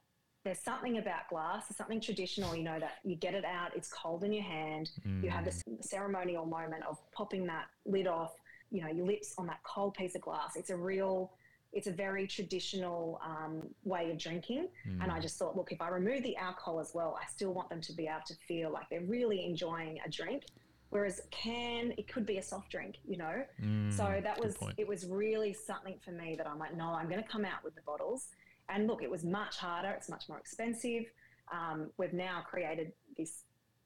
there's 0.44 0.60
something 0.60 0.98
about 0.98 1.30
glass, 1.30 1.68
there's 1.68 1.78
something 1.78 2.00
traditional, 2.00 2.56
you 2.56 2.64
know, 2.64 2.80
that 2.80 2.96
you 3.04 3.16
get 3.16 3.34
it 3.34 3.44
out, 3.44 3.72
it's 3.76 3.90
cold 3.90 4.24
in 4.24 4.32
your 4.32 4.44
hand, 4.44 4.90
mm. 5.06 5.22
you 5.22 5.30
have 5.30 5.44
this 5.44 5.62
ceremonial 5.82 6.46
moment 6.46 6.82
of 6.90 6.98
popping 7.12 7.46
that 7.48 7.66
lid 7.86 8.08
off, 8.08 8.32
you 8.72 8.82
know, 8.82 8.90
your 8.90 9.06
lips 9.06 9.34
on 9.38 9.48
that 9.48 9.60
cold 9.64 9.94
piece 9.94 10.16
of 10.16 10.22
glass. 10.22 10.56
It's 10.56 10.70
a 10.70 10.78
real 10.78 11.32
it's 11.72 11.88
a 11.88 11.92
very 11.92 12.26
traditional 12.26 13.22
um, 13.24 13.62
way 13.84 14.10
of 14.10 14.18
drinking. 14.18 14.68
Mm. 14.88 15.04
And 15.04 15.12
I 15.12 15.20
just 15.20 15.38
thought, 15.38 15.56
look, 15.56 15.72
if 15.72 15.82
I 15.82 15.90
remove 15.90 16.24
the 16.24 16.36
alcohol 16.36 16.80
as 16.80 16.92
well, 16.94 17.18
I 17.22 17.30
still 17.30 17.54
want 17.54 17.70
them 17.70 17.82
to 17.82 17.94
be 17.94 18.08
able 18.08 18.22
to 18.26 18.34
feel 18.48 18.72
like 18.72 18.90
they're 18.90 19.02
really 19.02 19.46
enjoying 19.46 20.00
a 20.06 20.10
drink. 20.10 20.46
Whereas 20.90 21.22
can, 21.30 21.94
it 21.98 22.12
could 22.12 22.26
be 22.26 22.40
a 22.40 22.42
soft 22.42 22.72
drink, 22.72 22.96
you 23.08 23.18
know? 23.18 23.44
Mm, 23.64 23.96
so 23.96 24.20
that 24.24 24.40
was, 24.40 24.58
it 24.78 24.88
was 24.88 25.06
really 25.06 25.54
something 25.54 26.00
for 26.04 26.10
me 26.10 26.34
that 26.36 26.48
I'm 26.48 26.58
like, 26.58 26.76
no, 26.76 26.86
I'm 26.86 27.08
going 27.08 27.22
to 27.22 27.30
come 27.30 27.46
out 27.46 27.64
with 27.64 27.76
the 27.76 27.82
bottles. 27.82 28.30
And 28.70 28.88
look, 28.88 29.04
it 29.04 29.12
was 29.12 29.24
much 29.24 29.58
harder. 29.58 29.90
It's 29.90 30.10
much 30.10 30.28
more 30.28 30.40
expensive. 30.40 31.04
Um, 31.52 31.92
we've 31.98 32.14
now 32.14 32.44
created 32.50 32.94
this 33.16 33.44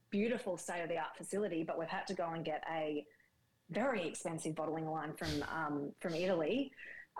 beautiful 0.10 0.58
state 0.58 0.82
of 0.82 0.88
the 0.88 0.98
art 0.98 1.18
facility, 1.18 1.66
but 1.66 1.78
we've 1.78 1.90
had 1.90 2.08
to 2.08 2.14
go 2.14 2.30
and 2.30 2.46
get 2.46 2.64
a 2.72 3.06
very 3.74 4.08
expensive 4.08 4.56
bottling 4.56 4.88
line 4.90 5.14
from 5.14 5.44
um, 5.58 5.92
from 6.00 6.14
Italy. 6.14 6.72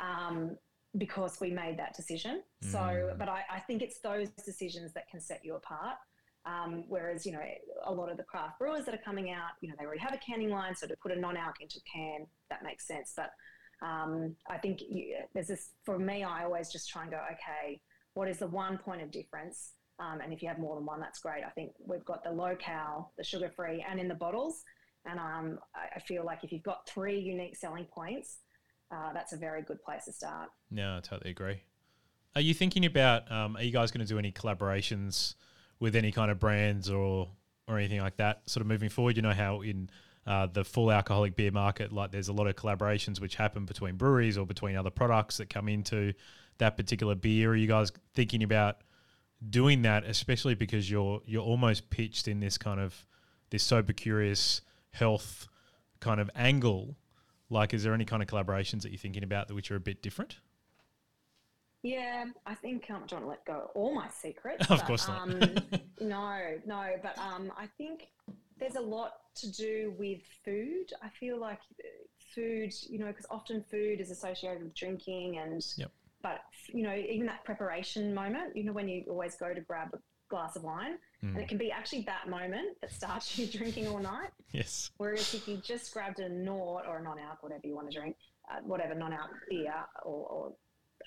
Um, 0.02 0.58
because 0.96 1.40
we 1.42 1.50
made 1.50 1.76
that 1.80 1.96
decision. 1.96 2.44
So, 2.62 2.78
Mm. 2.78 3.18
but 3.18 3.28
I, 3.28 3.42
I 3.52 3.60
think 3.62 3.82
it's 3.82 4.00
those 4.00 4.30
decisions 4.30 4.94
that 4.94 5.08
can 5.10 5.20
set 5.20 5.44
you 5.44 5.56
apart. 5.56 5.98
Um, 6.46 6.84
whereas, 6.88 7.26
you 7.26 7.32
know, 7.32 7.42
a 7.86 7.92
lot 7.92 8.12
of 8.12 8.18
the 8.18 8.24
craft 8.24 8.60
brewers 8.60 8.86
that 8.86 8.94
are 8.94 9.02
coming 9.04 9.32
out, 9.32 9.52
you 9.62 9.70
know, 9.70 9.76
they 9.80 9.86
already 9.86 10.02
have 10.02 10.14
a 10.14 10.20
canning 10.20 10.52
line, 10.52 10.76
so 10.76 10.86
to 10.86 10.96
put 11.02 11.12
a 11.12 11.20
non-alc 11.20 11.56
into 11.62 11.80
a 11.80 11.86
can, 11.92 12.28
that 12.52 12.62
makes 12.64 12.86
sense. 12.86 13.14
But 13.16 13.32
um, 13.82 14.36
I 14.48 14.60
think 14.60 14.82
you, 14.88 15.16
there's 15.34 15.48
this, 15.48 15.70
for 15.84 15.98
me, 15.98 16.24
I 16.24 16.44
always 16.44 16.72
just 16.72 16.88
try 16.90 17.02
and 17.02 17.10
go, 17.12 17.22
okay, 17.32 17.82
what 18.14 18.28
is 18.28 18.38
the 18.38 18.48
one 18.48 18.78
point 18.78 19.02
of 19.02 19.10
difference? 19.10 19.72
Um, 19.98 20.22
and 20.22 20.32
if 20.32 20.44
you 20.44 20.48
have 20.48 20.60
more 20.60 20.76
than 20.76 20.86
one, 20.86 21.00
that's 21.00 21.18
great. 21.20 21.44
I 21.44 21.50
think 21.50 21.72
we've 21.84 22.06
got 22.06 22.24
the 22.24 22.32
low 22.32 22.56
cal, 22.56 23.14
the 23.18 23.24
sugar 23.24 23.50
free, 23.56 23.84
and 23.90 24.00
in 24.00 24.08
the 24.08 24.16
bottles. 24.16 24.64
And 25.06 25.20
um, 25.20 25.60
I, 25.76 26.00
feel 26.00 26.26
like 26.26 26.44
if 26.44 26.52
you've 26.52 26.64
got 26.64 26.88
three 26.88 27.20
unique 27.20 27.58
selling 27.58 27.86
points, 27.86 28.38
uh, 28.90 29.12
that's 29.14 29.34
a 29.34 29.38
very 29.38 29.62
good 29.62 29.84
place 29.84 30.06
to 30.06 30.14
start. 30.14 30.50
Yeah, 30.72 30.98
I 30.98 31.00
totally 31.02 31.32
agree. 31.32 31.62
Are 32.36 32.42
you 32.42 32.54
thinking 32.54 32.86
about? 32.86 33.30
Um, 33.32 33.58
are 33.58 33.64
you 33.64 33.72
guys 33.72 33.92
going 33.92 34.06
to 34.06 34.12
do 34.12 34.18
any 34.18 34.32
collaborations 34.32 35.36
with 35.80 35.96
any 35.96 36.12
kind 36.12 36.32
of 36.32 36.40
brands 36.40 36.90
or 36.90 37.30
or 37.68 37.78
anything 37.78 38.00
like 38.00 38.18
that? 38.18 38.50
Sort 38.50 38.62
of 38.62 38.68
moving 38.68 38.90
forward, 38.90 39.16
you 39.16 39.22
know 39.22 39.34
how 39.34 39.62
in 39.62 39.90
uh, 40.26 40.48
the 40.48 40.64
full 40.64 40.92
alcoholic 40.92 41.36
beer 41.36 41.52
market, 41.52 41.92
like 41.92 42.12
there's 42.12 42.30
a 42.30 42.34
lot 42.34 42.48
of 42.48 42.56
collaborations 42.56 43.20
which 43.20 43.36
happen 43.36 43.66
between 43.66 43.96
breweries 43.96 44.38
or 44.38 44.46
between 44.46 44.76
other 44.78 44.90
products 44.90 45.38
that 45.38 45.50
come 45.50 45.68
into 45.68 46.14
that 46.60 46.78
particular 46.78 47.14
beer. 47.14 47.52
Are 47.52 47.56
you 47.56 47.68
guys 47.68 47.92
thinking 48.14 48.42
about 48.42 48.78
doing 49.50 49.82
that, 49.84 50.06
especially 50.06 50.56
because 50.56 50.90
you're 50.90 51.22
you're 51.26 51.44
almost 51.44 51.90
pitched 51.90 52.28
in 52.28 52.40
this 52.40 52.58
kind 52.58 52.80
of 52.80 53.06
this 53.50 53.64
sober 53.64 53.94
curious 53.94 54.62
health 54.94 55.48
kind 56.00 56.20
of 56.20 56.30
angle? 56.36 56.96
Like, 57.50 57.74
is 57.74 57.84
there 57.84 57.94
any 57.94 58.06
kind 58.06 58.24
of 58.24 58.28
collaborations 58.30 58.82
that 58.84 58.92
you're 58.92 58.98
thinking 59.00 59.24
about 59.24 59.48
that 59.48 59.54
which 59.54 59.70
are 59.70 59.76
a 59.76 59.80
bit 59.82 60.02
different? 60.02 60.38
Yeah, 61.84 62.26
I 62.46 62.56
think 62.56 62.90
um, 62.90 63.04
I 63.04 63.08
don't 63.08 63.26
want 63.26 63.26
to 63.26 63.28
let 63.28 63.46
go 63.46 63.70
all 63.76 63.94
my 63.94 64.08
secrets. 64.10 64.66
Of 64.70 64.80
but, 64.80 64.88
course 64.88 65.08
not. 65.08 65.22
um, 65.22 65.40
no, 66.00 66.40
no, 66.66 66.86
but 67.04 67.18
um, 67.18 67.52
I 67.58 67.68
think 67.78 68.08
there's 68.58 68.76
a 68.76 68.82
lot 68.82 69.12
to 69.36 69.52
do 69.52 69.94
with 70.00 70.22
food. 70.46 70.94
I 71.02 71.10
feel 71.10 71.38
like 71.38 71.60
uh, 71.84 71.88
food, 72.34 72.74
you 72.90 73.00
know, 73.00 73.08
because 73.08 73.26
often 73.30 73.64
food 73.70 74.00
is 74.00 74.12
associated 74.12 74.64
with 74.64 74.74
drinking, 74.74 75.40
and 75.40 75.62
Yep. 75.78 75.92
but 76.22 76.40
you 76.68 76.84
know, 76.84 76.96
even 76.96 77.26
that 77.28 77.44
preparation 77.44 78.14
moment, 78.14 78.56
you 78.56 78.64
know, 78.64 78.72
when 78.72 78.88
you 78.88 79.04
always 79.10 79.36
go 79.36 79.54
to 79.54 79.60
grab 79.60 79.90
a 79.94 79.98
glass 80.34 80.56
of 80.56 80.64
wine, 80.64 80.98
and 81.22 81.36
Mm. 81.38 81.42
it 81.44 81.48
can 81.48 81.60
be 81.60 81.72
actually 81.72 82.02
that 82.14 82.28
moment 82.28 82.70
that 82.82 82.92
starts 82.92 83.38
you 83.38 83.46
drinking 83.60 83.88
all 83.88 84.00
night. 84.00 84.32
Yes. 84.52 84.92
Whereas 84.98 85.34
if 85.34 85.48
you 85.48 85.58
just 85.58 85.94
grabbed 85.94 86.20
a 86.20 86.28
Nort 86.48 86.84
or 86.88 86.98
a 86.98 87.04
non-alc, 87.04 87.38
whatever 87.44 87.66
you 87.70 87.76
want 87.76 87.90
to 87.92 87.96
drink, 88.00 88.16
uh, 88.50 88.60
whatever 88.72 88.94
non-alc 88.96 89.30
beer 89.50 89.74
or, 90.04 90.22
or 90.36 90.54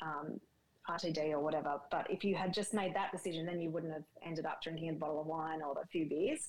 um, 0.00 0.40
RTD 0.88 1.32
or 1.32 1.40
whatever, 1.40 1.72
but 1.90 2.04
if 2.08 2.22
you 2.24 2.34
had 2.36 2.54
just 2.54 2.72
made 2.72 2.94
that 2.94 3.10
decision, 3.10 3.44
then 3.44 3.58
you 3.60 3.70
wouldn't 3.70 3.92
have 3.92 4.04
ended 4.24 4.46
up 4.46 4.62
drinking 4.62 4.88
a 4.90 4.92
bottle 4.92 5.20
of 5.20 5.26
wine 5.26 5.60
or 5.60 5.72
a 5.82 5.86
few 5.88 6.08
beers. 6.08 6.42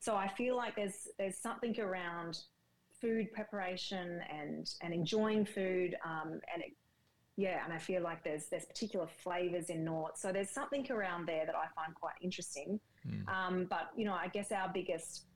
So 0.00 0.16
I 0.16 0.28
feel 0.40 0.56
like 0.56 0.74
there's 0.76 1.06
there's 1.18 1.38
something 1.38 1.78
around 1.78 2.32
food 3.00 3.32
preparation 3.32 4.20
and 4.38 4.68
and 4.82 4.92
enjoying 4.92 5.44
food, 5.46 5.90
um, 6.04 6.30
and 6.52 6.58
it, 6.64 6.72
yeah, 7.36 7.62
and 7.64 7.72
I 7.72 7.78
feel 7.78 8.02
like 8.02 8.24
there's 8.24 8.46
there's 8.46 8.64
particular 8.64 9.06
flavors 9.06 9.68
in 9.68 9.84
Nort. 9.84 10.16
So 10.16 10.32
there's 10.32 10.50
something 10.50 10.90
around 10.90 11.26
there 11.26 11.44
that 11.44 11.54
I 11.54 11.66
find 11.74 11.94
quite 11.94 12.14
interesting. 12.22 12.80
Mm. 13.06 13.28
Um, 13.28 13.66
but 13.68 13.90
you 13.94 14.06
know, 14.06 14.14
I 14.14 14.28
guess 14.28 14.52
our 14.52 14.70
biggest 14.72 15.26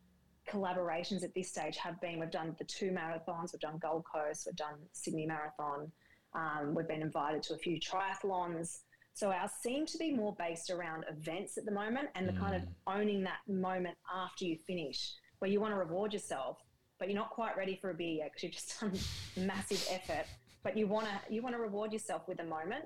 collaborations 0.48 1.22
at 1.22 1.34
this 1.34 1.48
stage 1.48 1.76
have 1.76 2.00
been 2.00 2.18
we've 2.18 2.30
done 2.30 2.56
the 2.58 2.64
two 2.64 2.90
marathons, 2.90 3.52
we've 3.52 3.60
done 3.60 3.78
Gold 3.78 4.04
Coast, 4.10 4.46
we've 4.46 4.56
done 4.56 4.76
Sydney 4.92 5.26
Marathon, 5.26 5.92
um, 6.34 6.74
we've 6.74 6.88
been 6.88 7.02
invited 7.02 7.42
to 7.44 7.54
a 7.54 7.58
few 7.58 7.78
triathlons. 7.78 8.78
So 9.12 9.30
ours 9.30 9.50
seem 9.60 9.84
to 9.86 9.98
be 9.98 10.14
more 10.14 10.34
based 10.38 10.70
around 10.70 11.04
events 11.10 11.58
at 11.58 11.66
the 11.66 11.72
moment 11.72 12.08
and 12.14 12.26
the 12.26 12.32
kind 12.32 12.54
of 12.54 12.62
owning 12.86 13.22
that 13.24 13.40
moment 13.46 13.96
after 14.14 14.46
you 14.46 14.56
finish, 14.56 15.12
where 15.40 15.50
you 15.50 15.60
want 15.60 15.74
to 15.74 15.78
reward 15.78 16.14
yourself, 16.14 16.56
but 16.98 17.08
you're 17.08 17.18
not 17.18 17.30
quite 17.30 17.56
ready 17.56 17.76
for 17.76 17.90
a 17.90 17.94
beer 17.94 18.18
yet 18.18 18.30
because 18.30 18.42
you've 18.44 18.52
just 18.52 18.80
done 18.80 18.92
massive 19.46 19.86
effort. 19.90 20.26
But 20.62 20.76
you 20.76 20.86
want 20.86 21.06
to 21.06 21.34
you 21.34 21.42
want 21.42 21.54
to 21.54 21.60
reward 21.60 21.92
yourself 21.92 22.28
with 22.28 22.40
a 22.40 22.44
moment. 22.44 22.84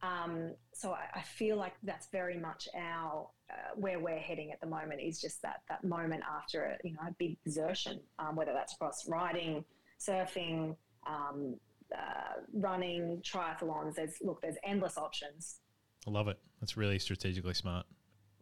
Um, 0.00 0.54
so 0.72 0.92
I, 0.92 1.18
I 1.18 1.22
feel 1.22 1.56
like 1.56 1.74
that's 1.82 2.06
very 2.12 2.38
much 2.38 2.68
our 2.76 3.28
uh, 3.50 3.54
where 3.74 3.98
we're 3.98 4.18
heading 4.18 4.52
at 4.52 4.60
the 4.60 4.66
moment 4.66 5.00
is 5.00 5.20
just 5.20 5.42
that 5.42 5.62
that 5.68 5.82
moment 5.82 6.22
after 6.30 6.64
a 6.64 6.86
you 6.86 6.94
know 6.94 7.00
a 7.08 7.12
big 7.18 7.36
exertion, 7.44 8.00
um, 8.18 8.36
whether 8.36 8.52
that's 8.52 8.74
across 8.74 9.08
riding, 9.08 9.64
surfing, 9.98 10.76
um, 11.06 11.56
uh, 11.96 12.42
running, 12.52 13.22
triathlons. 13.22 13.94
There's 13.94 14.14
look, 14.22 14.40
there's 14.42 14.56
endless 14.64 14.96
options. 14.96 15.60
I 16.06 16.10
love 16.10 16.28
it. 16.28 16.38
That's 16.60 16.76
really 16.76 16.98
strategically 16.98 17.54
smart. 17.54 17.86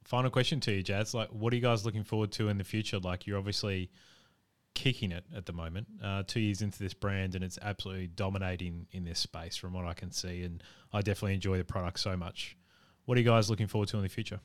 Final 0.05 0.31
question 0.31 0.61
to 0.61 0.73
you, 0.73 0.85
Jaz. 0.85 1.15
Like, 1.15 1.31
what 1.31 1.53
are 1.53 1.57
you 1.57 1.63
guys 1.63 1.85
looking 1.85 2.05
forward 2.05 2.31
to 2.33 2.49
in 2.49 2.59
the 2.59 2.65
future? 2.65 2.99
Like, 2.99 3.27
you're 3.27 3.39
obviously 3.39 3.91
kicking 4.77 5.11
it 5.11 5.25
at 5.35 5.47
the 5.47 5.53
moment. 5.55 5.87
Uh, 6.05 6.23
two 6.25 6.39
years 6.39 6.61
into 6.61 6.79
this 6.79 6.93
brand, 6.93 7.35
and 7.35 7.43
it's 7.43 7.59
absolutely 7.63 8.09
dominating 8.09 8.87
in 8.93 9.05
this 9.05 9.19
space, 9.19 9.57
from 9.57 9.73
what 9.73 9.87
I 9.87 9.95
can 9.95 10.13
see. 10.13 10.43
And 10.43 10.63
I 10.93 11.01
definitely 11.01 11.35
enjoy 11.35 11.57
the 11.57 11.65
product 11.65 11.99
so 11.99 12.15
much. 12.15 12.57
What 13.07 13.17
are 13.17 13.21
you 13.21 13.27
guys 13.27 13.49
looking 13.49 13.67
forward 13.67 13.89
to 13.89 13.97
in 13.97 14.03
the 14.03 14.09
future? 14.11 14.39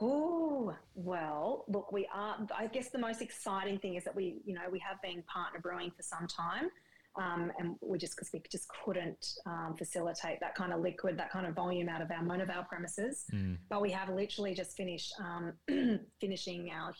Oh, 0.00 0.74
well, 0.94 1.64
look, 1.66 1.90
we 1.90 2.08
are, 2.14 2.36
I 2.56 2.68
guess 2.68 2.90
the 2.90 2.98
most 2.98 3.20
exciting 3.20 3.78
thing 3.80 3.96
is 3.96 4.04
that 4.04 4.14
we, 4.14 4.40
you 4.44 4.54
know, 4.54 4.62
we 4.70 4.78
have 4.78 5.02
been 5.02 5.22
partner 5.24 5.58
brewing 5.60 5.90
for 5.90 6.02
some 6.02 6.28
time. 6.28 6.70
Um, 7.16 7.50
and 7.58 7.74
we 7.80 7.98
just, 7.98 8.14
because 8.14 8.30
we 8.32 8.40
just 8.52 8.68
couldn't 8.84 9.34
um, 9.44 9.74
facilitate 9.76 10.38
that 10.40 10.54
kind 10.54 10.72
of 10.72 10.80
liquid, 10.80 11.18
that 11.18 11.32
kind 11.32 11.44
of 11.44 11.54
volume 11.54 11.88
out 11.88 12.00
of 12.00 12.10
our 12.12 12.22
Mona 12.22 12.46
Vale 12.46 12.64
premises. 12.68 13.24
Mm. 13.34 13.58
But 13.68 13.82
we 13.82 13.90
have 13.90 14.10
literally 14.10 14.54
just 14.54 14.76
finished 14.76 15.12
um, 15.18 15.54
finishing 16.20 16.70
our 16.70 16.94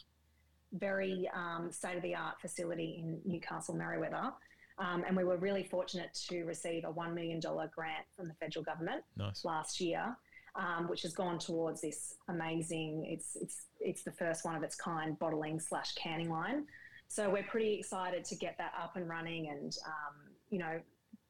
very 0.72 1.28
um, 1.34 1.70
state 1.72 1.96
of 1.96 2.02
the 2.02 2.14
art 2.14 2.40
facility 2.40 3.02
in 3.02 3.20
Newcastle, 3.24 3.74
Merewether. 3.74 4.32
Um, 4.78 5.04
and 5.06 5.16
we 5.16 5.24
were 5.24 5.36
really 5.36 5.64
fortunate 5.64 6.14
to 6.28 6.44
receive 6.44 6.84
a 6.84 6.92
$1 6.92 7.14
million 7.14 7.38
grant 7.40 8.06
from 8.16 8.28
the 8.28 8.34
federal 8.34 8.64
government 8.64 9.02
Nice. 9.16 9.44
last 9.44 9.80
year, 9.80 10.16
um, 10.56 10.88
which 10.88 11.02
has 11.02 11.12
gone 11.12 11.38
towards 11.38 11.82
this 11.82 12.14
amazing. 12.28 13.04
It's 13.06 13.36
it's 13.36 13.66
it's 13.78 14.02
the 14.02 14.12
first 14.12 14.44
one 14.44 14.56
of 14.56 14.62
its 14.62 14.76
kind 14.76 15.18
bottling 15.18 15.60
slash 15.60 15.94
canning 15.94 16.30
line. 16.30 16.64
So 17.08 17.28
we're 17.28 17.42
pretty 17.42 17.74
excited 17.74 18.24
to 18.24 18.36
get 18.36 18.56
that 18.58 18.72
up 18.80 18.96
and 18.96 19.08
running 19.08 19.50
and 19.50 19.76
um, 19.86 20.14
you 20.48 20.58
know 20.58 20.80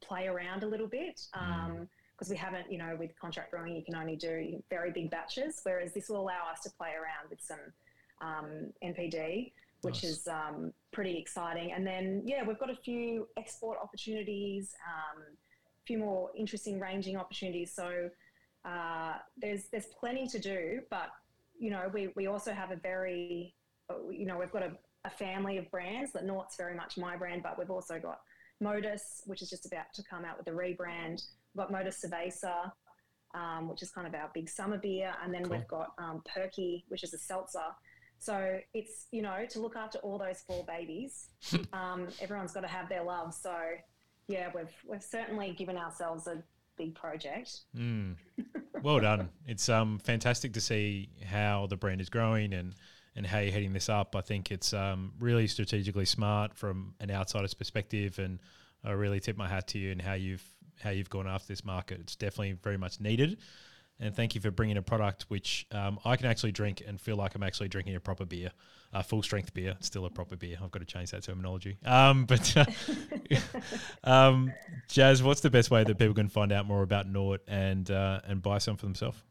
play 0.01 0.29
around 0.29 0.63
a 0.63 0.67
little 0.67 0.87
bit 0.87 1.21
because 1.33 2.31
we 2.31 2.37
haven't 2.37 2.71
you 2.71 2.79
know 2.79 2.97
with 2.99 3.19
contract 3.19 3.51
brewing 3.51 3.75
you 3.75 3.85
can 3.85 3.97
only 3.97 4.15
do 4.15 4.63
very 4.71 4.93
big 4.93 5.11
batches, 5.11 5.61
whereas 5.65 5.93
this 5.93 6.09
will 6.09 6.21
allow 6.21 6.49
us 6.53 6.61
to 6.61 6.71
play 6.71 6.91
around 6.91 7.29
with 7.31 7.41
some 7.41 7.59
um, 8.21 8.73
NPD. 8.85 9.53
Which 9.83 10.03
Nice. 10.03 10.13
is 10.13 10.29
um, 10.29 10.75
pretty 10.93 11.17
exciting, 11.17 11.73
and 11.73 11.87
then 11.87 12.23
yeah, 12.27 12.43
we've 12.47 12.59
got 12.59 12.69
a 12.69 12.77
few 12.77 13.27
export 13.39 13.79
opportunities, 13.83 14.75
um, 14.87 15.23
a 15.23 15.85
few 15.87 15.97
more 15.97 16.31
interesting 16.37 16.79
ranging 16.79 17.17
opportunities. 17.17 17.73
So 17.73 18.11
uh, 18.67 19.15
there's 19.39 19.69
there's 19.73 19.87
plenty 19.99 20.27
to 20.27 20.39
do, 20.39 20.81
but 20.91 21.09
you 21.59 21.71
know 21.71 21.91
we, 21.95 22.09
we 22.15 22.27
also 22.27 22.53
have 22.53 22.73
a 22.73 22.77
very 22.77 23.55
you 24.11 24.27
know 24.27 24.37
we've 24.39 24.53
got 24.53 24.63
a, 24.63 24.73
a 25.07 25.11
family 25.11 25.57
of 25.57 25.71
brands 25.71 26.13
that 26.13 26.27
Nort's 26.27 26.57
very 26.57 26.75
much 26.75 26.99
my 26.99 27.17
brand, 27.17 27.43
but 27.43 27.59
we've 27.59 27.71
also 27.71 27.99
got 27.99 28.21
Modus, 28.61 29.23
which 29.25 29.41
is 29.41 29.49
just 29.49 29.65
about 29.65 29.93
to 29.95 30.03
come 30.03 30.27
out 30.27 30.37
with 30.37 30.47
a 30.49 30.51
rebrand. 30.51 31.23
We've 31.55 31.65
got 31.65 31.73
Modus 31.73 32.05
Cerveza, 32.05 32.71
um, 33.35 33.69
which 33.69 33.83
is 33.83 33.91
kind 33.91 34.07
of 34.07 34.15
our 34.15 34.31
big 34.35 34.49
summer 34.49 34.77
beer, 34.77 35.15
and 35.25 35.33
then 35.33 35.45
Cool. 35.45 35.57
we've 35.57 35.69
got 35.69 35.95
um, 35.99 36.23
Perky, 36.35 36.85
which 36.89 37.03
is 37.03 37.15
a 37.15 37.19
seltzer. 37.19 37.65
So 38.21 38.61
it's 38.75 39.07
you 39.11 39.23
know 39.23 39.47
to 39.51 39.61
look 39.61 39.77
after 39.77 39.99
all 39.99 40.19
those 40.19 40.41
four 40.47 40.65
babies, 40.65 41.29
um, 41.73 42.09
everyone's 42.21 42.53
got 42.53 42.61
to 42.61 42.69
have 42.69 42.89
their 42.89 43.03
love. 43.03 43.35
So 43.35 43.55
yeah, 44.29 44.51
we've 44.55 44.73
we've 44.87 45.03
certainly 45.03 45.53
given 45.53 45.77
ourselves 45.77 46.27
a 46.27 46.43
big 46.77 46.95
project. 46.95 47.61
Mm. 47.77 48.17
Well 48.83 48.99
done. 48.99 49.29
It's 49.47 49.69
um 49.69 49.99
fantastic 49.99 50.55
to 50.55 50.61
see 50.63 51.11
how 51.27 51.67
the 51.67 51.77
brand 51.77 52.01
is 52.01 52.09
growing 52.09 52.55
and 52.55 52.75
and 53.15 53.27
how 53.27 53.41
you're 53.41 53.53
heading 53.53 53.75
this 53.75 53.91
up. 53.91 54.17
I 54.17 54.23
think 54.23 54.51
it's 54.51 54.73
um 54.73 55.13
really 55.19 55.47
strategically 55.49 56.07
smart 56.07 56.55
from 56.55 56.95
an 56.99 57.11
outsider's 57.11 57.53
perspective, 57.53 58.19
and 58.19 58.39
I 58.83 58.93
really 58.93 59.21
tip 59.21 59.37
my 59.37 59.49
hat 59.49 59.69
to 59.69 59.79
you 59.79 59.93
and 59.93 60.01
how 60.01 60.15
you've 60.15 60.45
how 60.83 60.91
you've 60.91 61.11
gone 61.11 61.29
after 61.29 61.49
this 61.49 61.63
market. 61.63 62.01
It's 62.01 62.17
definitely 62.17 62.53
very 62.53 62.79
much 62.79 63.01
needed. 63.01 63.37
And 64.01 64.17
thank 64.17 64.35
you 64.35 64.41
for 64.41 64.51
bringing 64.51 64.79
a 64.79 64.83
product 64.83 65.27
which 65.29 65.67
um, 65.73 65.99
I 66.07 66.17
can 66.17 66.27
actually 66.27 66.53
drink 66.53 66.83
and 66.87 66.99
feel 66.99 67.17
like 67.17 67.35
I'm 67.35 67.43
actually 67.43 67.69
drinking 67.69 67.95
a 67.97 68.01
proper 68.01 68.25
beer, 68.25 68.51
a 68.95 69.03
full 69.03 69.23
strength 69.23 69.53
beer. 69.53 69.75
It's 69.79 69.87
still 69.87 70.07
a 70.07 70.11
proper 70.11 70.37
beer. 70.37 70.57
I've 70.63 70.71
got 70.71 70.79
to 70.79 70.87
change 70.87 71.11
that 71.11 71.23
terminology. 71.23 71.77
Um, 71.85 72.25
but 72.27 72.57
uh, 72.57 72.65
um, 74.05 74.53
Jaz, 74.89 75.23
what's 75.23 75.43
the 75.43 75.51
best 75.51 75.71
way 75.71 75.85
that 75.85 75.99
people 75.99 76.15
can 76.15 76.29
find 76.29 76.51
out 76.51 76.67
more 76.67 76.83
about 76.83 77.07
Nort 77.07 77.41
and 77.47 77.91
uh, 77.91 78.21
and 78.27 78.41
buy 78.41 78.59
some 78.59 78.77
for 78.77 78.87
themselves? 78.87 79.23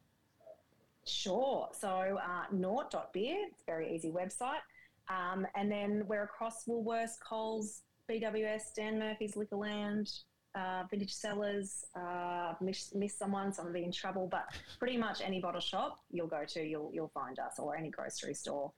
Sure. 1.05 1.69
So 1.73 1.89
uh, 1.89 2.43
Nort.beer, 2.51 3.47
it's 3.49 3.61
a 3.61 3.65
very 3.65 3.95
easy 3.95 4.11
website. 4.11 4.61
Um, 5.09 5.47
and 5.55 5.71
then 5.71 6.03
we're 6.07 6.23
across 6.23 6.65
Woolworths, 6.65 7.19
Coles, 7.27 7.81
BWS, 8.07 8.73
Dan 8.75 8.99
Murphy's 8.99 9.33
Liquorland, 9.33 10.21
uh, 10.55 10.83
Vintage 10.89 11.13
Cellars. 11.13 11.85
Uh, 11.95 12.53
missed, 12.61 12.95
missed 12.95 13.19
someone, 13.19 13.53
so 13.53 13.63
I'm 13.63 13.73
be 13.73 13.83
in 13.83 13.91
trouble. 13.91 14.27
But 14.29 14.49
pretty 14.79 14.97
much 14.97 15.21
any 15.21 15.39
bottle 15.39 15.61
shop 15.61 15.99
you'll 16.11 16.27
go 16.27 16.43
to, 16.47 16.63
you'll 16.63 16.91
you'll 16.93 17.11
find 17.13 17.39
us, 17.39 17.59
or 17.59 17.75
any 17.75 17.89
grocery 17.89 18.33
store. 18.33 18.71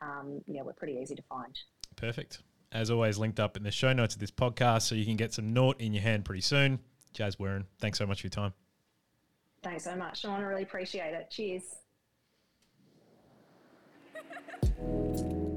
Um, 0.00 0.40
yeah, 0.46 0.62
we're 0.62 0.72
pretty 0.72 0.98
easy 1.00 1.14
to 1.14 1.22
find. 1.22 1.56
Perfect. 1.96 2.42
As 2.72 2.90
always, 2.90 3.18
linked 3.18 3.38
up 3.38 3.56
in 3.56 3.62
the 3.62 3.70
show 3.70 3.92
notes 3.92 4.14
of 4.14 4.20
this 4.20 4.30
podcast, 4.30 4.82
so 4.82 4.94
you 4.94 5.04
can 5.04 5.16
get 5.16 5.34
some 5.34 5.52
Nort 5.52 5.80
in 5.80 5.92
your 5.92 6.02
hand 6.02 6.24
pretty 6.24 6.40
soon. 6.40 6.78
Jaz 7.14 7.38
Wearin, 7.38 7.66
thanks 7.78 7.98
so 7.98 8.06
much 8.06 8.22
for 8.22 8.26
your 8.26 8.30
time. 8.30 8.54
Thanks 9.62 9.84
so 9.84 9.94
much, 9.94 10.20
Sean. 10.20 10.40
I 10.40 10.44
really 10.44 10.62
appreciate 10.62 11.14
it. 11.14 11.30
Cheers. 11.30 11.62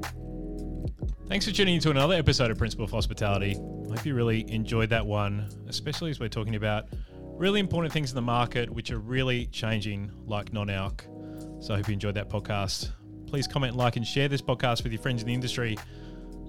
Thanks 1.28 1.43
for 1.47 1.51
tuning 1.51 1.73
in 1.76 1.82
to 1.82 1.89
another 1.89 2.13
episode 2.13 2.51
of 2.51 2.59
Principle 2.59 2.86
of 2.86 2.91
Hospitality. 2.91 3.55
I 3.55 3.95
hope 3.95 4.05
you 4.05 4.13
really 4.13 4.45
enjoyed 4.47 4.91
that 4.91 5.03
one, 5.03 5.49
especially 5.67 6.11
as 6.11 6.19
we're 6.19 6.30
talking 6.30 6.53
about 6.53 6.86
really 7.19 7.59
important 7.59 7.91
things 7.91 8.11
in 8.11 8.15
the 8.15 8.21
market 8.21 8.69
which 8.69 8.91
are 8.91 8.99
really 8.99 9.47
changing, 9.47 10.11
like 10.28 10.53
non 10.53 10.69
alc. 10.69 11.03
So 11.61 11.73
I 11.73 11.78
hope 11.78 11.88
you 11.88 11.93
enjoyed 11.93 12.13
that 12.13 12.30
podcast. 12.30 12.91
Please 13.26 13.47
comment, 13.47 13.76
like, 13.76 13.95
and 13.95 14.05
share 14.05 14.28
this 14.28 14.39
podcast 14.39 14.84
with 14.84 14.91
your 14.91 15.01
friends 15.01 15.23
in 15.23 15.28
the 15.28 15.34
industry. 15.34 15.80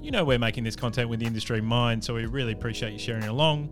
You 0.02 0.10
know, 0.10 0.24
we're 0.26 0.38
making 0.38 0.64
this 0.64 0.76
content 0.76 1.08
with 1.08 1.20
the 1.20 1.26
industry 1.26 1.58
in 1.58 1.64
mind, 1.64 2.04
so 2.04 2.12
we 2.12 2.26
really 2.26 2.52
appreciate 2.52 2.92
you 2.92 2.98
sharing 2.98 3.24
along. 3.24 3.70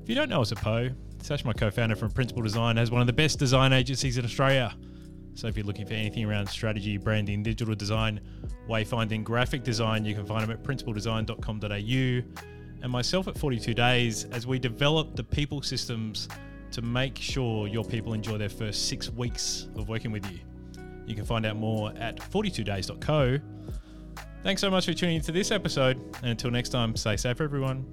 If 0.00 0.08
you 0.08 0.14
don't 0.14 0.28
know 0.28 0.42
us 0.42 0.52
at 0.52 0.58
Poe, 0.58 0.90
Sash, 1.22 1.44
my 1.44 1.52
co 1.52 1.72
founder 1.72 1.96
from 1.96 2.12
Principle 2.12 2.42
Design, 2.44 2.76
has 2.76 2.88
one 2.88 3.00
of 3.00 3.08
the 3.08 3.12
best 3.12 3.40
design 3.40 3.72
agencies 3.72 4.16
in 4.16 4.24
Australia. 4.24 4.76
So 5.34 5.48
if 5.48 5.56
you're 5.56 5.66
looking 5.66 5.86
for 5.86 5.94
anything 5.94 6.24
around 6.24 6.48
strategy, 6.48 6.96
branding, 6.96 7.42
digital 7.42 7.74
design, 7.74 8.20
wayfinding, 8.68 9.24
graphic 9.24 9.64
design, 9.64 10.04
you 10.04 10.14
can 10.14 10.24
find 10.24 10.42
them 10.42 10.50
at 10.50 10.62
principledesign.com.au. 10.62 12.42
And 12.82 12.92
myself 12.92 13.28
at 13.28 13.38
42 13.38 13.74
Days 13.74 14.24
as 14.26 14.46
we 14.46 14.58
develop 14.58 15.16
the 15.16 15.24
people 15.24 15.62
systems 15.62 16.28
to 16.70 16.82
make 16.82 17.18
sure 17.18 17.66
your 17.66 17.84
people 17.84 18.12
enjoy 18.12 18.36
their 18.36 18.48
first 18.48 18.88
six 18.88 19.10
weeks 19.10 19.68
of 19.76 19.88
working 19.88 20.12
with 20.12 20.30
you. 20.30 20.38
You 21.06 21.14
can 21.14 21.24
find 21.24 21.46
out 21.46 21.56
more 21.56 21.92
at 21.98 22.16
42days.co. 22.16 23.38
Thanks 24.42 24.60
so 24.60 24.70
much 24.70 24.86
for 24.86 24.92
tuning 24.92 25.16
into 25.16 25.32
this 25.32 25.50
episode. 25.50 25.96
And 26.18 26.30
until 26.30 26.50
next 26.50 26.70
time, 26.70 26.96
stay 26.96 27.16
safe, 27.16 27.40
everyone. 27.40 27.86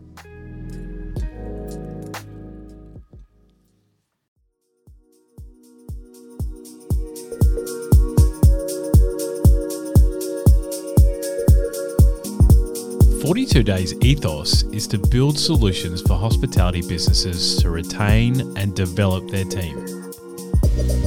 42 13.52 13.64
Days 13.64 13.94
ethos 14.00 14.64
is 14.72 14.88
to 14.88 14.98
build 14.98 15.38
solutions 15.38 16.02
for 16.02 16.14
hospitality 16.14 16.82
businesses 16.88 17.58
to 17.58 17.70
retain 17.70 18.40
and 18.58 18.74
develop 18.74 19.30
their 19.30 19.44
team. 19.44 19.76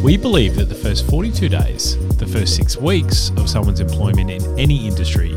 We 0.02 0.18
believe 0.18 0.54
that 0.56 0.68
the 0.68 0.74
first 0.74 1.08
42 1.08 1.48
days, 1.48 1.96
the 2.18 2.26
first 2.26 2.54
six 2.54 2.76
weeks 2.76 3.30
of 3.38 3.48
someone's 3.48 3.80
employment 3.80 4.30
in 4.30 4.58
any 4.58 4.86
industry, 4.86 5.32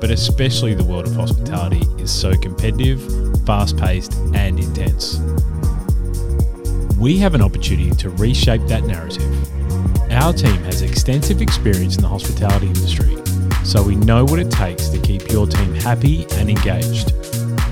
but 0.00 0.10
especially 0.10 0.72
the 0.72 0.82
world 0.82 1.06
of 1.06 1.14
hospitality, 1.14 1.82
is 1.98 2.10
so 2.10 2.34
competitive, 2.34 3.02
fast 3.44 3.76
paced, 3.76 4.14
and 4.34 4.58
intense. 4.58 5.18
We 6.96 7.18
have 7.18 7.34
an 7.34 7.42
opportunity 7.42 7.90
to 7.96 8.08
reshape 8.08 8.62
that 8.68 8.84
narrative. 8.84 9.30
Our 10.10 10.32
team 10.32 10.56
has 10.64 10.80
extensive 10.80 11.42
experience 11.42 11.96
in 11.96 12.02
the 12.02 12.08
hospitality 12.08 12.68
industry 12.68 13.14
so 13.66 13.82
we 13.82 13.96
know 13.96 14.24
what 14.24 14.38
it 14.38 14.48
takes 14.50 14.88
to 14.88 14.98
keep 14.98 15.28
your 15.30 15.46
team 15.46 15.74
happy 15.74 16.24
and 16.34 16.48
engaged. 16.48 17.12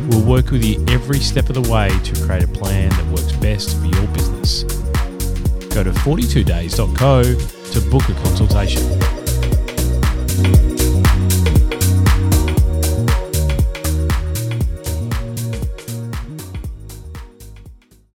We'll 0.08 0.24
work 0.24 0.50
with 0.50 0.64
you 0.64 0.84
every 0.88 1.20
step 1.20 1.48
of 1.48 1.54
the 1.54 1.70
way 1.70 1.88
to 1.88 2.26
create 2.26 2.42
a 2.42 2.48
plan 2.48 2.90
that 2.90 3.06
works 3.06 3.32
best 3.36 3.78
for 3.78 3.86
your 3.86 4.06
business. 4.08 4.64
Go 5.72 5.84
to 5.84 5.92
42days.co 5.92 7.22
to 7.22 7.90
book 7.90 8.08
a 8.08 8.14
consultation. 8.24 8.82